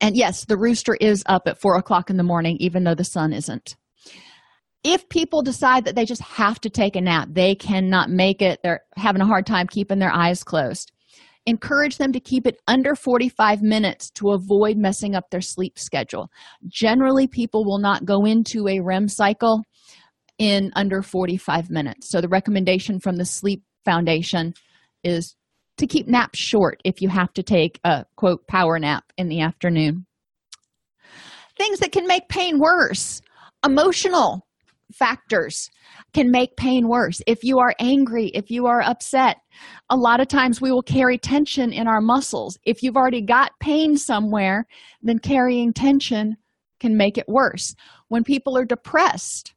And 0.00 0.16
yes 0.16 0.44
the 0.44 0.56
rooster 0.56 0.94
is 1.00 1.22
up 1.26 1.46
at 1.46 1.60
four 1.60 1.76
o'clock 1.76 2.10
in 2.10 2.16
the 2.16 2.22
morning 2.22 2.56
even 2.60 2.84
though 2.84 2.94
the 2.94 3.04
sun 3.04 3.32
isn't. 3.32 3.76
If 4.84 5.08
people 5.08 5.42
decide 5.42 5.84
that 5.84 5.94
they 5.94 6.04
just 6.04 6.22
have 6.22 6.60
to 6.60 6.70
take 6.70 6.96
a 6.96 7.00
nap 7.00 7.28
they 7.30 7.54
cannot 7.54 8.10
make 8.10 8.42
it. 8.42 8.60
They're 8.62 8.82
having 8.96 9.22
a 9.22 9.26
hard 9.26 9.46
time 9.46 9.66
keeping 9.66 9.98
their 9.98 10.12
eyes 10.12 10.42
closed. 10.42 10.92
Encourage 11.44 11.98
them 11.98 12.12
to 12.12 12.20
keep 12.20 12.46
it 12.46 12.60
under 12.68 12.94
45 12.94 13.62
minutes 13.62 14.10
to 14.12 14.30
avoid 14.30 14.76
messing 14.76 15.16
up 15.16 15.30
their 15.30 15.40
sleep 15.40 15.76
schedule. 15.76 16.30
Generally 16.68 17.28
people 17.28 17.64
will 17.64 17.78
not 17.78 18.04
go 18.04 18.24
into 18.24 18.68
a 18.68 18.80
rem 18.80 19.08
cycle 19.08 19.62
in 20.38 20.70
under 20.76 21.02
45 21.02 21.68
minutes. 21.68 22.08
So 22.10 22.20
the 22.20 22.28
recommendation 22.28 23.00
from 23.00 23.16
the 23.16 23.24
sleep 23.24 23.64
foundation 23.84 24.54
is 25.02 25.34
to 25.78 25.86
keep 25.86 26.06
naps 26.06 26.38
short 26.38 26.80
if 26.84 27.00
you 27.00 27.08
have 27.08 27.32
to 27.34 27.42
take 27.42 27.80
a 27.84 28.04
quote 28.16 28.46
power 28.46 28.78
nap 28.78 29.04
in 29.16 29.28
the 29.28 29.40
afternoon. 29.40 30.06
Things 31.56 31.80
that 31.80 31.92
can 31.92 32.06
make 32.06 32.28
pain 32.28 32.58
worse. 32.58 33.20
Emotional 33.64 34.46
factors 34.92 35.70
can 36.12 36.30
make 36.30 36.56
pain 36.56 36.88
worse. 36.88 37.22
If 37.26 37.42
you 37.42 37.58
are 37.58 37.74
angry 37.78 38.26
if 38.34 38.50
you 38.50 38.66
are 38.66 38.82
upset 38.82 39.38
a 39.90 39.96
lot 39.96 40.20
of 40.20 40.28
times 40.28 40.60
we 40.60 40.70
will 40.70 40.82
carry 40.82 41.18
tension 41.18 41.72
in 41.72 41.88
our 41.88 42.00
muscles. 42.00 42.58
If 42.64 42.82
you've 42.82 42.96
already 42.96 43.22
got 43.22 43.52
pain 43.60 43.96
somewhere 43.96 44.66
then 45.02 45.18
carrying 45.18 45.72
tension 45.72 46.36
can 46.80 46.96
make 46.96 47.16
it 47.16 47.28
worse. 47.28 47.74
When 48.08 48.24
people 48.24 48.56
are 48.56 48.64
depressed 48.64 49.54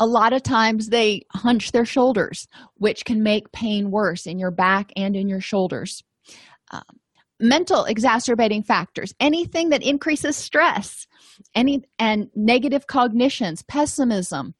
a 0.00 0.06
lot 0.06 0.32
of 0.32 0.42
times 0.42 0.88
they 0.88 1.22
hunch 1.32 1.72
their 1.72 1.84
shoulders 1.84 2.46
which 2.74 3.04
can 3.04 3.22
make 3.22 3.52
pain 3.52 3.90
worse 3.90 4.26
in 4.26 4.38
your 4.38 4.50
back 4.50 4.90
and 4.96 5.16
in 5.16 5.28
your 5.28 5.40
shoulders. 5.40 6.02
Um, 6.70 6.82
mental 7.40 7.84
exacerbating 7.84 8.62
factors 8.62 9.12
anything 9.18 9.70
that 9.70 9.82
increases 9.82 10.36
stress 10.36 11.06
any 11.54 11.82
and 11.98 12.30
negative 12.36 12.86
cognitions 12.86 13.62
pessimism 13.64 14.54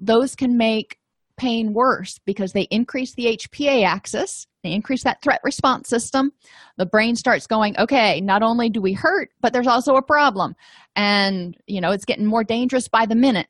those 0.00 0.34
can 0.34 0.56
make 0.56 0.98
pain 1.36 1.72
worse 1.72 2.18
because 2.26 2.52
they 2.52 2.66
increase 2.72 3.14
the 3.14 3.38
hpa 3.38 3.84
axis 3.84 4.48
they 4.64 4.72
increase 4.72 5.04
that 5.04 5.22
threat 5.22 5.40
response 5.44 5.88
system. 5.88 6.32
The 6.76 6.86
brain 6.86 7.14
starts 7.14 7.46
going 7.46 7.78
okay 7.78 8.20
not 8.20 8.42
only 8.42 8.68
do 8.68 8.80
we 8.80 8.92
hurt 8.92 9.30
but 9.40 9.52
there's 9.52 9.66
also 9.66 9.94
a 9.94 10.02
problem. 10.02 10.54
And 10.96 11.56
you 11.66 11.80
know 11.80 11.92
it's 11.92 12.04
getting 12.04 12.26
more 12.26 12.44
dangerous 12.44 12.88
by 12.88 13.06
the 13.06 13.14
minute 13.14 13.46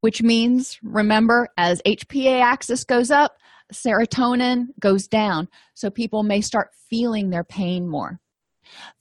which 0.00 0.22
means 0.22 0.78
remember 0.82 1.48
as 1.56 1.82
hpa 1.86 2.40
axis 2.40 2.84
goes 2.84 3.10
up 3.10 3.32
serotonin 3.72 4.68
goes 4.80 5.06
down. 5.06 5.48
So 5.74 5.90
people 5.90 6.22
may 6.22 6.40
start 6.40 6.70
feeling 6.88 7.30
their 7.30 7.44
pain 7.44 7.88
more. 7.88 8.20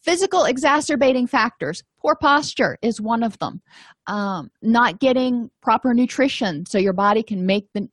Physical 0.01 0.45
exacerbating 0.45 1.27
factors. 1.27 1.83
Poor 1.99 2.15
posture 2.15 2.77
is 2.81 3.01
one 3.01 3.23
of 3.23 3.38
them. 3.39 3.62
Um, 4.07 4.49
not 4.62 4.99
getting 4.99 5.49
proper 5.62 5.93
nutrition 5.93 6.65
so 6.65 6.77
your 6.77 6.93
body 6.93 7.21
can 7.21 7.45
make 7.45 7.67
the 7.73 7.89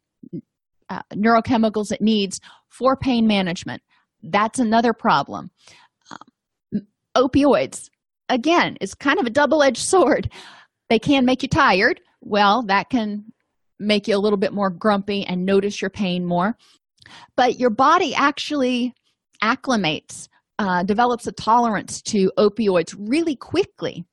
uh, 0.88 1.02
neurochemicals 1.12 1.90
it 1.90 2.00
needs 2.00 2.40
for 2.68 2.96
pain 2.96 3.26
management. 3.26 3.82
That's 4.22 4.58
another 4.58 4.92
problem. 4.92 5.50
Um, 6.10 6.86
opioids. 7.16 7.90
Again 8.28 8.76
is 8.80 8.94
kind 8.94 9.18
of 9.18 9.26
a 9.26 9.30
double-edged 9.30 9.76
sword. 9.84 10.30
They 10.88 10.98
can 10.98 11.24
make 11.24 11.42
you 11.42 11.48
tired 11.48 12.00
well 12.24 12.62
that 12.64 12.90
can 12.90 13.32
make 13.78 14.08
you 14.08 14.16
a 14.16 14.18
little 14.18 14.36
bit 14.36 14.52
more 14.52 14.70
grumpy 14.70 15.24
and 15.24 15.44
notice 15.44 15.80
your 15.80 15.90
pain 15.90 16.24
more. 16.24 16.56
But 17.36 17.58
your 17.58 17.70
body 17.70 18.14
actually 18.14 18.94
acclimates 19.42 20.28
uh, 20.58 20.84
develops 20.84 21.26
a 21.26 21.32
tolerance 21.32 22.00
to 22.00 22.30
opioids 22.38 22.94
really 22.96 23.36
quickly. 23.36 24.04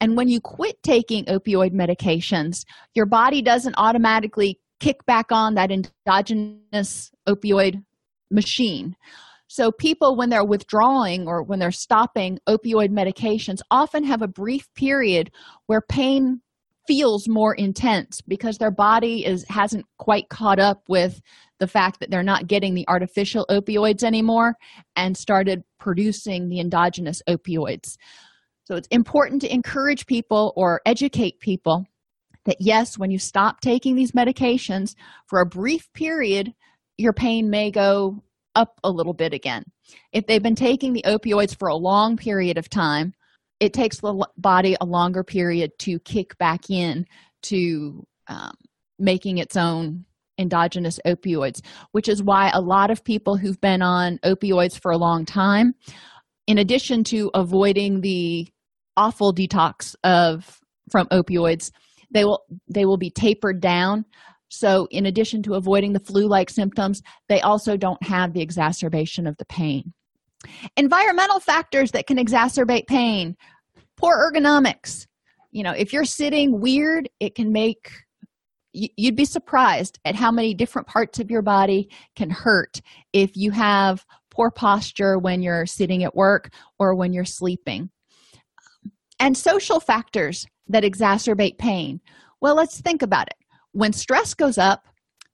And 0.00 0.16
when 0.16 0.28
you 0.28 0.40
quit 0.40 0.82
taking 0.82 1.24
opioid 1.26 1.72
medications 1.72 2.64
your 2.94 3.06
body 3.06 3.42
doesn't 3.42 3.74
automatically 3.76 4.58
kick 4.80 5.04
back 5.06 5.30
on 5.30 5.54
that 5.54 5.70
endogenous 5.70 7.12
opioid 7.28 7.84
machine. 8.30 8.96
So 9.46 9.70
people 9.70 10.16
when 10.16 10.30
they're 10.30 10.44
withdrawing 10.44 11.28
or 11.28 11.42
when 11.42 11.58
they're 11.58 11.70
stopping 11.70 12.38
opioid 12.48 12.90
medications 12.90 13.60
often 13.70 14.02
have 14.04 14.22
a 14.22 14.26
brief 14.26 14.66
period 14.74 15.30
where 15.66 15.82
pain 15.82 16.40
feels 16.86 17.28
more 17.28 17.54
intense 17.54 18.20
because 18.22 18.58
their 18.58 18.70
body 18.70 19.24
is 19.24 19.44
hasn't 19.48 19.84
quite 19.98 20.28
caught 20.28 20.58
up 20.58 20.82
with 20.88 21.20
the 21.60 21.66
fact 21.66 22.00
that 22.00 22.10
they're 22.10 22.22
not 22.22 22.46
getting 22.46 22.74
the 22.74 22.86
artificial 22.88 23.46
opioids 23.50 24.02
anymore 24.02 24.54
and 24.96 25.16
started 25.16 25.62
producing 25.78 26.48
the 26.48 26.58
endogenous 26.58 27.22
opioids. 27.28 27.96
So 28.64 28.76
it's 28.76 28.88
important 28.88 29.42
to 29.42 29.52
encourage 29.52 30.06
people 30.06 30.52
or 30.56 30.80
educate 30.86 31.40
people 31.40 31.84
that 32.44 32.56
yes 32.58 32.98
when 32.98 33.10
you 33.10 33.18
stop 33.18 33.60
taking 33.60 33.94
these 33.94 34.12
medications 34.12 34.94
for 35.26 35.40
a 35.40 35.46
brief 35.46 35.92
period 35.92 36.52
your 36.98 37.12
pain 37.12 37.50
may 37.50 37.70
go 37.70 38.22
up 38.54 38.78
a 38.84 38.90
little 38.90 39.14
bit 39.14 39.32
again. 39.32 39.64
If 40.12 40.26
they've 40.26 40.42
been 40.42 40.54
taking 40.54 40.92
the 40.92 41.04
opioids 41.06 41.56
for 41.58 41.68
a 41.68 41.76
long 41.76 42.16
period 42.16 42.58
of 42.58 42.68
time 42.68 43.14
it 43.62 43.72
takes 43.72 44.00
the 44.00 44.26
body 44.36 44.76
a 44.80 44.84
longer 44.84 45.22
period 45.22 45.70
to 45.78 45.98
kick 46.00 46.36
back 46.38 46.68
in 46.68 47.06
to 47.42 48.04
um, 48.28 48.52
making 48.98 49.38
its 49.38 49.56
own 49.56 50.04
endogenous 50.38 50.98
opioids 51.06 51.60
which 51.92 52.08
is 52.08 52.22
why 52.22 52.50
a 52.54 52.60
lot 52.60 52.90
of 52.90 53.04
people 53.04 53.36
who've 53.36 53.60
been 53.60 53.82
on 53.82 54.18
opioids 54.24 54.80
for 54.80 54.90
a 54.90 54.96
long 54.96 55.24
time 55.24 55.74
in 56.46 56.58
addition 56.58 57.04
to 57.04 57.30
avoiding 57.34 58.00
the 58.00 58.48
awful 58.96 59.34
detox 59.34 59.94
of 60.02 60.58
from 60.90 61.06
opioids 61.08 61.70
they 62.12 62.24
will 62.24 62.44
they 62.68 62.84
will 62.84 62.98
be 62.98 63.10
tapered 63.10 63.60
down. 63.60 64.04
So 64.48 64.86
in 64.90 65.06
addition 65.06 65.42
to 65.44 65.54
avoiding 65.54 65.94
the 65.94 66.00
flu 66.00 66.26
like 66.28 66.50
symptoms 66.50 67.02
they 67.28 67.40
also 67.40 67.76
don't 67.76 68.02
have 68.02 68.32
the 68.32 68.42
exacerbation 68.42 69.26
of 69.26 69.36
the 69.38 69.46
pain. 69.46 69.92
Environmental 70.76 71.40
factors 71.40 71.92
that 71.92 72.06
can 72.06 72.18
exacerbate 72.18 72.86
pain 72.86 73.36
poor 74.02 74.16
ergonomics. 74.16 75.06
You 75.52 75.62
know 75.62 75.72
if 75.72 75.92
you're 75.92 76.04
sitting 76.04 76.60
weird 76.60 77.08
it 77.20 77.34
can 77.34 77.52
make 77.52 77.90
you'd 78.72 79.16
be 79.16 79.26
surprised 79.26 79.98
at 80.06 80.14
how 80.14 80.32
many 80.32 80.54
different 80.54 80.88
parts 80.88 81.18
of 81.18 81.30
your 81.30 81.42
body 81.42 81.90
can 82.16 82.30
hurt 82.30 82.80
if 83.12 83.36
you 83.36 83.50
have 83.50 84.04
poor 84.30 84.50
posture 84.50 85.18
when 85.18 85.42
you're 85.42 85.66
sitting 85.66 86.04
at 86.04 86.16
work 86.16 86.50
or 86.78 86.94
when 86.94 87.12
you're 87.12 87.26
sleeping. 87.26 87.90
And 89.20 89.36
social 89.36 89.78
factors 89.78 90.46
that 90.68 90.84
exacerbate 90.84 91.58
pain. 91.58 92.00
Well 92.40 92.56
let's 92.56 92.80
think 92.80 93.02
about 93.02 93.28
it. 93.28 93.36
When 93.72 93.92
stress 93.92 94.34
goes 94.34 94.58
up 94.58 94.84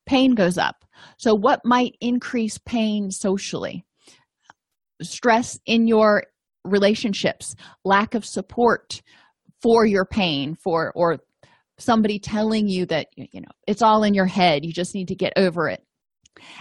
pain 0.07 0.35
goes 0.35 0.59
up. 0.59 0.85
So 1.16 1.35
what 1.35 1.61
might 1.64 1.96
increase 2.00 2.59
pain 2.59 3.11
socially? 3.11 3.84
Stress 5.01 5.61
in 5.64 5.86
your 5.86 6.24
relationships 6.68 7.54
lack 7.84 8.14
of 8.14 8.24
support 8.24 9.02
for 9.62 9.84
your 9.84 10.04
pain 10.04 10.54
for 10.54 10.92
or 10.94 11.18
somebody 11.78 12.18
telling 12.18 12.68
you 12.68 12.86
that 12.86 13.06
you 13.16 13.40
know 13.40 13.48
it's 13.66 13.82
all 13.82 14.02
in 14.02 14.14
your 14.14 14.26
head 14.26 14.64
you 14.64 14.72
just 14.72 14.94
need 14.94 15.08
to 15.08 15.14
get 15.14 15.32
over 15.36 15.68
it. 15.68 15.82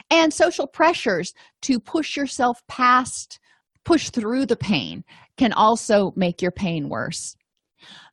And 0.10 0.34
social 0.34 0.68
pressures 0.68 1.34
to 1.64 1.80
push 1.80 2.16
yourself 2.16 2.62
past 2.68 3.40
push 3.86 4.10
through 4.10 4.46
the 4.46 4.58
pain 4.58 5.04
can 5.38 5.54
also 5.54 6.12
make 6.16 6.42
your 6.42 6.52
pain 6.52 6.90
worse. 6.90 7.36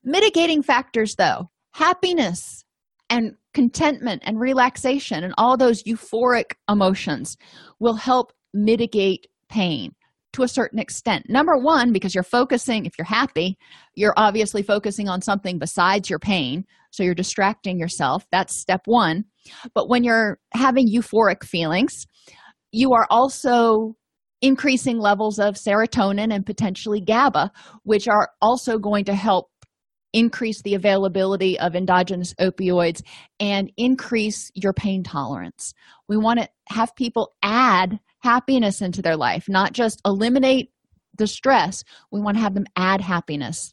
Mitigating 0.02 0.62
factors 0.62 1.14
though 1.16 1.50
happiness 1.72 2.64
and 3.10 3.34
contentment 3.52 4.22
and 4.24 4.40
relaxation 4.40 5.24
and 5.24 5.34
all 5.36 5.56
those 5.56 5.82
euphoric 5.84 6.52
emotions 6.68 7.36
will 7.78 7.94
help 7.94 8.32
mitigate 8.52 9.26
pain 9.48 9.92
to 10.34 10.42
a 10.42 10.48
certain 10.48 10.78
extent. 10.78 11.28
Number 11.28 11.56
one, 11.56 11.92
because 11.92 12.14
you're 12.14 12.22
focusing, 12.22 12.86
if 12.86 12.92
you're 12.98 13.04
happy, 13.06 13.56
you're 13.94 14.14
obviously 14.16 14.62
focusing 14.62 15.08
on 15.08 15.22
something 15.22 15.58
besides 15.58 16.10
your 16.10 16.18
pain. 16.18 16.64
So 16.90 17.02
you're 17.02 17.14
distracting 17.14 17.78
yourself. 17.78 18.26
That's 18.30 18.60
step 18.60 18.82
one. 18.84 19.24
But 19.74 19.88
when 19.88 20.04
you're 20.04 20.38
having 20.52 20.88
euphoric 20.88 21.44
feelings, 21.44 22.06
you 22.72 22.92
are 22.92 23.06
also 23.10 23.94
increasing 24.42 24.98
levels 24.98 25.38
of 25.38 25.54
serotonin 25.54 26.32
and 26.32 26.44
potentially 26.44 27.00
GABA, 27.00 27.50
which 27.84 28.06
are 28.08 28.30
also 28.42 28.78
going 28.78 29.04
to 29.06 29.14
help 29.14 29.48
increase 30.12 30.62
the 30.62 30.74
availability 30.74 31.58
of 31.58 31.74
endogenous 31.74 32.34
opioids 32.34 33.02
and 33.40 33.72
increase 33.76 34.50
your 34.54 34.72
pain 34.72 35.02
tolerance. 35.02 35.74
We 36.08 36.16
want 36.16 36.40
to 36.40 36.48
have 36.68 36.94
people 36.94 37.34
add 37.42 37.98
happiness 38.24 38.80
into 38.82 39.02
their 39.02 39.16
life, 39.16 39.48
not 39.48 39.72
just 39.72 40.00
eliminate 40.04 40.70
the 41.16 41.26
stress. 41.26 41.84
We 42.10 42.20
want 42.20 42.36
to 42.36 42.42
have 42.42 42.54
them 42.54 42.66
add 42.74 43.00
happiness. 43.00 43.72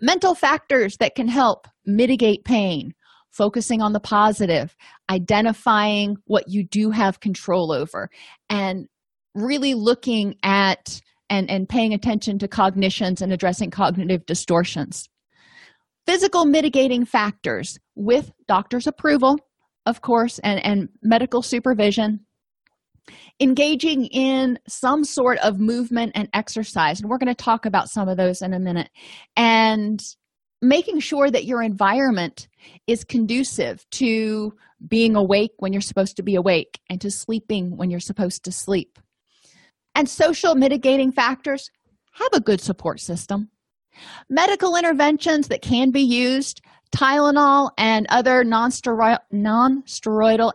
Mental 0.00 0.34
factors 0.34 0.98
that 0.98 1.14
can 1.14 1.26
help 1.26 1.66
mitigate 1.86 2.44
pain, 2.44 2.92
focusing 3.30 3.80
on 3.80 3.92
the 3.92 4.00
positive, 4.00 4.76
identifying 5.10 6.16
what 6.26 6.44
you 6.48 6.64
do 6.64 6.90
have 6.90 7.20
control 7.20 7.72
over, 7.72 8.10
and 8.50 8.86
really 9.34 9.74
looking 9.74 10.34
at 10.42 11.00
and, 11.30 11.50
and 11.50 11.66
paying 11.66 11.94
attention 11.94 12.38
to 12.38 12.48
cognitions 12.48 13.22
and 13.22 13.32
addressing 13.32 13.70
cognitive 13.70 14.26
distortions. 14.26 15.08
Physical 16.06 16.44
mitigating 16.44 17.06
factors 17.06 17.78
with 17.94 18.32
doctor's 18.46 18.86
approval, 18.86 19.38
of 19.86 20.02
course, 20.02 20.38
and, 20.40 20.62
and 20.62 20.88
medical 21.02 21.40
supervision. 21.40 22.26
Engaging 23.40 24.06
in 24.06 24.58
some 24.68 25.04
sort 25.04 25.38
of 25.38 25.58
movement 25.58 26.12
and 26.14 26.28
exercise. 26.34 27.00
And 27.00 27.10
we're 27.10 27.18
going 27.18 27.34
to 27.34 27.34
talk 27.34 27.66
about 27.66 27.88
some 27.88 28.08
of 28.08 28.16
those 28.16 28.42
in 28.42 28.54
a 28.54 28.60
minute. 28.60 28.90
And 29.36 30.02
making 30.60 31.00
sure 31.00 31.30
that 31.30 31.44
your 31.44 31.60
environment 31.60 32.46
is 32.86 33.02
conducive 33.02 33.84
to 33.90 34.54
being 34.86 35.16
awake 35.16 35.50
when 35.58 35.72
you're 35.72 35.82
supposed 35.82 36.16
to 36.16 36.22
be 36.22 36.36
awake 36.36 36.78
and 36.88 37.00
to 37.00 37.10
sleeping 37.10 37.76
when 37.76 37.90
you're 37.90 38.00
supposed 38.00 38.44
to 38.44 38.52
sleep. 38.52 38.98
And 39.94 40.08
social 40.08 40.54
mitigating 40.54 41.12
factors 41.12 41.70
have 42.12 42.32
a 42.32 42.40
good 42.40 42.60
support 42.60 43.00
system. 43.00 43.50
Medical 44.30 44.76
interventions 44.76 45.48
that 45.48 45.62
can 45.62 45.90
be 45.90 46.00
used, 46.00 46.62
Tylenol 46.96 47.70
and 47.76 48.06
other 48.08 48.44
non-steroidal, 48.44 50.52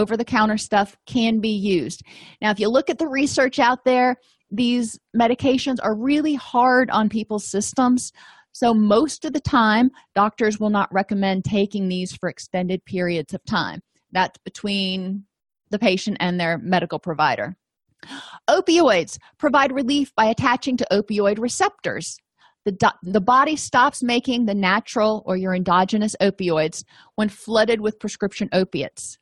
non-steroidal 0.00 0.20
anti-inflammatories, 0.20 0.56
over-the-counter 0.56 0.58
stuff 0.58 0.96
can 1.06 1.40
be 1.40 1.50
used. 1.50 2.02
Now, 2.40 2.50
if 2.50 2.60
you 2.60 2.68
look 2.68 2.90
at 2.90 2.98
the 2.98 3.08
research 3.08 3.58
out 3.58 3.84
there, 3.84 4.16
these 4.50 4.98
medications 5.16 5.76
are 5.82 5.94
really 5.94 6.34
hard 6.34 6.90
on 6.90 7.08
people's 7.08 7.44
systems. 7.44 8.12
So, 8.52 8.74
most 8.74 9.24
of 9.24 9.32
the 9.32 9.40
time, 9.40 9.90
doctors 10.14 10.58
will 10.58 10.70
not 10.70 10.92
recommend 10.92 11.44
taking 11.44 11.88
these 11.88 12.12
for 12.16 12.28
extended 12.28 12.84
periods 12.84 13.34
of 13.34 13.44
time. 13.44 13.80
That's 14.12 14.38
between 14.44 15.24
the 15.70 15.78
patient 15.78 16.16
and 16.20 16.40
their 16.40 16.58
medical 16.58 16.98
provider. 16.98 17.56
Opioids 18.48 19.18
provide 19.38 19.72
relief 19.72 20.12
by 20.16 20.24
attaching 20.24 20.76
to 20.78 20.86
opioid 20.90 21.38
receptors. 21.38 22.18
The, 22.64 22.72
do- 22.72 22.88
the 23.02 23.20
body 23.20 23.56
stops 23.56 24.02
making 24.02 24.46
the 24.46 24.54
natural 24.54 25.22
or 25.26 25.36
your 25.36 25.54
endogenous 25.54 26.16
opioids 26.20 26.84
when 27.14 27.28
flooded 27.28 27.80
with 27.80 28.00
prescription 28.00 28.48
opiates. 28.52 29.18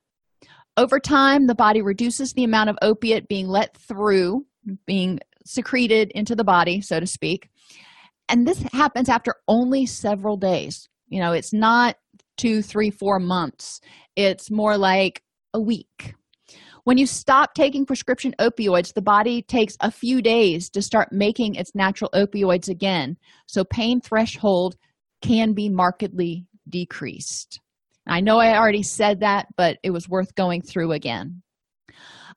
Over 0.79 1.01
time, 1.01 1.49
the 1.49 1.57
body 1.57 1.83
reduces 1.83 2.33
the 2.33 2.45
amount 2.45 2.71
of 2.71 2.79
opiate 2.81 3.27
being 3.27 3.49
let 3.49 3.77
through, 3.77 4.47
being 4.87 5.19
secreted 5.45 6.13
into 6.15 6.37
the 6.37 6.45
body, 6.45 6.81
so 6.81 7.01
to 7.01 7.07
speak. 7.07 7.51
And 8.29 8.47
this 8.47 8.63
happens 8.73 9.09
after 9.09 9.35
only 9.49 9.87
several 9.87 10.37
days. 10.37 10.89
You 11.09 11.21
know, 11.21 11.33
it's 11.33 11.53
not 11.53 11.97
two, 12.37 12.63
three, 12.63 12.91
four 12.91 13.19
months. 13.19 13.81
It's 14.15 14.53
more 14.53 14.79
like 14.79 15.23
a 15.53 15.61
week 15.61 16.15
when 16.89 16.97
you 16.97 17.05
stop 17.05 17.53
taking 17.53 17.85
prescription 17.85 18.35
opioids, 18.41 18.95
the 18.95 19.03
body 19.03 19.43
takes 19.43 19.77
a 19.83 19.91
few 19.91 20.23
days 20.23 20.71
to 20.71 20.81
start 20.81 21.13
making 21.13 21.55
its 21.55 21.75
natural 21.75 22.11
opioids 22.15 22.71
again. 22.71 23.19
So, 23.45 23.63
pain 23.63 24.01
threshold 24.01 24.75
can 25.21 25.53
be 25.53 25.69
markedly 25.69 26.47
decreased. 26.67 27.61
I 28.09 28.21
know 28.21 28.39
I 28.39 28.57
already 28.57 28.83
said 28.83 29.21
that, 29.21 29.47
but 29.57 29.79
it 29.83 29.91
was 29.91 30.09
worth 30.09 30.35
going 30.35 30.63
through 30.63 30.93
again. 30.93 31.43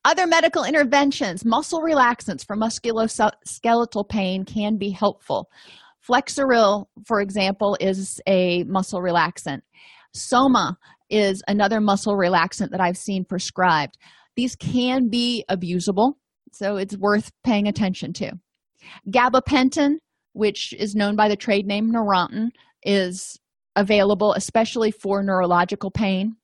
Other 0.04 0.26
medical 0.26 0.64
interventions, 0.64 1.46
muscle 1.46 1.82
relaxants 1.82 2.46
for 2.46 2.58
musculoskeletal 2.58 4.10
pain 4.10 4.44
can 4.46 4.78
be 4.78 4.90
helpful. 4.90 5.50
Flexeril, 6.08 6.86
for 7.06 7.22
example, 7.22 7.78
is 7.80 8.20
a 8.28 8.64
muscle 8.64 9.00
relaxant. 9.00 9.62
Soma 10.14 10.78
is 11.10 11.44
another 11.48 11.80
muscle 11.80 12.16
relaxant 12.16 12.72
that 12.72 12.82
I've 12.82 12.98
seen 12.98 13.26
prescribed. 13.26 13.98
These 14.36 14.56
can 14.56 15.10
be 15.10 15.46
abusable, 15.50 16.14
so 16.52 16.78
it's 16.78 16.98
worth 16.98 17.32
paying 17.44 17.68
attention 17.68 18.14
to. 18.14 18.32
Gabapentin, 19.10 19.98
which 20.34 20.74
is 20.74 20.96
known 20.96 21.16
by 21.16 21.30
the 21.30 21.36
trade 21.36 21.68
name 21.68 21.92
Neurontin, 21.92 22.50
is 22.84 23.38
available 23.76 24.34
especially 24.34 24.92
for 24.92 25.24
neurological 25.24 25.92
pain. 25.92 26.36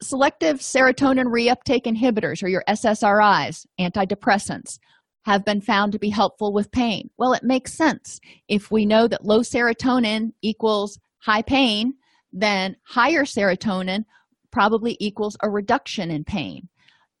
Selective 0.00 0.58
serotonin 0.58 1.26
reuptake 1.26 1.84
inhibitors, 1.86 2.42
or 2.42 2.48
your 2.48 2.64
SSRIs, 2.68 3.66
antidepressants, 3.80 4.78
have 5.24 5.44
been 5.44 5.60
found 5.60 5.92
to 5.92 5.98
be 5.98 6.10
helpful 6.10 6.52
with 6.52 6.70
pain. 6.70 7.10
Well, 7.18 7.32
it 7.32 7.42
makes 7.42 7.72
sense. 7.72 8.20
If 8.48 8.70
we 8.70 8.86
know 8.86 9.08
that 9.08 9.24
low 9.24 9.40
serotonin 9.40 10.32
equals 10.42 10.98
high 11.18 11.42
pain, 11.42 11.94
then 12.32 12.76
higher 12.84 13.24
serotonin 13.24 14.04
probably 14.52 14.96
equals 15.00 15.36
a 15.42 15.50
reduction 15.50 16.10
in 16.10 16.24
pain. 16.24 16.68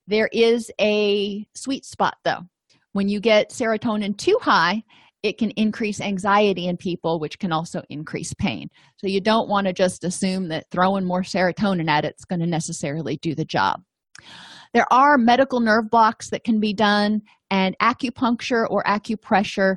There 0.06 0.28
is 0.32 0.70
a 0.80 1.46
sweet 1.54 1.84
spot 1.84 2.16
though. 2.24 2.42
When 2.92 3.08
you 3.08 3.20
get 3.20 3.50
serotonin 3.50 4.16
too 4.16 4.38
high, 4.40 4.84
it 5.22 5.38
can 5.38 5.50
increase 5.52 6.00
anxiety 6.00 6.68
in 6.68 6.76
people, 6.76 7.18
which 7.18 7.38
can 7.38 7.52
also 7.52 7.82
increase 7.88 8.32
pain. 8.34 8.68
So 8.96 9.06
you 9.06 9.20
don't 9.20 9.48
want 9.48 9.66
to 9.66 9.72
just 9.72 10.04
assume 10.04 10.48
that 10.48 10.66
throwing 10.70 11.04
more 11.04 11.22
serotonin 11.22 11.88
at 11.88 12.04
it's 12.04 12.24
going 12.24 12.40
to 12.40 12.46
necessarily 12.46 13.16
do 13.16 13.34
the 13.34 13.44
job. 13.44 13.80
There 14.74 14.86
are 14.92 15.16
medical 15.18 15.60
nerve 15.60 15.90
blocks 15.90 16.30
that 16.30 16.44
can 16.44 16.60
be 16.60 16.74
done, 16.74 17.22
and 17.50 17.76
acupuncture 17.80 18.66
or 18.68 18.82
acupressure 18.84 19.76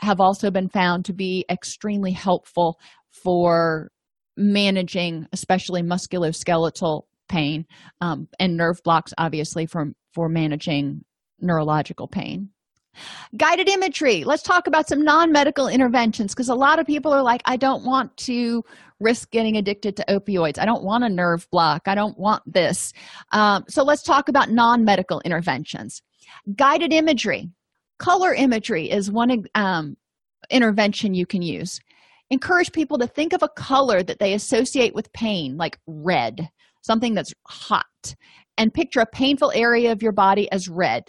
have 0.00 0.20
also 0.20 0.50
been 0.50 0.68
found 0.68 1.04
to 1.06 1.14
be 1.14 1.44
extremely 1.50 2.12
helpful 2.12 2.78
for 3.10 3.90
managing 4.36 5.26
especially 5.32 5.82
musculoskeletal 5.82 7.02
pain 7.28 7.64
um, 8.00 8.28
and 8.38 8.56
nerve 8.56 8.78
blocks 8.84 9.12
obviously 9.16 9.64
for 9.64 9.86
for 10.12 10.28
managing 10.28 11.02
neurological 11.40 12.06
pain 12.06 12.50
guided 13.36 13.68
imagery. 13.68 14.24
Let's 14.24 14.42
talk 14.42 14.66
about 14.66 14.88
some 14.88 15.02
non-medical 15.02 15.68
interventions 15.68 16.34
because 16.34 16.48
a 16.48 16.54
lot 16.54 16.78
of 16.78 16.86
people 16.86 17.12
are 17.12 17.22
like 17.22 17.42
i 17.44 17.56
don't 17.56 17.84
want 17.84 18.16
to 18.16 18.64
risk 19.00 19.30
getting 19.30 19.56
addicted 19.56 19.96
to 19.96 20.04
opioids. 20.08 20.58
I 20.58 20.64
don't 20.64 20.82
want 20.82 21.04
a 21.04 21.08
nerve 21.08 21.48
block. 21.50 21.82
I 21.86 21.94
don't 21.94 22.18
want 22.18 22.42
this. 22.50 22.92
Um, 23.32 23.64
so 23.68 23.82
let's 23.82 24.02
talk 24.02 24.28
about 24.28 24.50
non-medical 24.50 25.20
interventions. 25.20 26.02
Guided 26.56 26.92
imagery. 26.92 27.50
Color 27.98 28.34
imagery 28.34 28.90
is 28.90 29.10
one 29.10 29.44
um, 29.54 29.96
intervention 30.50 31.14
you 31.14 31.26
can 31.26 31.42
use. 31.42 31.80
Encourage 32.30 32.72
people 32.72 32.98
to 32.98 33.06
think 33.06 33.32
of 33.32 33.42
a 33.42 33.48
color 33.48 34.02
that 34.02 34.18
they 34.18 34.34
associate 34.34 34.94
with 34.94 35.12
pain, 35.12 35.56
like 35.56 35.78
red, 35.86 36.48
something 36.82 37.14
that's 37.14 37.32
hot, 37.46 37.84
and 38.58 38.74
picture 38.74 39.00
a 39.00 39.06
painful 39.06 39.52
area 39.54 39.92
of 39.92 40.02
your 40.02 40.12
body 40.12 40.50
as 40.50 40.68
red. 40.68 41.04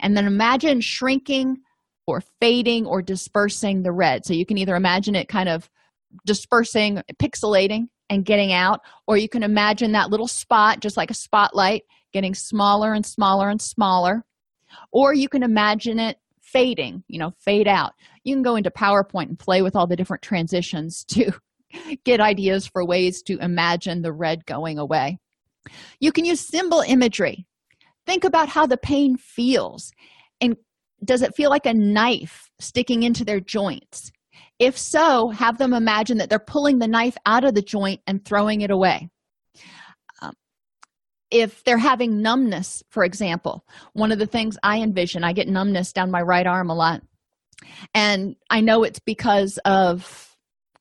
And 0.00 0.16
then 0.16 0.26
imagine 0.26 0.80
shrinking 0.80 1.58
or 2.06 2.22
fading 2.40 2.86
or 2.86 3.02
dispersing 3.02 3.82
the 3.82 3.92
red. 3.92 4.24
So 4.24 4.32
you 4.32 4.46
can 4.46 4.58
either 4.58 4.74
imagine 4.74 5.14
it 5.14 5.28
kind 5.28 5.48
of 5.48 5.70
dispersing, 6.26 7.02
pixelating, 7.22 7.84
and 8.08 8.24
getting 8.24 8.52
out, 8.52 8.80
or 9.06 9.16
you 9.16 9.28
can 9.28 9.44
imagine 9.44 9.92
that 9.92 10.10
little 10.10 10.26
spot, 10.26 10.80
just 10.80 10.96
like 10.96 11.10
a 11.10 11.14
spotlight, 11.14 11.82
getting 12.12 12.34
smaller 12.34 12.92
and 12.92 13.06
smaller 13.06 13.48
and 13.48 13.62
smaller. 13.62 14.24
Or 14.92 15.14
you 15.14 15.28
can 15.28 15.44
imagine 15.44 16.00
it 16.00 16.18
fading 16.50 17.02
you 17.06 17.18
know 17.18 17.32
fade 17.38 17.68
out 17.68 17.92
you 18.24 18.34
can 18.34 18.42
go 18.42 18.56
into 18.56 18.70
powerpoint 18.70 19.28
and 19.28 19.38
play 19.38 19.62
with 19.62 19.76
all 19.76 19.86
the 19.86 19.96
different 19.96 20.22
transitions 20.22 21.04
to 21.08 21.32
get 22.04 22.20
ideas 22.20 22.66
for 22.66 22.84
ways 22.84 23.22
to 23.22 23.38
imagine 23.38 24.02
the 24.02 24.12
red 24.12 24.44
going 24.46 24.78
away 24.78 25.18
you 26.00 26.10
can 26.10 26.24
use 26.24 26.40
symbol 26.40 26.80
imagery 26.80 27.46
think 28.06 28.24
about 28.24 28.48
how 28.48 28.66
the 28.66 28.76
pain 28.76 29.16
feels. 29.16 29.92
And 30.40 30.56
does 31.04 31.22
it 31.22 31.34
feel 31.34 31.50
like 31.50 31.66
a 31.66 31.74
knife 31.74 32.50
sticking 32.58 33.02
into 33.02 33.24
their 33.24 33.40
joints? 33.40 34.10
If 34.58 34.76
so 34.76 35.28
have 35.30 35.58
them 35.58 35.72
imagine 35.72 36.18
that 36.18 36.28
they're 36.28 36.38
pulling 36.38 36.78
the 36.78 36.88
knife 36.88 37.16
out 37.24 37.44
of 37.44 37.54
the 37.54 37.62
joint 37.62 38.00
and 38.06 38.24
throwing 38.24 38.60
it 38.60 38.70
away. 38.70 39.08
Um, 40.20 40.34
if 41.30 41.64
they're 41.64 41.78
having 41.78 42.20
numbness 42.20 42.82
for 42.90 43.04
example 43.04 43.64
one 43.92 44.12
of 44.12 44.18
the 44.18 44.26
things 44.26 44.56
i 44.62 44.78
envision 44.78 45.24
i 45.24 45.32
get 45.32 45.48
numbness 45.48 45.92
down 45.92 46.10
my 46.10 46.20
right 46.20 46.46
arm 46.46 46.70
a 46.70 46.74
lot. 46.74 47.02
And 47.94 48.36
i 48.50 48.60
know 48.60 48.84
it's 48.84 49.00
because 49.00 49.58
of 49.64 50.36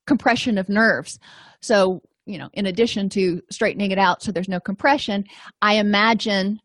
compression 0.07 0.57
of 0.57 0.69
nerves. 0.69 1.19
So 1.61 2.01
you 2.29 2.37
know 2.37 2.49
in 2.53 2.65
addition 2.65 3.09
to 3.09 3.41
straightening 3.49 3.91
it 3.91 3.97
out 3.97 4.21
so 4.21 4.31
there's 4.31 4.47
no 4.47 4.59
compression 4.59 5.23
i 5.63 5.73
imagine 5.75 6.59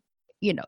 you 0.45 0.53
know 0.53 0.65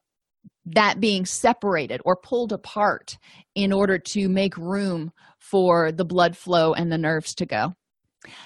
that 0.64 0.98
being 0.98 1.24
separated 1.24 2.00
or 2.04 2.16
pulled 2.16 2.52
apart 2.52 3.18
in 3.54 3.72
order 3.72 3.98
to 3.98 4.28
make 4.28 4.56
room 4.56 5.12
for 5.38 5.92
the 5.92 6.04
blood 6.04 6.36
flow 6.36 6.72
and 6.72 6.90
the 6.90 6.98
nerves 6.98 7.34
to 7.36 7.46
go. 7.46 7.72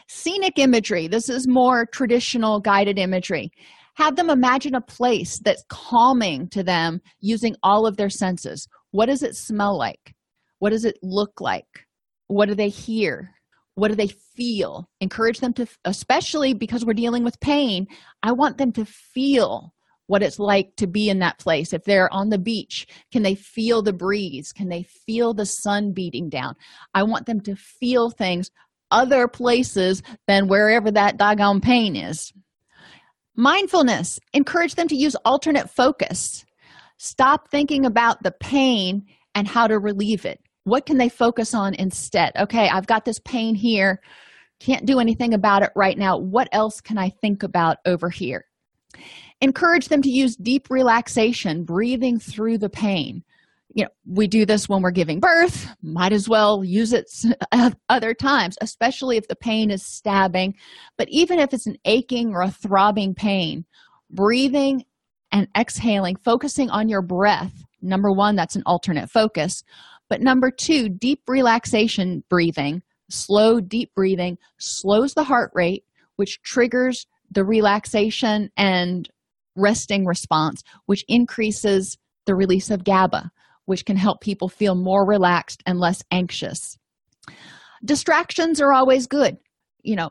Scenic 0.09 0.59
imagery 0.59 1.07
this 1.09 1.29
is 1.29 1.49
more 1.49 1.87
traditional 1.87 2.61
guided 2.61 2.99
imagery. 2.99 3.51
Have 3.95 4.17
them 4.17 4.29
imagine 4.29 4.75
a 4.75 4.81
place 4.81 5.41
that's 5.45 5.65
calming 5.69 6.49
to 6.51 6.63
them 6.63 7.01
using 7.21 7.55
all 7.63 7.87
of 7.87 7.97
their 7.97 8.11
senses. 8.11 8.67
What 8.91 9.07
does 9.07 9.23
it 9.23 9.37
smell 9.37 9.79
like? 9.79 10.15
What 10.59 10.71
does 10.71 10.85
it 10.85 10.99
look 11.03 11.41
like? 11.41 11.87
What 12.27 12.49
do 12.49 12.55
they 12.55 12.69
hear? 12.69 13.31
What 13.75 13.89
do 13.89 13.95
they 13.95 14.09
feel? 14.37 14.89
Encourage 15.01 15.41
them 15.41 15.53
to, 15.55 15.67
especially 15.85 16.55
because 16.55 16.85
we're 16.85 16.93
dealing 16.93 17.25
with 17.25 17.41
pain, 17.41 17.87
I 18.23 18.33
want 18.33 18.59
them 18.59 18.73
to 18.73 18.85
feel 18.85 19.73
what 20.11 20.25
it's 20.25 20.41
like 20.41 20.75
to 20.75 20.89
be 20.89 21.09
in 21.09 21.21
that 21.21 21.39
place. 21.39 21.73
If 21.73 21.85
they're 21.85 22.13
on 22.13 22.31
the 22.31 22.39
beach, 22.39 22.89
can 23.13 23.23
they 23.23 23.37
feel 23.37 23.81
the 23.81 23.93
breeze? 23.93 24.53
Can 24.53 24.69
they 24.69 24.83
feel 24.83 25.33
the 25.33 25.47
sun 25.47 25.93
beating 25.93 26.29
down? 26.29 26.57
I 26.93 27.05
want 27.05 27.27
them 27.27 27.41
to 27.43 27.55
feel 27.55 28.11
things 28.11 28.51
other 28.91 29.29
places 29.29 30.03
than 30.27 30.49
wherever 30.49 30.91
that 30.91 31.17
doggone 31.17 31.61
pain 31.61 31.95
is. 31.95 32.33
Mindfulness, 33.37 34.19
encourage 34.33 34.75
them 34.75 34.89
to 34.89 34.97
use 34.97 35.15
alternate 35.25 35.71
focus. 35.71 36.45
Stop 36.99 37.49
thinking 37.49 37.87
about 37.87 38.21
the 38.25 38.33
pain 38.33 39.07
and 39.37 39.47
how 39.47 39.69
to 39.69 39.79
relieve 39.79 40.27
it. 40.27 40.41
What 40.65 40.87
can 40.87 40.99
they 40.99 41.09
focus 41.09 41.55
on 41.55 41.75
instead? 41.75 42.33
Okay, 42.37 42.69
I've 42.69 42.89
got 42.89 43.05
this 43.05 43.21
pain 43.21 43.55
here. 43.55 44.01
Can't 44.59 44.87
do 44.87 44.99
anything 44.99 45.35
about 45.35 45.63
it 45.63 45.71
right 45.77 45.97
now. 45.97 46.19
What 46.19 46.49
else 46.51 46.81
can 46.81 46.99
I 46.99 47.11
think 47.11 47.45
about 47.45 47.77
over 47.87 48.11
here? 48.11 48.45
Encourage 49.41 49.89
them 49.89 50.03
to 50.03 50.11
use 50.11 50.37
deep 50.37 50.69
relaxation 50.71 51.65
breathing 51.65 52.19
through 52.19 52.59
the 52.59 52.71
pain. 52.71 53.23
You 53.73 53.85
know 53.85 53.91
we 54.07 54.27
do 54.27 54.45
this 54.45 54.69
when 54.69 54.83
we're 54.83 54.91
giving 54.91 55.21
birth. 55.21 55.69
Might 55.83 56.13
as 56.13 56.29
well 56.29 56.65
use 56.65 56.93
it 56.93 57.09
other 57.89 58.15
times 58.15 58.59
especially 58.61 59.17
if 59.17 59.29
the 59.29 59.37
pain 59.37 59.71
is 59.71 59.85
stabbing. 59.85 60.57
But 60.97 61.09
even 61.11 61.39
if 61.39 61.55
it's 61.55 61.67
an 61.67 61.77
aching 61.85 62.35
or 62.35 62.43
a 62.43 62.51
throbbing 62.51 63.15
pain 63.15 63.65
breathing 64.11 64.85
and 65.31 65.47
exhaling 65.57 66.17
focusing 66.17 66.69
on 66.69 66.89
your 66.89 67.03
breath 67.03 67.53
number 67.81 68.11
one 68.11 68.35
that's 68.37 68.57
an 68.57 68.65
alternate 68.67 69.09
focus. 69.09 69.63
But 70.09 70.21
number 70.21 70.51
two 70.51 70.89
deep 70.89 71.23
relaxation 71.29 72.25
breathing 72.29 72.83
slow 73.09 73.61
deep 73.61 73.95
breathing 73.95 74.39
slows 74.59 75.15
the 75.15 75.25
heart 75.25 75.53
rate 75.55 75.85
which 76.17 76.43
triggers 76.43 77.07
the 77.31 77.45
relaxation 77.45 78.51
and 78.57 79.09
resting 79.61 80.05
response, 80.05 80.63
which 80.87 81.05
increases 81.09 81.99
the 82.27 82.35
release 82.35 82.71
of 82.71 82.85
GABA, 82.85 83.31
which 83.67 83.85
can 83.85 83.97
help 83.97 84.21
people 84.21 84.49
feel 84.49 84.75
more 84.75 85.07
relaxed 85.07 85.63
and 85.67 85.79
less 85.79 86.03
anxious. 86.11 86.77
Distractions 87.85 88.61
are 88.61 88.73
always 88.73 89.07
good. 89.07 89.37
You 89.83 89.97
know, 89.97 90.11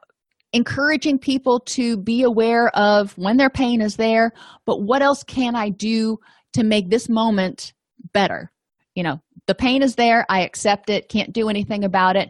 encouraging 0.53 1.19
people 1.19 1.59
to 1.59 1.97
be 1.97 2.23
aware 2.23 2.69
of 2.69 3.17
when 3.17 3.37
their 3.37 3.49
pain 3.49 3.81
is 3.81 3.97
there, 3.97 4.31
but 4.65 4.81
what 4.81 5.01
else 5.01 5.23
can 5.23 5.55
I 5.55 5.69
do 5.69 6.17
to 6.53 6.63
make 6.63 6.89
this 6.89 7.07
moment 7.09 7.73
better? 8.13 8.51
You 8.95 9.03
know, 9.03 9.21
the 9.45 9.55
pain 9.55 9.83
is 9.83 9.95
there, 9.95 10.25
I 10.29 10.41
accept 10.41 10.89
it, 10.89 11.09
can't 11.09 11.33
do 11.33 11.49
anything 11.49 11.83
about 11.83 12.15
it. 12.15 12.29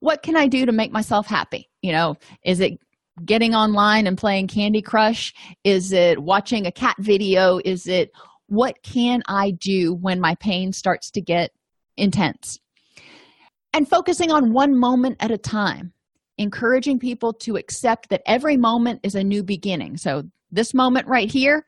What 0.00 0.22
can 0.22 0.36
I 0.36 0.46
do 0.46 0.64
to 0.64 0.72
make 0.72 0.92
myself 0.92 1.26
happy? 1.26 1.68
You 1.82 1.92
know, 1.92 2.16
is 2.42 2.60
it 2.60 2.78
getting 3.24 3.54
online 3.54 4.06
and 4.06 4.16
playing 4.16 4.48
Candy 4.48 4.82
Crush? 4.82 5.32
Is 5.64 5.92
it 5.92 6.18
watching 6.22 6.66
a 6.66 6.72
cat 6.72 6.96
video? 6.98 7.60
Is 7.64 7.86
it 7.86 8.10
what 8.46 8.82
can 8.82 9.22
I 9.28 9.52
do 9.52 9.94
when 9.94 10.20
my 10.20 10.34
pain 10.36 10.72
starts 10.72 11.10
to 11.12 11.20
get 11.20 11.52
intense? 11.96 12.58
And 13.72 13.88
focusing 13.88 14.32
on 14.32 14.52
one 14.52 14.76
moment 14.76 15.18
at 15.20 15.30
a 15.30 15.38
time, 15.38 15.92
encouraging 16.38 16.98
people 16.98 17.32
to 17.32 17.56
accept 17.56 18.08
that 18.08 18.22
every 18.26 18.56
moment 18.56 19.00
is 19.04 19.14
a 19.14 19.22
new 19.22 19.44
beginning. 19.44 19.96
So, 19.96 20.24
this 20.50 20.74
moment 20.74 21.06
right 21.06 21.30
here 21.30 21.64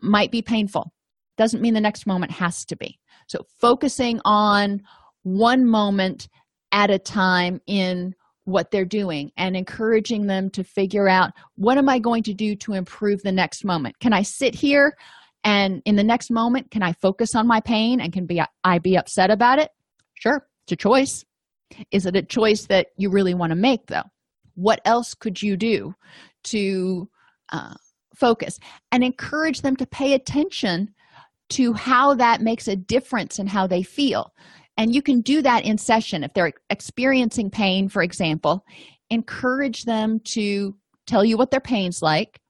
might 0.00 0.32
be 0.32 0.40
painful, 0.40 0.90
doesn't 1.36 1.60
mean 1.60 1.74
the 1.74 1.80
next 1.82 2.06
moment 2.06 2.32
has 2.32 2.64
to 2.66 2.76
be. 2.76 2.98
So, 3.26 3.44
focusing 3.60 4.20
on 4.24 4.82
one 5.22 5.66
moment 5.66 6.28
at 6.72 6.90
a 6.90 6.98
time 6.98 7.60
in 7.66 8.14
what 8.46 8.70
they're 8.70 8.84
doing 8.84 9.30
and 9.36 9.56
encouraging 9.56 10.26
them 10.26 10.48
to 10.50 10.62
figure 10.62 11.08
out 11.08 11.32
what 11.56 11.76
am 11.76 11.88
I 11.88 11.98
going 11.98 12.22
to 12.22 12.32
do 12.32 12.54
to 12.56 12.72
improve 12.74 13.22
the 13.22 13.32
next 13.32 13.64
moment? 13.64 13.98
Can 13.98 14.12
I 14.12 14.22
sit 14.22 14.54
here 14.54 14.96
and 15.42 15.82
in 15.84 15.96
the 15.96 16.04
next 16.04 16.30
moment 16.30 16.70
can 16.70 16.82
I 16.82 16.92
focus 16.92 17.34
on 17.34 17.46
my 17.46 17.60
pain 17.60 18.00
and 18.00 18.12
can 18.12 18.24
be 18.24 18.40
I 18.64 18.78
be 18.78 18.96
upset 18.96 19.30
about 19.30 19.58
it? 19.58 19.70
Sure, 20.14 20.46
it's 20.64 20.72
a 20.72 20.76
choice. 20.76 21.24
Is 21.90 22.06
it 22.06 22.14
a 22.14 22.22
choice 22.22 22.66
that 22.66 22.88
you 22.96 23.10
really 23.10 23.34
want 23.34 23.50
to 23.50 23.56
make 23.56 23.86
though? 23.86 24.04
What 24.54 24.80
else 24.84 25.12
could 25.12 25.42
you 25.42 25.56
do 25.56 25.94
to 26.44 27.08
uh, 27.52 27.74
focus 28.14 28.60
and 28.92 29.02
encourage 29.02 29.62
them 29.62 29.74
to 29.76 29.86
pay 29.86 30.14
attention 30.14 30.94
to 31.48 31.72
how 31.72 32.14
that 32.14 32.40
makes 32.40 32.68
a 32.68 32.76
difference 32.76 33.40
in 33.40 33.48
how 33.48 33.66
they 33.66 33.82
feel 33.82 34.32
and 34.76 34.94
you 34.94 35.02
can 35.02 35.20
do 35.20 35.42
that 35.42 35.64
in 35.64 35.78
session. 35.78 36.24
If 36.24 36.34
they're 36.34 36.52
experiencing 36.70 37.50
pain 37.50 37.88
for 37.88 38.02
example 38.02 38.64
encourage 39.10 39.84
them 39.84 40.20
to 40.20 40.74
tell 41.06 41.24
you 41.24 41.36
what 41.36 41.50
their 41.50 41.60
pain's 41.60 42.02
like. 42.02 42.40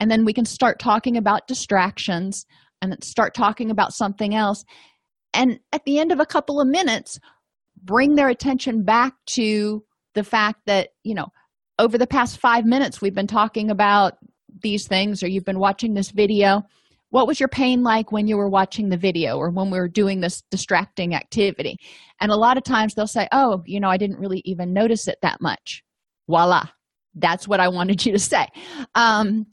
And 0.00 0.10
then 0.10 0.24
we 0.24 0.32
can 0.32 0.44
start 0.44 0.78
talking 0.78 1.16
about 1.16 1.46
distractions 1.48 2.46
and 2.80 3.02
start 3.02 3.34
talking 3.34 3.70
about 3.70 3.92
something 3.92 4.34
else. 4.34 4.64
And 5.34 5.58
at 5.72 5.84
the 5.84 5.98
end 5.98 6.12
of 6.12 6.20
a 6.20 6.26
couple 6.26 6.60
of 6.60 6.68
minutes 6.68 7.18
bring 7.82 8.14
their 8.14 8.28
attention 8.28 8.82
back 8.82 9.12
to 9.26 9.84
the 10.14 10.24
fact 10.24 10.60
that 10.66 10.88
you 11.04 11.14
know 11.14 11.28
over 11.78 11.96
the 11.96 12.08
past 12.08 12.40
five 12.40 12.64
minutes 12.64 13.00
we've 13.00 13.14
been 13.14 13.28
talking 13.28 13.70
about 13.70 14.14
these 14.62 14.88
things 14.88 15.22
or 15.22 15.28
you've 15.28 15.44
been 15.44 15.60
watching 15.60 15.94
this 15.94 16.10
video 16.10 16.62
what 17.10 17.26
was 17.26 17.40
your 17.40 17.48
pain 17.48 17.82
like 17.82 18.12
when 18.12 18.26
you 18.26 18.36
were 18.36 18.48
watching 18.48 18.88
the 18.88 18.96
video 18.96 19.38
or 19.38 19.50
when 19.50 19.70
we 19.70 19.78
were 19.78 19.88
doing 19.88 20.20
this 20.20 20.42
distracting 20.50 21.14
activity? 21.14 21.76
And 22.20 22.30
a 22.30 22.36
lot 22.36 22.56
of 22.56 22.64
times 22.64 22.94
they'll 22.94 23.06
say 23.06 23.28
oh 23.32 23.62
you 23.66 23.80
know 23.80 23.88
i 23.88 23.96
didn't 23.96 24.18
really 24.18 24.42
even 24.44 24.72
notice 24.72 25.08
it 25.08 25.18
that 25.22 25.40
much. 25.40 25.82
Voila. 26.28 26.64
That's 27.14 27.48
what 27.48 27.60
i 27.60 27.68
wanted 27.68 28.04
you 28.04 28.12
to 28.12 28.18
say. 28.18 28.46
Um, 28.94 29.46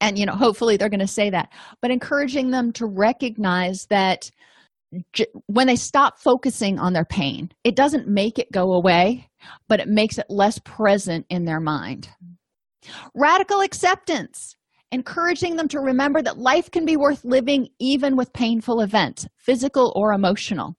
and 0.00 0.18
you 0.18 0.26
know 0.26 0.34
hopefully 0.34 0.76
they're 0.76 0.88
going 0.88 1.00
to 1.00 1.06
say 1.06 1.30
that. 1.30 1.50
But 1.82 1.90
encouraging 1.90 2.50
them 2.50 2.72
to 2.72 2.86
recognize 2.86 3.86
that 3.90 4.30
j- 5.12 5.26
when 5.46 5.66
they 5.66 5.76
stop 5.76 6.18
focusing 6.18 6.78
on 6.78 6.92
their 6.92 7.04
pain 7.04 7.50
it 7.64 7.76
doesn't 7.76 8.08
make 8.08 8.38
it 8.38 8.50
go 8.52 8.72
away 8.72 9.28
but 9.68 9.80
it 9.80 9.88
makes 9.88 10.18
it 10.18 10.26
less 10.28 10.58
present 10.60 11.26
in 11.28 11.44
their 11.44 11.60
mind. 11.60 12.08
Radical 13.14 13.60
acceptance 13.60 14.56
encouraging 14.94 15.56
them 15.56 15.68
to 15.68 15.80
remember 15.80 16.22
that 16.22 16.38
life 16.38 16.70
can 16.70 16.84
be 16.84 16.96
worth 16.96 17.24
living 17.24 17.68
even 17.80 18.16
with 18.16 18.32
painful 18.32 18.80
events, 18.80 19.26
physical 19.36 19.92
or 19.96 20.12
emotional. 20.12 20.76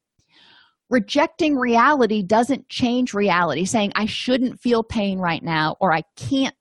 Rejecting 0.89 1.55
reality 1.55 2.23
doesn't 2.23 2.69
change 2.69 3.13
reality, 3.13 3.65
saying 3.65 3.91
I 3.95 4.05
shouldn't 4.05 4.61
feel 4.61 4.83
pain 4.83 5.19
right 5.19 5.43
now 5.43 5.75
or 5.81 5.93
I 5.93 6.03
can't 6.15 6.55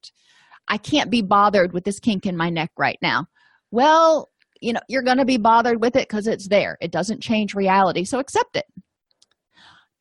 I 0.66 0.78
can't 0.78 1.11
be 1.11 1.20
bothered 1.20 1.74
with 1.74 1.84
this 1.84 2.00
kink 2.00 2.24
in 2.24 2.38
my 2.38 2.48
neck 2.48 2.70
right 2.78 2.98
now. 3.02 3.26
Well, 3.70 4.30
you 4.62 4.72
know, 4.72 4.80
you're 4.88 5.02
going 5.02 5.18
to 5.18 5.26
be 5.26 5.36
bothered 5.36 5.80
with 5.80 5.94
it 5.94 6.09
because 6.09 6.26
it's 6.26 6.48
there. 6.48 6.78
It 6.80 6.90
doesn't 6.90 7.22
change 7.22 7.55
reality, 7.55 8.05
so 8.05 8.18
accept 8.18 8.57
it. 8.57 8.64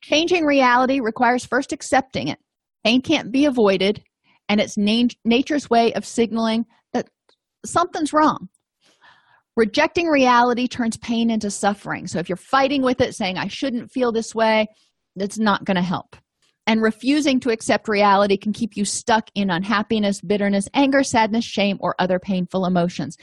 Changing 0.01 0.45
reality 0.45 1.01
requires 1.01 1.45
first 1.45 1.73
accepting 1.73 2.29
it. 2.29 2.39
Pain 2.85 3.01
can't 3.01 3.29
be 3.29 3.43
avoided, 3.43 4.03
and 4.47 4.61
it's 4.61 4.77
nature's 4.77 5.69
way 5.69 5.91
of 5.93 6.05
signaling 6.05 6.65
something's 7.65 8.13
wrong. 8.13 8.49
Rejecting 9.55 10.07
reality 10.07 10.67
turns 10.67 10.97
pain 10.97 11.29
into 11.29 11.51
suffering. 11.51 12.07
So 12.07 12.19
if 12.19 12.27
you're 12.27 12.35
fighting 12.37 12.81
with 12.81 13.01
it 13.01 13.13
saying 13.13 13.37
i 13.37 13.47
shouldn't 13.47 13.91
feel 13.91 14.11
this 14.11 14.33
way 14.33 14.67
that's 15.15 15.37
not 15.37 15.63
going 15.65 15.75
to 15.75 15.83
help. 15.83 16.15
And 16.65 16.81
refusing 16.81 17.39
to 17.41 17.51
accept 17.51 17.87
reality 17.87 18.37
can 18.37 18.53
keep 18.53 18.75
you 18.75 18.85
stuck 18.85 19.29
in 19.35 19.49
unhappiness 19.49 20.21
bitterness 20.21 20.67
anger 20.73 21.03
sadness 21.03 21.45
shame 21.45 21.77
or 21.81 21.95
other 21.99 22.19
painful 22.19 22.65
emotions. 22.65 23.17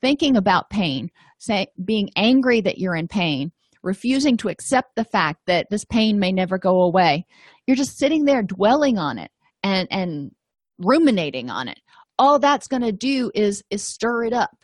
Thinking 0.00 0.36
about 0.36 0.70
pain 0.70 1.10
say 1.38 1.66
being 1.84 2.08
angry 2.16 2.60
that 2.62 2.78
you're 2.78 2.96
in 2.96 3.08
pain 3.08 3.52
refusing 3.82 4.38
to 4.38 4.48
accept 4.48 4.96
the 4.96 5.04
fact 5.04 5.40
that 5.46 5.66
this 5.70 5.84
pain 5.84 6.18
may 6.18 6.32
never 6.32 6.58
go 6.58 6.82
away. 6.82 7.26
You're 7.66 7.76
just 7.76 7.98
sitting 7.98 8.24
there 8.24 8.42
dwelling 8.42 8.98
on 8.98 9.18
it 9.18 9.30
and 9.62 9.86
and 9.90 10.30
ruminating 10.78 11.50
on 11.50 11.68
it 11.68 11.78
all 12.18 12.38
that's 12.38 12.68
going 12.68 12.82
to 12.82 12.92
do 12.92 13.30
is 13.34 13.62
is 13.70 13.82
stir 13.82 14.24
it 14.24 14.32
up 14.32 14.56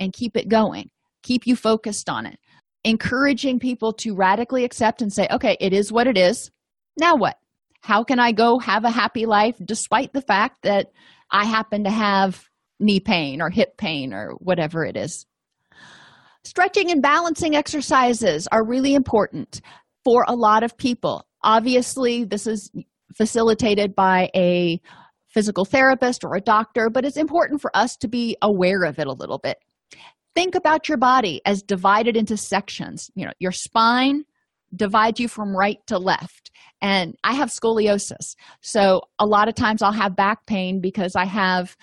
and 0.00 0.12
keep 0.12 0.36
it 0.36 0.48
going 0.48 0.90
keep 1.28 1.46
you 1.46 1.56
focused 1.56 2.08
on 2.08 2.26
it. 2.26 2.38
Encouraging 2.84 3.58
people 3.58 3.92
to 3.92 4.14
radically 4.14 4.64
accept 4.64 5.02
and 5.02 5.12
say 5.12 5.28
okay 5.30 5.56
it 5.60 5.72
is 5.72 5.92
what 5.92 6.06
it 6.06 6.16
is. 6.16 6.50
Now 6.98 7.16
what? 7.16 7.36
How 7.82 8.02
can 8.02 8.18
i 8.18 8.32
go 8.32 8.58
have 8.58 8.84
a 8.84 8.90
happy 8.90 9.26
life 9.26 9.56
despite 9.64 10.12
the 10.12 10.22
fact 10.22 10.62
that 10.62 10.86
i 11.30 11.44
happen 11.44 11.84
to 11.84 11.90
have 11.90 12.44
knee 12.80 13.00
pain 13.00 13.42
or 13.42 13.50
hip 13.50 13.76
pain 13.76 14.12
or 14.12 14.32
whatever 14.38 14.84
it 14.84 14.96
is? 14.96 15.26
Stretching 16.44 16.90
and 16.90 17.02
balancing 17.02 17.54
exercises 17.54 18.48
are 18.50 18.64
really 18.64 18.94
important 18.94 19.60
for 20.04 20.24
a 20.26 20.34
lot 20.34 20.62
of 20.62 20.78
people. 20.78 21.26
Obviously, 21.42 22.24
this 22.24 22.46
is 22.46 22.70
facilitated 23.16 23.94
by 23.94 24.30
a 24.34 24.80
physical 25.28 25.64
therapist 25.64 26.24
or 26.24 26.34
a 26.34 26.40
doctor, 26.40 26.90
but 26.90 27.04
it's 27.04 27.16
important 27.16 27.60
for 27.60 27.70
us 27.76 27.96
to 27.96 28.08
be 28.08 28.36
aware 28.42 28.84
of 28.84 28.98
it 28.98 29.06
a 29.06 29.12
little 29.12 29.38
bit. 29.38 29.58
Think 30.34 30.54
about 30.54 30.88
your 30.88 30.98
body 30.98 31.40
as 31.44 31.62
divided 31.62 32.16
into 32.16 32.36
sections. 32.36 33.10
You 33.14 33.26
know, 33.26 33.32
your 33.38 33.52
spine 33.52 34.24
divides 34.74 35.18
you 35.18 35.28
from 35.28 35.56
right 35.56 35.78
to 35.86 35.98
left. 35.98 36.50
And 36.80 37.16
I 37.24 37.34
have 37.34 37.48
scoliosis. 37.48 38.36
So 38.60 39.02
a 39.18 39.26
lot 39.26 39.48
of 39.48 39.54
times 39.54 39.82
I'll 39.82 39.92
have 39.92 40.14
back 40.14 40.46
pain 40.46 40.80
because 40.80 41.16
I 41.16 41.24
have 41.24 41.76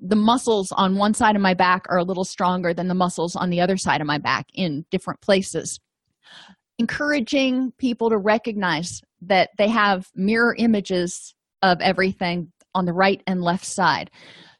the 0.00 0.16
muscles 0.16 0.72
on 0.72 0.96
one 0.96 1.14
side 1.14 1.36
of 1.36 1.42
my 1.42 1.54
back 1.54 1.86
are 1.88 1.98
a 1.98 2.04
little 2.04 2.24
stronger 2.24 2.74
than 2.74 2.88
the 2.88 2.94
muscles 2.94 3.36
on 3.36 3.50
the 3.50 3.60
other 3.60 3.76
side 3.76 4.00
of 4.00 4.06
my 4.06 4.18
back 4.18 4.46
in 4.54 4.84
different 4.90 5.20
places. 5.20 5.78
Encouraging 6.78 7.72
people 7.78 8.10
to 8.10 8.18
recognize 8.18 9.00
that 9.22 9.50
they 9.56 9.68
have 9.68 10.08
mirror 10.14 10.54
images 10.58 11.34
of 11.62 11.80
everything 11.80 12.52
on 12.74 12.84
the 12.84 12.92
right 12.92 13.22
and 13.26 13.40
left 13.40 13.64
side. 13.64 14.10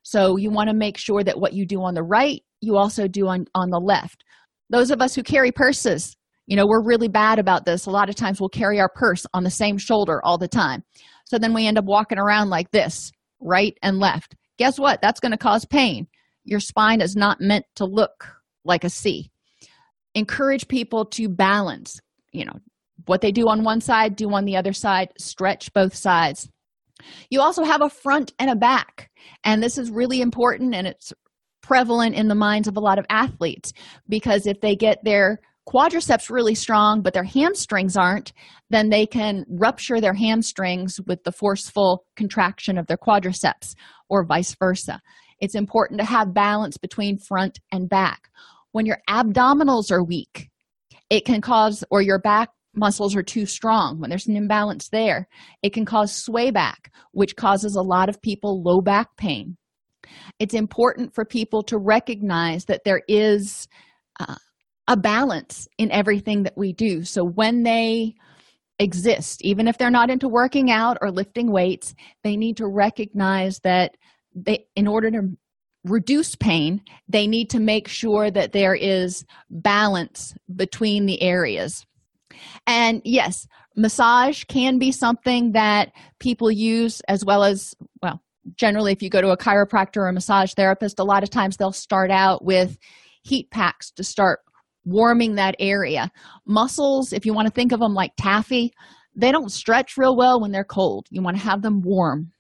So 0.03 0.37
you 0.37 0.51
want 0.51 0.69
to 0.69 0.75
make 0.75 0.99
sure 0.99 1.25
that 1.25 1.41
what 1.41 1.55
you 1.55 1.67
do 1.67 1.83
on 1.83 1.95
the 1.95 2.03
right, 2.03 2.43
you 2.61 2.77
also 2.77 3.09
do 3.09 3.27
on, 3.29 3.47
on 3.55 3.71
the 3.71 3.81
left. 3.81 4.25
Those 4.71 4.91
of 4.91 5.01
us 5.01 5.15
who 5.15 5.23
carry 5.23 5.51
purses, 5.51 6.17
you 6.47 6.57
know, 6.57 6.67
we're 6.67 6.85
really 6.85 7.09
bad 7.09 7.39
about 7.39 7.65
this. 7.65 7.87
A 7.87 7.91
lot 7.91 8.09
of 8.09 8.15
times 8.15 8.41
we'll 8.41 8.51
carry 8.51 8.81
our 8.81 8.91
purse 8.95 9.27
on 9.33 9.45
the 9.45 9.51
same 9.51 9.79
shoulder 9.79 10.21
all 10.25 10.39
the 10.39 10.49
time. 10.49 10.83
So 11.25 11.39
then 11.39 11.55
we 11.55 11.67
end 11.67 11.79
up 11.79 11.87
walking 11.87 12.19
around 12.19 12.51
like 12.51 12.71
this, 12.71 13.11
right 13.41 13.77
and 13.83 13.99
left. 13.99 14.35
Guess 14.59 14.79
what? 14.79 15.01
That's 15.01 15.21
going 15.21 15.33
to 15.33 15.39
cause 15.39 15.65
pain. 15.65 16.07
Your 16.45 16.61
spine 16.61 17.01
is 17.01 17.17
not 17.17 17.41
meant 17.41 17.65
to 17.77 17.87
look 17.87 18.29
like 18.65 18.85
a 18.85 18.91
C. 18.91 19.31
Encourage 20.15 20.69
people 20.69 21.07
to 21.07 21.29
balance, 21.29 21.99
you 22.31 22.45
know, 22.45 22.59
what 23.07 23.21
they 23.21 23.33
do 23.33 23.49
on 23.49 23.65
one 23.65 23.81
side, 23.81 24.17
do 24.17 24.33
on 24.33 24.45
the 24.45 24.57
other 24.57 24.73
side, 24.73 25.09
stretch 25.19 25.73
both 25.73 25.95
sides. 25.95 26.49
You 27.31 27.41
also 27.41 27.65
have 27.65 27.83
a 27.83 27.91
front 27.91 28.33
and 28.39 28.51
a 28.51 28.57
back, 28.57 29.11
and 29.45 29.63
this 29.63 29.79
is 29.79 29.91
really 29.91 30.21
important 30.21 30.75
and 30.75 30.87
it's 30.87 31.13
prevalent 31.63 32.15
in 32.15 32.29
the 32.29 32.35
minds 32.35 32.69
of 32.69 32.77
a 32.77 32.81
lot 32.81 32.99
of 32.99 33.07
athletes 33.09 33.73
because 34.09 34.47
if 34.47 34.61
they 34.61 34.77
get 34.77 35.03
their 35.03 35.41
quadriceps 35.67 36.29
really 36.29 36.55
strong 36.55 37.01
but 37.01 37.15
their 37.15 37.25
hamstrings 37.25 37.97
aren't 37.97 38.35
then 38.69 38.91
they 38.91 39.07
can 39.07 39.47
rupture 39.49 39.99
their 39.99 40.13
hamstrings 40.13 41.01
with 41.07 41.25
the 41.25 41.33
forceful 41.33 42.05
contraction 42.17 42.77
of 42.77 42.87
their 42.87 42.99
quadriceps 42.99 43.75
or 44.11 44.27
vice 44.27 44.55
versa. 44.57 45.01
It's 45.41 45.55
important 45.55 46.01
to 46.01 46.07
have 46.07 46.35
balance 46.35 46.77
between 46.77 47.17
front 47.17 47.61
and 47.73 47.89
back. 47.89 48.29
When 48.73 48.85
your 48.85 48.99
abdominals 49.09 49.91
are 49.91 50.05
weak 50.05 50.51
it 51.09 51.25
can 51.25 51.41
cause 51.41 51.83
or 51.91 52.03
your 52.03 52.19
back 52.19 52.51
muscles 52.77 53.14
are 53.16 53.22
too 53.22 53.47
strong 53.47 54.01
when 54.01 54.11
there's 54.11 54.27
an 54.27 54.37
imbalance 54.37 54.89
there 54.89 55.29
it 55.62 55.72
can 55.72 55.85
cause 55.85 56.12
sway 56.12 56.51
back 56.51 56.91
which 57.14 57.37
causes 57.37 57.77
a 57.77 57.83
lot 57.83 58.09
of 58.09 58.20
people 58.20 58.62
low 58.62 58.81
back 58.81 59.16
pain. 59.16 59.57
It's 60.39 60.53
important 60.53 61.14
for 61.14 61.25
people 61.25 61.62
to 61.64 61.79
recognize 61.79 62.66
that 62.66 62.83
there 62.85 63.03
is 63.09 63.66
uh, 64.20 64.37
a 64.89 64.97
balance 64.97 65.66
in 65.79 65.91
everything 65.91 66.43
that 66.43 66.59
we 66.59 66.72
do. 66.72 67.05
So 67.05 67.25
when 67.25 67.62
they 67.62 68.14
exist 68.81 69.41
even 69.45 69.68
if 69.68 69.79
they're 69.79 69.89
not 69.89 70.11
into 70.11 70.29
working 70.29 70.68
out 70.68 70.99
or 71.01 71.09
lifting 71.09 71.53
weights 71.53 71.95
they 72.25 72.37
need 72.37 72.57
to 72.57 72.66
recognize 72.66 73.61
that 73.61 73.97
they 74.35 74.66
in 74.75 74.89
order 74.89 75.12
to 75.12 75.20
reduce 75.85 76.35
pain 76.35 76.81
they 77.09 77.29
need 77.29 77.49
to 77.49 77.61
make 77.61 77.87
sure 77.87 78.33
that 78.33 78.51
there 78.51 78.75
is 78.75 79.25
balance 79.49 80.35
between 80.57 81.07
the 81.07 81.22
areas 81.22 81.87
and 82.66 83.01
yes 83.05 83.47
massage 83.76 84.45
can 84.45 84.78
be 84.78 84.93
something 84.93 85.53
that 85.53 85.93
people 86.20 86.51
use 86.51 87.01
as 87.09 87.24
well 87.24 87.43
as 87.43 87.74
well 88.03 88.20
generally 88.57 88.93
if 88.93 89.03
you 89.03 89.11
go 89.11 89.20
to 89.20 89.30
a 89.30 89.37
chiropractor 89.37 89.99
or 89.99 90.09
a 90.09 90.12
massage 90.12 90.53
therapist 90.55 90.99
a 90.99 91.05
lot 91.05 91.22
of 91.22 91.30
times 91.30 91.57
they'll 91.57 91.72
start 91.72 92.11
out 92.11 92.45
with 92.45 92.78
heat 93.22 93.51
packs 93.51 93.91
to 93.93 94.05
start 94.05 94.41
warming 94.85 95.35
that 95.35 95.57
area. 95.59 96.11
Muscles 96.47 97.12
if 97.12 97.26
you 97.26 97.32
want 97.35 97.47
to 97.47 97.53
think 97.53 97.72
of 97.72 97.80
them 97.80 97.95
like 97.95 98.12
taffy 98.16 98.72
they 99.16 99.30
don't 99.30 99.53
stretch 99.53 99.97
real 99.97 100.16
well 100.16 100.41
when 100.41 100.51
they're 100.51 100.64
cold. 100.64 101.07
You 101.11 101.22
want 101.22 101.37
to 101.37 101.43
have 101.43 101.62
them 101.62 101.82
warm. 101.82 102.32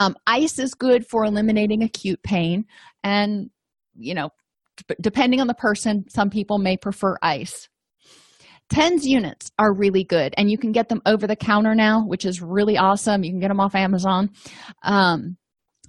Um, 0.00 0.14
ice 0.26 0.58
is 0.58 0.74
good 0.74 1.06
for 1.06 1.24
eliminating 1.24 1.82
acute 1.82 2.22
pain 2.22 2.66
and 3.02 3.50
you 3.96 4.14
know 4.14 4.30
depending 5.00 5.40
on 5.40 5.46
the 5.46 5.54
person 5.54 6.04
some 6.08 6.30
people 6.30 6.58
may 6.58 6.76
prefer 6.76 7.16
ice 7.22 7.68
tens 8.70 9.06
units 9.06 9.50
are 9.58 9.72
really 9.72 10.04
good 10.04 10.34
and 10.36 10.50
you 10.50 10.58
can 10.58 10.72
get 10.72 10.88
them 10.88 11.02
over 11.06 11.26
the 11.26 11.36
counter 11.36 11.74
now 11.74 12.04
which 12.06 12.24
is 12.24 12.40
really 12.40 12.76
awesome 12.76 13.22
you 13.22 13.30
can 13.30 13.40
get 13.40 13.48
them 13.48 13.60
off 13.60 13.74
amazon 13.74 14.30
um, 14.82 15.36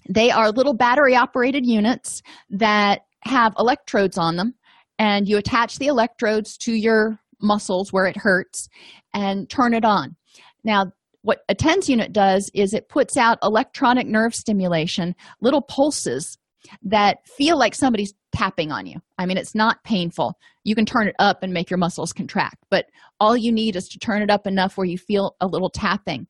they 0.09 0.29
are 0.29 0.51
little 0.51 0.73
battery 0.73 1.15
operated 1.15 1.65
units 1.65 2.21
that 2.49 3.01
have 3.23 3.53
electrodes 3.57 4.17
on 4.17 4.35
them 4.35 4.53
and 4.99 5.27
you 5.27 5.37
attach 5.37 5.77
the 5.77 5.87
electrodes 5.87 6.57
to 6.57 6.73
your 6.73 7.19
muscles 7.41 7.91
where 7.91 8.05
it 8.05 8.17
hurts 8.17 8.69
and 9.13 9.49
turn 9.49 9.73
it 9.73 9.85
on. 9.85 10.15
Now, 10.63 10.91
what 11.21 11.39
a 11.49 11.55
TENS 11.55 11.89
unit 11.89 12.13
does 12.13 12.51
is 12.53 12.73
it 12.73 12.89
puts 12.89 13.17
out 13.17 13.39
electronic 13.41 14.07
nerve 14.07 14.35
stimulation, 14.35 15.15
little 15.41 15.61
pulses 15.61 16.37
that 16.83 17.17
feel 17.37 17.57
like 17.57 17.75
somebody's 17.75 18.13
tapping 18.35 18.71
on 18.71 18.85
you. 18.85 18.99
I 19.17 19.25
mean, 19.25 19.37
it's 19.37 19.55
not 19.55 19.83
painful. 19.83 20.37
You 20.63 20.75
can 20.75 20.85
turn 20.85 21.07
it 21.07 21.15
up 21.19 21.41
and 21.41 21.53
make 21.53 21.69
your 21.69 21.77
muscles 21.77 22.11
contract, 22.13 22.57
but 22.69 22.85
all 23.19 23.37
you 23.37 23.51
need 23.51 23.75
is 23.75 23.87
to 23.89 23.99
turn 23.99 24.21
it 24.21 24.29
up 24.29 24.45
enough 24.45 24.77
where 24.77 24.87
you 24.87 24.97
feel 24.97 25.35
a 25.39 25.47
little 25.47 25.69
tapping. 25.69 26.27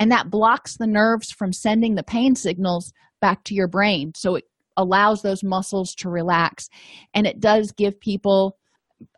And 0.00 0.10
that 0.10 0.30
blocks 0.30 0.76
the 0.76 0.86
nerves 0.86 1.30
from 1.30 1.52
sending 1.52 1.94
the 1.94 2.02
pain 2.02 2.34
signals 2.34 2.92
back 3.20 3.44
to 3.44 3.54
your 3.54 3.68
brain. 3.68 4.12
So 4.16 4.34
it 4.34 4.44
allows 4.76 5.22
those 5.22 5.42
muscles 5.42 5.94
to 5.96 6.08
relax 6.08 6.68
and 7.12 7.26
it 7.26 7.40
does 7.40 7.72
give 7.72 8.00
people 8.00 8.56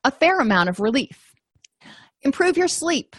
a 0.05 0.11
fair 0.11 0.41
amount 0.41 0.69
of 0.69 0.81
relief 0.81 1.33
improve 2.23 2.57
your 2.57 2.69
sleep 2.69 3.17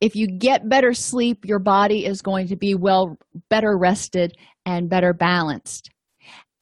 if 0.00 0.16
you 0.16 0.26
get 0.26 0.68
better 0.68 0.92
sleep 0.92 1.44
your 1.44 1.58
body 1.58 2.04
is 2.06 2.22
going 2.22 2.48
to 2.48 2.56
be 2.56 2.74
well 2.74 3.16
better 3.50 3.76
rested 3.76 4.36
and 4.66 4.88
better 4.88 5.12
balanced 5.12 5.90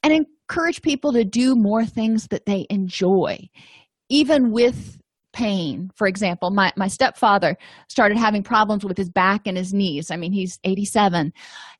and 0.01 0.25
encourage 0.49 0.81
people 0.81 1.13
to 1.13 1.23
do 1.23 1.55
more 1.55 1.85
things 1.85 2.27
that 2.27 2.45
they 2.45 2.65
enjoy 2.69 3.37
even 4.09 4.51
with 4.51 4.99
pain. 5.33 5.89
For 5.95 6.07
example 6.07 6.51
my, 6.51 6.71
my 6.77 6.87
stepfather 6.87 7.57
started 7.89 8.17
having 8.17 8.43
problems 8.43 8.85
with 8.85 8.97
his 8.97 9.09
back 9.09 9.47
and 9.47 9.57
his 9.57 9.73
knees. 9.73 10.11
I 10.11 10.17
mean 10.17 10.31
he's 10.31 10.59
87 10.63 11.33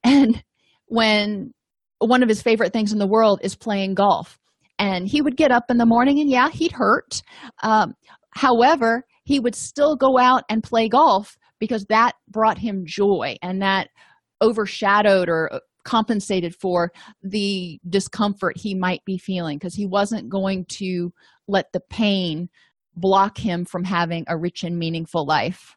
and 0.04 0.44
when 0.88 1.54
one 2.00 2.24
of 2.24 2.30
his 2.30 2.42
favorite 2.42 2.74
things 2.74 2.92
in 2.92 3.00
the 3.00 3.08
world 3.08 3.40
is 3.44 3.56
playing 3.56 3.94
golf. 3.94 4.40
And 4.80 5.08
he 5.08 5.22
would 5.22 5.38
get 5.38 5.52
up 5.52 5.66
in 5.70 5.78
the 5.78 5.86
morning 5.86 6.20
and 6.20 6.30
yeah 6.30 6.50
he'd 6.50 6.72
hurt. 6.72 7.22
Um, 7.62 7.94
however 8.32 9.06
he 9.24 9.40
would 9.40 9.56
still 9.56 9.96
go 9.96 10.18
out 10.18 10.44
and 10.50 10.64
play 10.64 10.90
golf 10.90 11.38
because 11.60 11.86
that 11.86 12.14
brought 12.28 12.58
him 12.58 12.84
joy 12.86 13.38
and 13.42 13.62
that 13.62 13.90
overshadowed 14.42 15.30
or 15.30 15.62
compensated 15.84 16.56
for 16.56 16.92
the 17.22 17.80
discomfort 17.90 18.58
he 18.58 18.74
might 18.74 19.04
be 19.06 19.18
feeling 19.18 19.58
because 19.58 19.76
he 19.76 19.86
wasn't 19.86 20.30
going 20.30 20.66
to 20.66 21.14
let 21.48 21.72
the 21.74 21.82
pain 21.90 22.50
block 22.96 23.38
him 23.38 23.66
from 23.66 23.84
having 23.84 24.24
a 24.28 24.38
rich 24.38 24.64
and 24.64 24.78
meaningful 24.78 25.26
life 25.26 25.76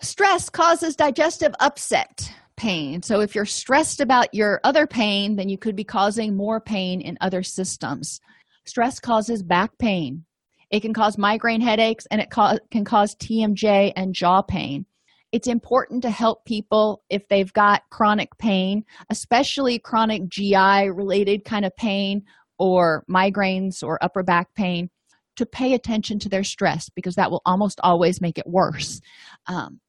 stress 0.00 0.48
causes 0.48 0.96
digestive 0.96 1.52
upset 1.60 2.32
pain. 2.60 3.02
So, 3.02 3.20
if 3.20 3.34
you're 3.34 3.46
stressed 3.46 4.00
about 4.00 4.34
your 4.34 4.60
other 4.64 4.86
pain, 4.86 5.36
then 5.36 5.48
you 5.48 5.56
could 5.56 5.74
be 5.74 5.84
causing 5.84 6.36
more 6.36 6.60
pain 6.60 7.00
in 7.00 7.16
other 7.22 7.42
systems. 7.42 8.20
Stress 8.66 9.00
causes 9.00 9.42
back 9.42 9.78
pain. 9.78 10.26
It 10.70 10.80
can 10.80 10.92
cause 10.92 11.16
migraine 11.16 11.62
headaches 11.62 12.06
and 12.10 12.20
it 12.20 12.30
ca- 12.30 12.58
can 12.70 12.84
cause 12.84 13.16
TMJ 13.16 13.94
and 13.96 14.14
jaw 14.14 14.42
pain. 14.42 14.84
It's 15.32 15.48
important 15.48 16.02
to 16.02 16.10
help 16.10 16.44
people 16.44 17.02
if 17.08 17.28
they've 17.28 17.52
got 17.52 17.82
chronic 17.90 18.36
pain, 18.38 18.84
especially 19.10 19.78
chronic 19.78 20.28
GI 20.28 20.90
related 20.90 21.44
kind 21.44 21.64
of 21.64 21.76
pain 21.76 22.22
or 22.58 23.04
migraines 23.08 23.82
or 23.82 24.02
upper 24.02 24.22
back 24.22 24.54
pain, 24.54 24.90
to 25.36 25.46
pay 25.46 25.74
attention 25.74 26.18
to 26.18 26.28
their 26.28 26.44
stress 26.44 26.90
because 26.90 27.14
that 27.14 27.30
will 27.30 27.42
almost 27.46 27.80
always 27.82 28.20
make 28.20 28.38
it 28.38 28.46
worse. 28.46 29.00
Um, 29.46 29.80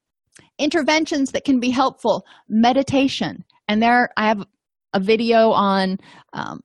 interventions 0.57 1.31
that 1.31 1.43
can 1.43 1.59
be 1.59 1.69
helpful 1.69 2.25
meditation 2.47 3.43
and 3.67 3.81
there 3.81 4.09
i 4.17 4.27
have 4.27 4.45
a 4.93 4.99
video 4.99 5.51
on 5.51 5.97
um, 6.33 6.61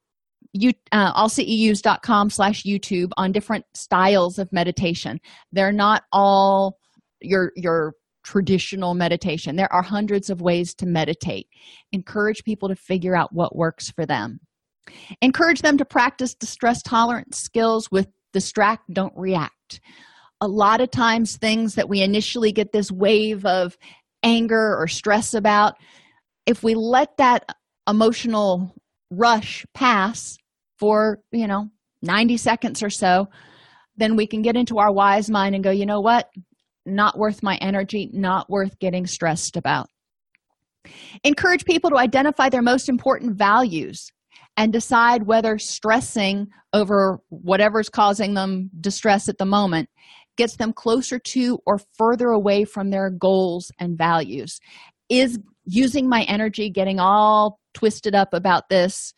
you 0.53 0.73
uh, 0.93 1.13
allceus.com 1.13 2.31
slash 2.31 2.63
youtube 2.65 3.11
on 3.17 3.33
different 3.33 3.65
styles 3.75 4.39
of 4.39 4.53
meditation 4.53 5.21
they're 5.53 5.73
not 5.73 6.05
all 6.13 6.79
your 7.21 7.53
your 7.57 7.95
traditional 8.27 8.93
meditation 8.93 9.57
there 9.57 9.73
are 9.73 9.83
hundreds 9.83 10.29
of 10.29 10.43
ways 10.43 10.75
to 10.75 10.85
meditate 10.85 11.47
encourage 11.93 12.45
people 12.45 12.69
to 12.69 12.77
figure 12.77 13.17
out 13.17 13.33
what 13.33 13.57
works 13.57 13.91
for 13.91 14.05
them 14.05 14.39
Encourage 15.21 15.63
them 15.63 15.79
to 15.79 15.85
practice 15.85 16.35
distress 16.35 16.83
tolerance 16.83 17.39
skills 17.39 17.91
with 17.91 18.09
distract, 18.33 18.93
don't 18.93 19.13
react. 19.17 19.81
A 20.41 20.49
lot 20.49 20.81
of 20.81 20.91
times, 20.91 21.37
things 21.37 21.75
that 21.75 21.89
we 21.89 22.03
initially 22.03 22.53
get 22.53 22.73
this 22.73 22.93
wave 22.93 23.45
of 23.47 23.77
anger 24.23 24.77
or 24.77 24.87
stress 24.87 25.35
about, 25.35 25.75
if 26.45 26.63
we 26.63 26.75
let 26.75 27.17
that 27.17 27.57
emotional 27.89 28.75
rush 29.11 29.65
pass 29.75 30.37
for, 30.79 31.21
you 31.33 31.47
know, 31.47 31.71
90 32.03 32.37
seconds 32.37 32.83
or 32.83 32.91
so, 32.91 33.29
then 33.97 34.15
we 34.15 34.27
can 34.27 34.43
get 34.43 34.57
into 34.57 34.79
our 34.79 34.93
wise 34.93 35.31
mind 35.31 35.55
and 35.55 35.65
go, 35.65 35.71
you 35.71 35.87
know 35.87 36.01
what? 36.01 36.29
Not 36.87 37.19
worth 37.19 37.43
my 37.43 37.57
energy, 37.57 38.09
not 38.13 38.49
worth 38.49 38.79
getting 38.79 39.07
stressed 39.07 39.57
about. 39.57 39.89
Encourage 41.25 41.65
people 41.65 41.91
to 41.91 41.99
identify 41.99 42.49
their 42.49 42.63
most 42.63 42.89
important 42.89 43.37
values 43.37 44.11
and 44.57 44.73
decide 44.73 45.27
whether 45.27 45.59
stressing 45.59 46.49
over 46.73 47.19
whatever's 47.29 47.89
causing 47.89 48.35
them 48.35 48.71
distress 48.81 49.29
at 49.29 49.39
the 49.39 49.45
moment 49.45 49.89
gets 50.37 50.57
them 50.57 50.73
closer 50.73 51.19
to 51.19 51.59
or 51.67 51.79
further 51.97 52.29
away 52.29 52.65
from 52.65 52.91
their 52.91 53.11
goals 53.11 53.71
and 53.79 53.99
values. 53.99 54.61
Is 55.09 55.39
using 55.65 56.09
my 56.09 56.23
energy, 56.23 56.71
getting 56.71 57.01
all 57.01 57.59
twisted 57.75 58.15
up 58.15 58.33
about 58.33 58.69
this, 58.69 59.13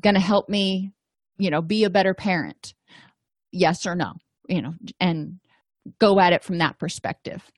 going 0.00 0.14
to 0.14 0.20
help 0.20 0.48
me, 0.48 0.92
you 1.38 1.50
know, 1.50 1.62
be 1.62 1.84
a 1.84 1.90
better 1.90 2.14
parent? 2.14 2.74
Yes 3.52 3.86
or 3.86 3.94
no? 3.94 4.12
You 4.48 4.62
know, 4.62 4.74
and 5.00 5.38
go 5.98 6.20
at 6.20 6.32
it 6.32 6.42
from 6.42 6.58
that 6.58 6.78
perspective. 6.78 7.50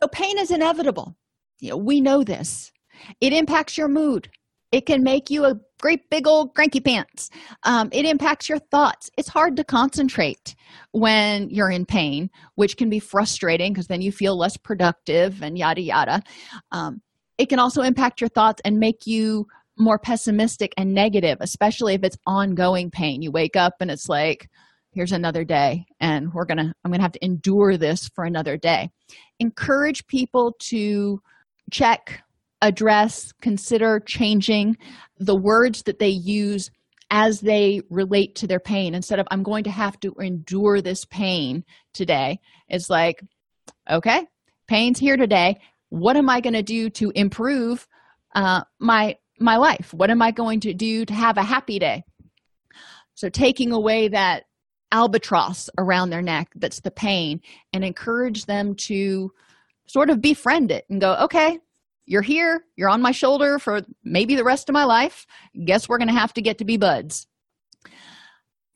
So, 0.00 0.08
pain 0.08 0.38
is 0.38 0.50
inevitable. 0.50 1.16
You 1.60 1.70
know, 1.70 1.76
we 1.76 2.00
know 2.00 2.22
this. 2.22 2.72
It 3.20 3.32
impacts 3.32 3.76
your 3.76 3.88
mood, 3.88 4.28
it 4.74 4.86
can 4.86 5.04
make 5.04 5.30
you 5.30 5.44
a 5.44 5.54
great 5.80 6.10
big 6.10 6.26
old 6.26 6.52
cranky 6.56 6.80
pants. 6.80 7.30
Um, 7.62 7.90
it 7.92 8.04
impacts 8.04 8.48
your 8.48 8.58
thoughts. 8.58 9.08
It's 9.16 9.28
hard 9.28 9.56
to 9.56 9.62
concentrate 9.62 10.56
when 10.90 11.48
you're 11.48 11.70
in 11.70 11.86
pain, 11.86 12.28
which 12.56 12.76
can 12.76 12.90
be 12.90 12.98
frustrating 12.98 13.72
because 13.72 13.86
then 13.86 14.02
you 14.02 14.10
feel 14.10 14.36
less 14.36 14.56
productive 14.56 15.44
and 15.44 15.56
yada 15.56 15.80
yada. 15.80 16.22
Um, 16.72 17.02
it 17.38 17.48
can 17.48 17.60
also 17.60 17.82
impact 17.82 18.20
your 18.20 18.28
thoughts 18.30 18.60
and 18.64 18.80
make 18.80 19.06
you 19.06 19.46
more 19.78 19.96
pessimistic 19.96 20.72
and 20.76 20.92
negative, 20.92 21.38
especially 21.40 21.94
if 21.94 22.02
it's 22.02 22.18
ongoing 22.26 22.90
pain. 22.90 23.22
You 23.22 23.30
wake 23.30 23.54
up 23.54 23.74
and 23.78 23.92
it's 23.92 24.08
like, 24.08 24.48
here's 24.94 25.12
another 25.12 25.44
day 25.44 25.84
and 26.00 26.32
we're 26.32 26.44
gonna 26.44 26.72
i'm 26.84 26.90
gonna 26.90 27.02
have 27.02 27.12
to 27.12 27.24
endure 27.24 27.76
this 27.76 28.08
for 28.14 28.24
another 28.24 28.56
day 28.56 28.90
encourage 29.40 30.06
people 30.06 30.54
to 30.58 31.20
check 31.70 32.24
address, 32.64 33.32
consider 33.42 34.00
changing 34.00 34.76
the 35.18 35.36
words 35.36 35.82
that 35.82 35.98
they 35.98 36.08
use 36.08 36.70
as 37.10 37.40
they 37.40 37.82
relate 37.90 38.34
to 38.36 38.46
their 38.46 38.58
pain 38.58 38.94
instead 38.94 39.18
of 39.18 39.28
I'm 39.30 39.42
going 39.42 39.64
to 39.64 39.70
have 39.70 40.00
to 40.00 40.14
endure 40.18 40.80
this 40.80 41.04
pain 41.04 41.64
today. 41.92 42.40
It's 42.68 42.88
like, 42.88 43.22
okay, 43.88 44.26
pain's 44.66 44.98
here 44.98 45.16
today. 45.16 45.60
What 45.90 46.16
am 46.16 46.30
I 46.30 46.40
going 46.40 46.54
to 46.54 46.62
do 46.62 46.90
to 46.90 47.12
improve 47.14 47.86
uh, 48.34 48.62
my 48.80 49.16
my 49.38 49.56
life? 49.56 49.92
What 49.92 50.10
am 50.10 50.22
I 50.22 50.30
going 50.30 50.60
to 50.60 50.72
do 50.72 51.04
to 51.04 51.12
have 51.12 51.36
a 51.36 51.42
happy 51.42 51.78
day? 51.78 52.04
So 53.14 53.28
taking 53.28 53.72
away 53.72 54.08
that 54.08 54.44
albatross 54.94 55.68
around 55.76 56.08
their 56.08 56.22
neck 56.22 56.48
that's 56.54 56.80
the 56.80 56.90
pain 56.90 57.40
and 57.72 57.84
encourage 57.84 58.46
them 58.46 58.76
to 58.76 59.30
sort 59.86 60.08
of 60.08 60.22
befriend 60.22 60.70
it 60.70 60.84
and 60.88 61.00
go, 61.00 61.16
okay, 61.16 61.58
you're 62.06 62.22
here, 62.22 62.64
you're 62.76 62.88
on 62.88 63.02
my 63.02 63.10
shoulder 63.10 63.58
for 63.58 63.82
maybe 64.04 64.36
the 64.36 64.44
rest 64.44 64.68
of 64.68 64.72
my 64.72 64.84
life. 64.84 65.26
Guess 65.64 65.88
we're 65.88 65.98
going 65.98 66.08
to 66.08 66.14
have 66.14 66.32
to 66.34 66.42
get 66.42 66.58
to 66.58 66.64
be 66.64 66.76
buds. 66.76 67.26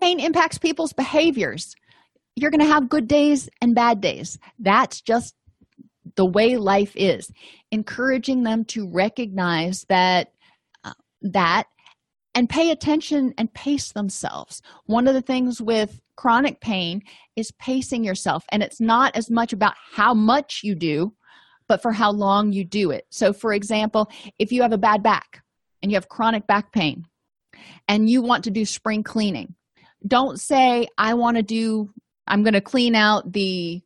Pain 0.01 0.19
impacts 0.19 0.59
people's 0.59 0.93
behaviors. 0.93 1.75
You're 2.35 2.51
going 2.51 2.67
to 2.67 2.73
have 2.73 2.89
good 2.89 3.07
days 3.07 3.49
and 3.61 3.75
bad 3.75 4.01
days. 4.01 4.39
That's 4.59 5.01
just 5.01 5.35
the 6.17 6.27
way 6.27 6.57
life 6.57 6.93
is. 6.97 7.31
Encouraging 7.71 8.43
them 8.43 8.65
to 8.67 8.89
recognize 8.89 9.85
that 9.89 10.33
uh, 10.85 10.95
that 11.23 11.67
and 12.35 12.49
pay 12.49 12.71
attention 12.71 13.35
and 13.37 13.53
pace 13.53 13.93
themselves. 13.93 14.63
One 14.87 15.09
of 15.09 15.15
the 15.15 15.23
things 15.23 15.61
with 15.61 16.01
chronic 16.19 16.61
pain 16.61 17.01
is 17.37 17.53
pacing 17.53 18.03
yourself, 18.03 18.45
and 18.51 18.61
it's 18.61 18.81
not 18.81 19.17
as 19.17 19.31
much 19.31 19.53
about 19.53 19.75
how 19.93 20.13
much 20.13 20.61
you 20.65 20.75
do 20.75 21.15
but 21.69 21.83
for 21.83 21.93
how 21.93 22.11
long 22.11 22.53
you 22.53 22.65
do 22.65 22.91
it. 22.91 23.07
So, 23.11 23.33
for 23.33 23.53
example, 23.53 24.11
if 24.39 24.51
you 24.51 24.63
have 24.63 24.73
a 24.73 24.79
bad 24.79 25.03
back 25.03 25.43
and 25.83 25.93
you 25.93 25.97
have 25.97 26.09
chronic 26.09 26.47
back 26.47 26.73
pain 26.73 27.05
and 27.87 28.09
you 28.09 28.23
want 28.23 28.45
to 28.45 28.51
do 28.51 28.65
spring 28.65 29.03
cleaning, 29.03 29.55
don't 30.07 30.41
say, 30.41 30.89
I 30.97 31.15
want 31.15 31.37
to 31.37 31.43
do, 31.43 31.93
I'm 32.27 32.43
going 32.43 32.55
to 32.55 32.61
clean 32.61 32.95
out 32.95 33.33
the 33.33 33.83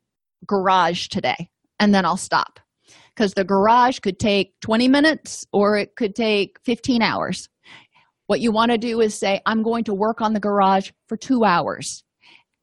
garage 0.47 1.09
today 1.09 1.51
and 1.81 1.95
then 1.95 2.05
I'll 2.05 2.17
stop. 2.17 2.61
Because 3.15 3.35
the 3.35 3.45
garage 3.45 3.99
could 3.99 4.19
take 4.19 4.59
20 4.61 4.89
minutes 4.89 5.45
or 5.53 5.77
it 5.77 5.97
could 5.97 6.15
take 6.15 6.59
15 6.65 7.03
hours. 7.03 7.49
What 8.27 8.41
you 8.41 8.53
want 8.53 8.71
to 8.71 8.79
do 8.79 9.01
is 9.01 9.19
say, 9.19 9.41
I'm 9.45 9.63
going 9.63 9.85
to 9.85 9.95
work 9.95 10.23
on 10.23 10.33
the 10.33 10.41
garage 10.41 10.93
for 11.09 11.17
two 11.17 11.45
hours 11.45 12.05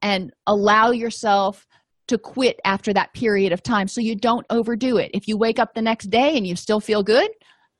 and 0.01 0.31
allow 0.47 0.91
yourself 0.91 1.67
to 2.07 2.17
quit 2.17 2.59
after 2.65 2.91
that 2.93 3.13
period 3.13 3.51
of 3.51 3.61
time 3.61 3.87
so 3.87 4.01
you 4.01 4.15
don't 4.15 4.45
overdo 4.49 4.97
it. 4.97 5.11
If 5.13 5.27
you 5.27 5.37
wake 5.37 5.59
up 5.59 5.73
the 5.73 5.81
next 5.81 6.09
day 6.09 6.35
and 6.35 6.45
you 6.45 6.55
still 6.55 6.79
feel 6.79 7.03
good, 7.03 7.29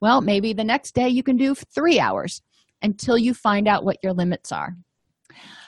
well, 0.02 0.22
maybe 0.22 0.54
the 0.54 0.64
next 0.64 0.94
day 0.94 1.10
you 1.10 1.24
can 1.24 1.36
do 1.36 1.56
three 1.56 2.00
hours 2.00 2.42
until 2.82 3.18
you 3.18 3.34
find 3.34 3.68
out 3.68 3.84
what 3.84 3.98
your 4.04 4.14
limits 4.14 4.52
are. 4.52 4.76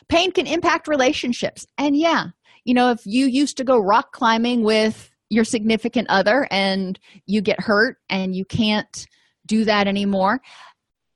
Pain 0.07 0.31
can 0.31 0.47
impact 0.47 0.87
relationships. 0.87 1.65
And 1.77 1.95
yeah, 1.97 2.27
you 2.63 2.73
know, 2.73 2.91
if 2.91 3.05
you 3.05 3.25
used 3.25 3.57
to 3.57 3.63
go 3.63 3.79
rock 3.79 4.11
climbing 4.11 4.63
with 4.63 5.11
your 5.29 5.43
significant 5.43 6.07
other 6.09 6.47
and 6.51 6.99
you 7.25 7.41
get 7.41 7.59
hurt 7.59 7.97
and 8.09 8.35
you 8.35 8.45
can't 8.45 9.07
do 9.47 9.65
that 9.65 9.87
anymore, 9.87 10.41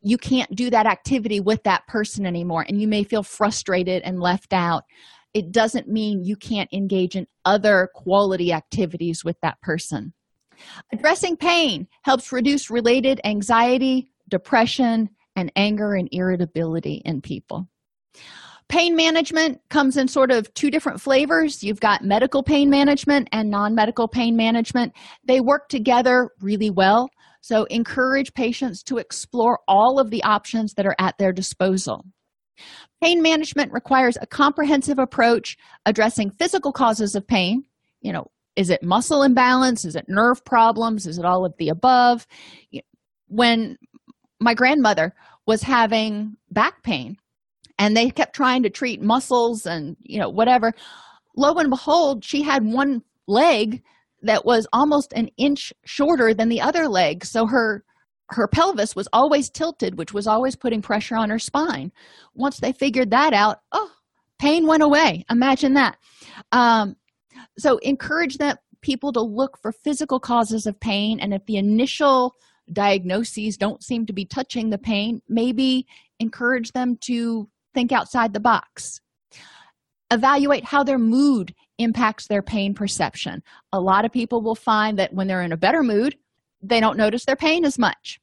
you 0.01 0.17
can't 0.17 0.53
do 0.55 0.69
that 0.69 0.85
activity 0.85 1.39
with 1.39 1.63
that 1.63 1.85
person 1.87 2.25
anymore. 2.25 2.65
And 2.67 2.81
you 2.81 2.87
may 2.87 3.03
feel 3.03 3.23
frustrated 3.23 4.03
and 4.03 4.19
left 4.19 4.53
out 4.53 4.83
it 5.35 5.51
doesn't 5.51 5.89
mean 5.89 6.23
you 6.23 6.37
can't 6.37 6.71
engage 6.71 7.17
in 7.17 7.27
other 7.43 7.89
quality 7.93 8.53
activities 8.53 9.23
with 9.25 9.35
that 9.41 9.61
person. 9.61 10.13
Addressing 10.93 11.35
pain 11.35 11.87
helps 12.03 12.31
reduce 12.31 12.71
related 12.71 13.19
anxiety, 13.25 14.13
depression, 14.29 15.09
and 15.35 15.51
anger 15.57 15.93
and 15.93 16.07
irritability 16.13 17.01
in 17.03 17.21
people. 17.21 17.67
Pain 18.69 18.95
management 18.95 19.59
comes 19.69 19.97
in 19.97 20.07
sort 20.07 20.31
of 20.31 20.51
two 20.53 20.71
different 20.71 21.01
flavors. 21.01 21.61
You've 21.61 21.81
got 21.81 22.03
medical 22.03 22.41
pain 22.41 22.69
management 22.69 23.27
and 23.33 23.49
non 23.49 23.75
medical 23.75 24.07
pain 24.07 24.37
management. 24.37 24.93
They 25.25 25.41
work 25.41 25.67
together 25.67 26.29
really 26.39 26.69
well. 26.69 27.09
So, 27.41 27.65
encourage 27.65 28.33
patients 28.33 28.81
to 28.83 28.97
explore 28.97 29.59
all 29.67 29.99
of 29.99 30.09
the 30.09 30.23
options 30.23 30.73
that 30.75 30.85
are 30.85 30.95
at 30.97 31.17
their 31.19 31.33
disposal. 31.33 32.05
Pain 33.01 33.21
management 33.21 33.71
requires 33.71 34.17
a 34.21 34.27
comprehensive 34.27 34.99
approach 34.99 35.57
addressing 35.85 36.31
physical 36.31 36.71
causes 36.71 37.15
of 37.15 37.27
pain. 37.27 37.63
You 38.01 38.13
know, 38.13 38.31
is 38.55 38.69
it 38.69 38.83
muscle 38.83 39.23
imbalance? 39.23 39.85
Is 39.85 39.95
it 39.95 40.05
nerve 40.07 40.43
problems? 40.45 41.05
Is 41.07 41.17
it 41.17 41.25
all 41.25 41.45
of 41.45 41.53
the 41.57 41.69
above? 41.69 42.25
When 43.27 43.77
my 44.39 44.53
grandmother 44.53 45.13
was 45.45 45.61
having 45.61 46.37
back 46.51 46.83
pain 46.83 47.17
and 47.77 47.95
they 47.95 48.09
kept 48.09 48.35
trying 48.35 48.63
to 48.63 48.69
treat 48.69 49.01
muscles 49.01 49.65
and, 49.65 49.97
you 49.99 50.19
know, 50.19 50.29
whatever, 50.29 50.73
lo 51.35 51.53
and 51.55 51.69
behold, 51.69 52.23
she 52.23 52.41
had 52.41 52.63
one 52.63 53.01
leg 53.27 53.83
that 54.21 54.45
was 54.45 54.65
almost 54.73 55.13
an 55.13 55.29
inch 55.37 55.73
shorter 55.83 56.33
than 56.33 56.49
the 56.49 56.61
other 56.61 56.87
leg. 56.87 57.25
So 57.25 57.45
her 57.45 57.83
her 58.29 58.47
pelvis 58.47 58.95
was 58.95 59.07
always 59.13 59.49
tilted, 59.49 59.97
which 59.97 60.13
was 60.13 60.27
always 60.27 60.55
putting 60.55 60.81
pressure 60.81 61.15
on 61.15 61.29
her 61.29 61.39
spine. 61.39 61.91
Once 62.33 62.59
they 62.59 62.71
figured 62.71 63.11
that 63.11 63.33
out, 63.33 63.59
oh, 63.71 63.91
pain 64.39 64.67
went 64.67 64.83
away. 64.83 65.25
Imagine 65.29 65.73
that. 65.73 65.97
Um, 66.51 66.95
so 67.57 67.77
encourage 67.77 68.37
that 68.37 68.59
people 68.81 69.11
to 69.13 69.21
look 69.21 69.57
for 69.61 69.71
physical 69.71 70.19
causes 70.19 70.65
of 70.65 70.79
pain, 70.79 71.19
and 71.19 71.33
if 71.33 71.45
the 71.45 71.57
initial 71.57 72.33
diagnoses 72.71 73.57
don't 73.57 73.83
seem 73.83 74.05
to 74.05 74.13
be 74.13 74.25
touching 74.25 74.69
the 74.69 74.77
pain, 74.77 75.21
maybe 75.29 75.85
encourage 76.19 76.71
them 76.71 76.97
to 77.01 77.47
think 77.73 77.91
outside 77.91 78.33
the 78.33 78.39
box. 78.39 79.01
Evaluate 80.11 80.65
how 80.65 80.83
their 80.83 80.97
mood 80.99 81.53
impacts 81.77 82.27
their 82.27 82.41
pain 82.41 82.73
perception. 82.73 83.43
A 83.73 83.79
lot 83.79 84.05
of 84.05 84.11
people 84.11 84.41
will 84.41 84.55
find 84.55 84.97
that 84.99 85.13
when 85.13 85.27
they're 85.27 85.41
in 85.41 85.51
a 85.51 85.57
better 85.57 85.83
mood, 85.83 86.15
they 86.69 86.79
don't 86.79 86.97
notice 86.97 87.25
their 87.25 87.35
pain 87.35 87.65
as 87.65 87.77
much. 87.79 88.19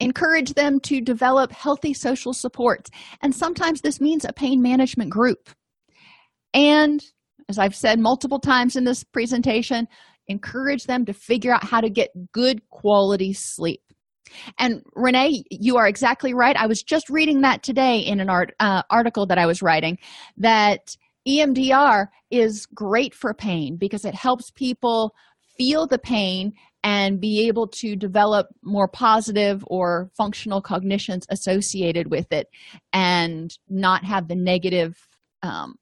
Encourage 0.00 0.54
them 0.54 0.80
to 0.80 1.00
develop 1.00 1.52
healthy 1.52 1.94
social 1.94 2.32
supports, 2.32 2.90
and 3.22 3.34
sometimes 3.34 3.80
this 3.80 4.00
means 4.00 4.24
a 4.24 4.32
pain 4.32 4.60
management 4.60 5.10
group. 5.10 5.50
And 6.52 7.04
as 7.48 7.58
I've 7.58 7.74
said 7.74 7.98
multiple 7.98 8.40
times 8.40 8.76
in 8.76 8.84
this 8.84 9.04
presentation, 9.04 9.86
encourage 10.28 10.84
them 10.84 11.04
to 11.04 11.12
figure 11.12 11.52
out 11.52 11.64
how 11.64 11.80
to 11.80 11.90
get 11.90 12.10
good 12.32 12.68
quality 12.70 13.32
sleep. 13.32 13.80
And 14.58 14.82
Renee, 14.94 15.44
you 15.50 15.76
are 15.76 15.86
exactly 15.86 16.34
right. 16.34 16.56
I 16.56 16.66
was 16.66 16.82
just 16.82 17.10
reading 17.10 17.42
that 17.42 17.62
today 17.62 17.98
in 17.98 18.20
an 18.20 18.30
art 18.30 18.54
uh, 18.58 18.82
article 18.90 19.26
that 19.26 19.38
I 19.38 19.46
was 19.46 19.62
writing 19.62 19.98
that 20.38 20.96
EMDR 21.28 22.06
is 22.30 22.66
great 22.66 23.14
for 23.14 23.34
pain 23.34 23.76
because 23.78 24.04
it 24.04 24.14
helps 24.14 24.50
people 24.50 25.14
feel 25.56 25.86
the 25.86 25.98
pain 25.98 26.52
and 26.84 27.18
be 27.18 27.48
able 27.48 27.66
to 27.66 27.96
develop 27.96 28.48
more 28.62 28.86
positive 28.86 29.64
or 29.66 30.10
functional 30.14 30.60
cognitions 30.60 31.26
associated 31.30 32.10
with 32.10 32.30
it 32.30 32.48
and 32.92 33.56
not 33.70 34.04
have 34.04 34.28
the 34.28 34.36
negative 34.36 34.94
um, 35.42 35.76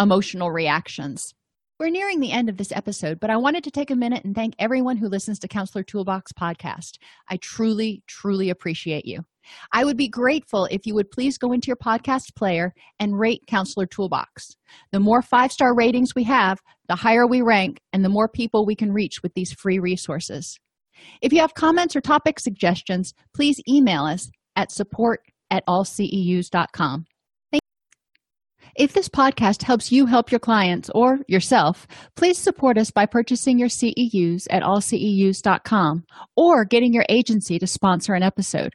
emotional 0.00 0.50
reactions. 0.50 1.32
We're 1.78 1.90
nearing 1.90 2.18
the 2.18 2.32
end 2.32 2.48
of 2.48 2.56
this 2.56 2.72
episode, 2.72 3.20
but 3.20 3.30
I 3.30 3.36
wanted 3.36 3.62
to 3.64 3.70
take 3.70 3.92
a 3.92 3.96
minute 3.96 4.24
and 4.24 4.34
thank 4.34 4.54
everyone 4.58 4.96
who 4.96 5.08
listens 5.08 5.38
to 5.38 5.48
Counselor 5.48 5.84
Toolbox 5.84 6.32
podcast. 6.32 6.98
I 7.28 7.36
truly, 7.36 8.02
truly 8.08 8.50
appreciate 8.50 9.06
you. 9.06 9.24
I 9.72 9.84
would 9.84 9.96
be 9.96 10.08
grateful 10.08 10.66
if 10.70 10.86
you 10.86 10.94
would 10.94 11.10
please 11.10 11.38
go 11.38 11.52
into 11.52 11.66
your 11.66 11.76
podcast 11.76 12.34
player 12.36 12.74
and 12.98 13.18
rate 13.18 13.42
Counselor 13.46 13.86
Toolbox. 13.86 14.56
The 14.92 15.00
more 15.00 15.22
five 15.22 15.52
star 15.52 15.74
ratings 15.74 16.14
we 16.14 16.24
have, 16.24 16.60
the 16.88 16.96
higher 16.96 17.26
we 17.26 17.42
rank 17.42 17.80
and 17.92 18.04
the 18.04 18.08
more 18.08 18.28
people 18.28 18.64
we 18.64 18.76
can 18.76 18.92
reach 18.92 19.22
with 19.22 19.34
these 19.34 19.52
free 19.52 19.78
resources. 19.78 20.58
If 21.22 21.32
you 21.32 21.40
have 21.40 21.54
comments 21.54 21.94
or 21.94 22.00
topic 22.00 22.40
suggestions, 22.40 23.14
please 23.34 23.60
email 23.68 24.04
us 24.04 24.30
at 24.56 24.72
support 24.72 25.20
at 25.50 25.64
allceus.com. 25.66 27.06
If 28.76 28.92
this 28.92 29.08
podcast 29.08 29.62
helps 29.64 29.90
you 29.90 30.06
help 30.06 30.30
your 30.30 30.38
clients 30.38 30.88
or 30.94 31.18
yourself, 31.26 31.88
please 32.14 32.38
support 32.38 32.78
us 32.78 32.92
by 32.92 33.06
purchasing 33.06 33.58
your 33.58 33.68
CEUs 33.68 34.46
at 34.50 34.62
allceus.com 34.62 36.04
or 36.36 36.64
getting 36.64 36.92
your 36.92 37.04
agency 37.08 37.58
to 37.58 37.66
sponsor 37.66 38.14
an 38.14 38.22
episode. 38.22 38.74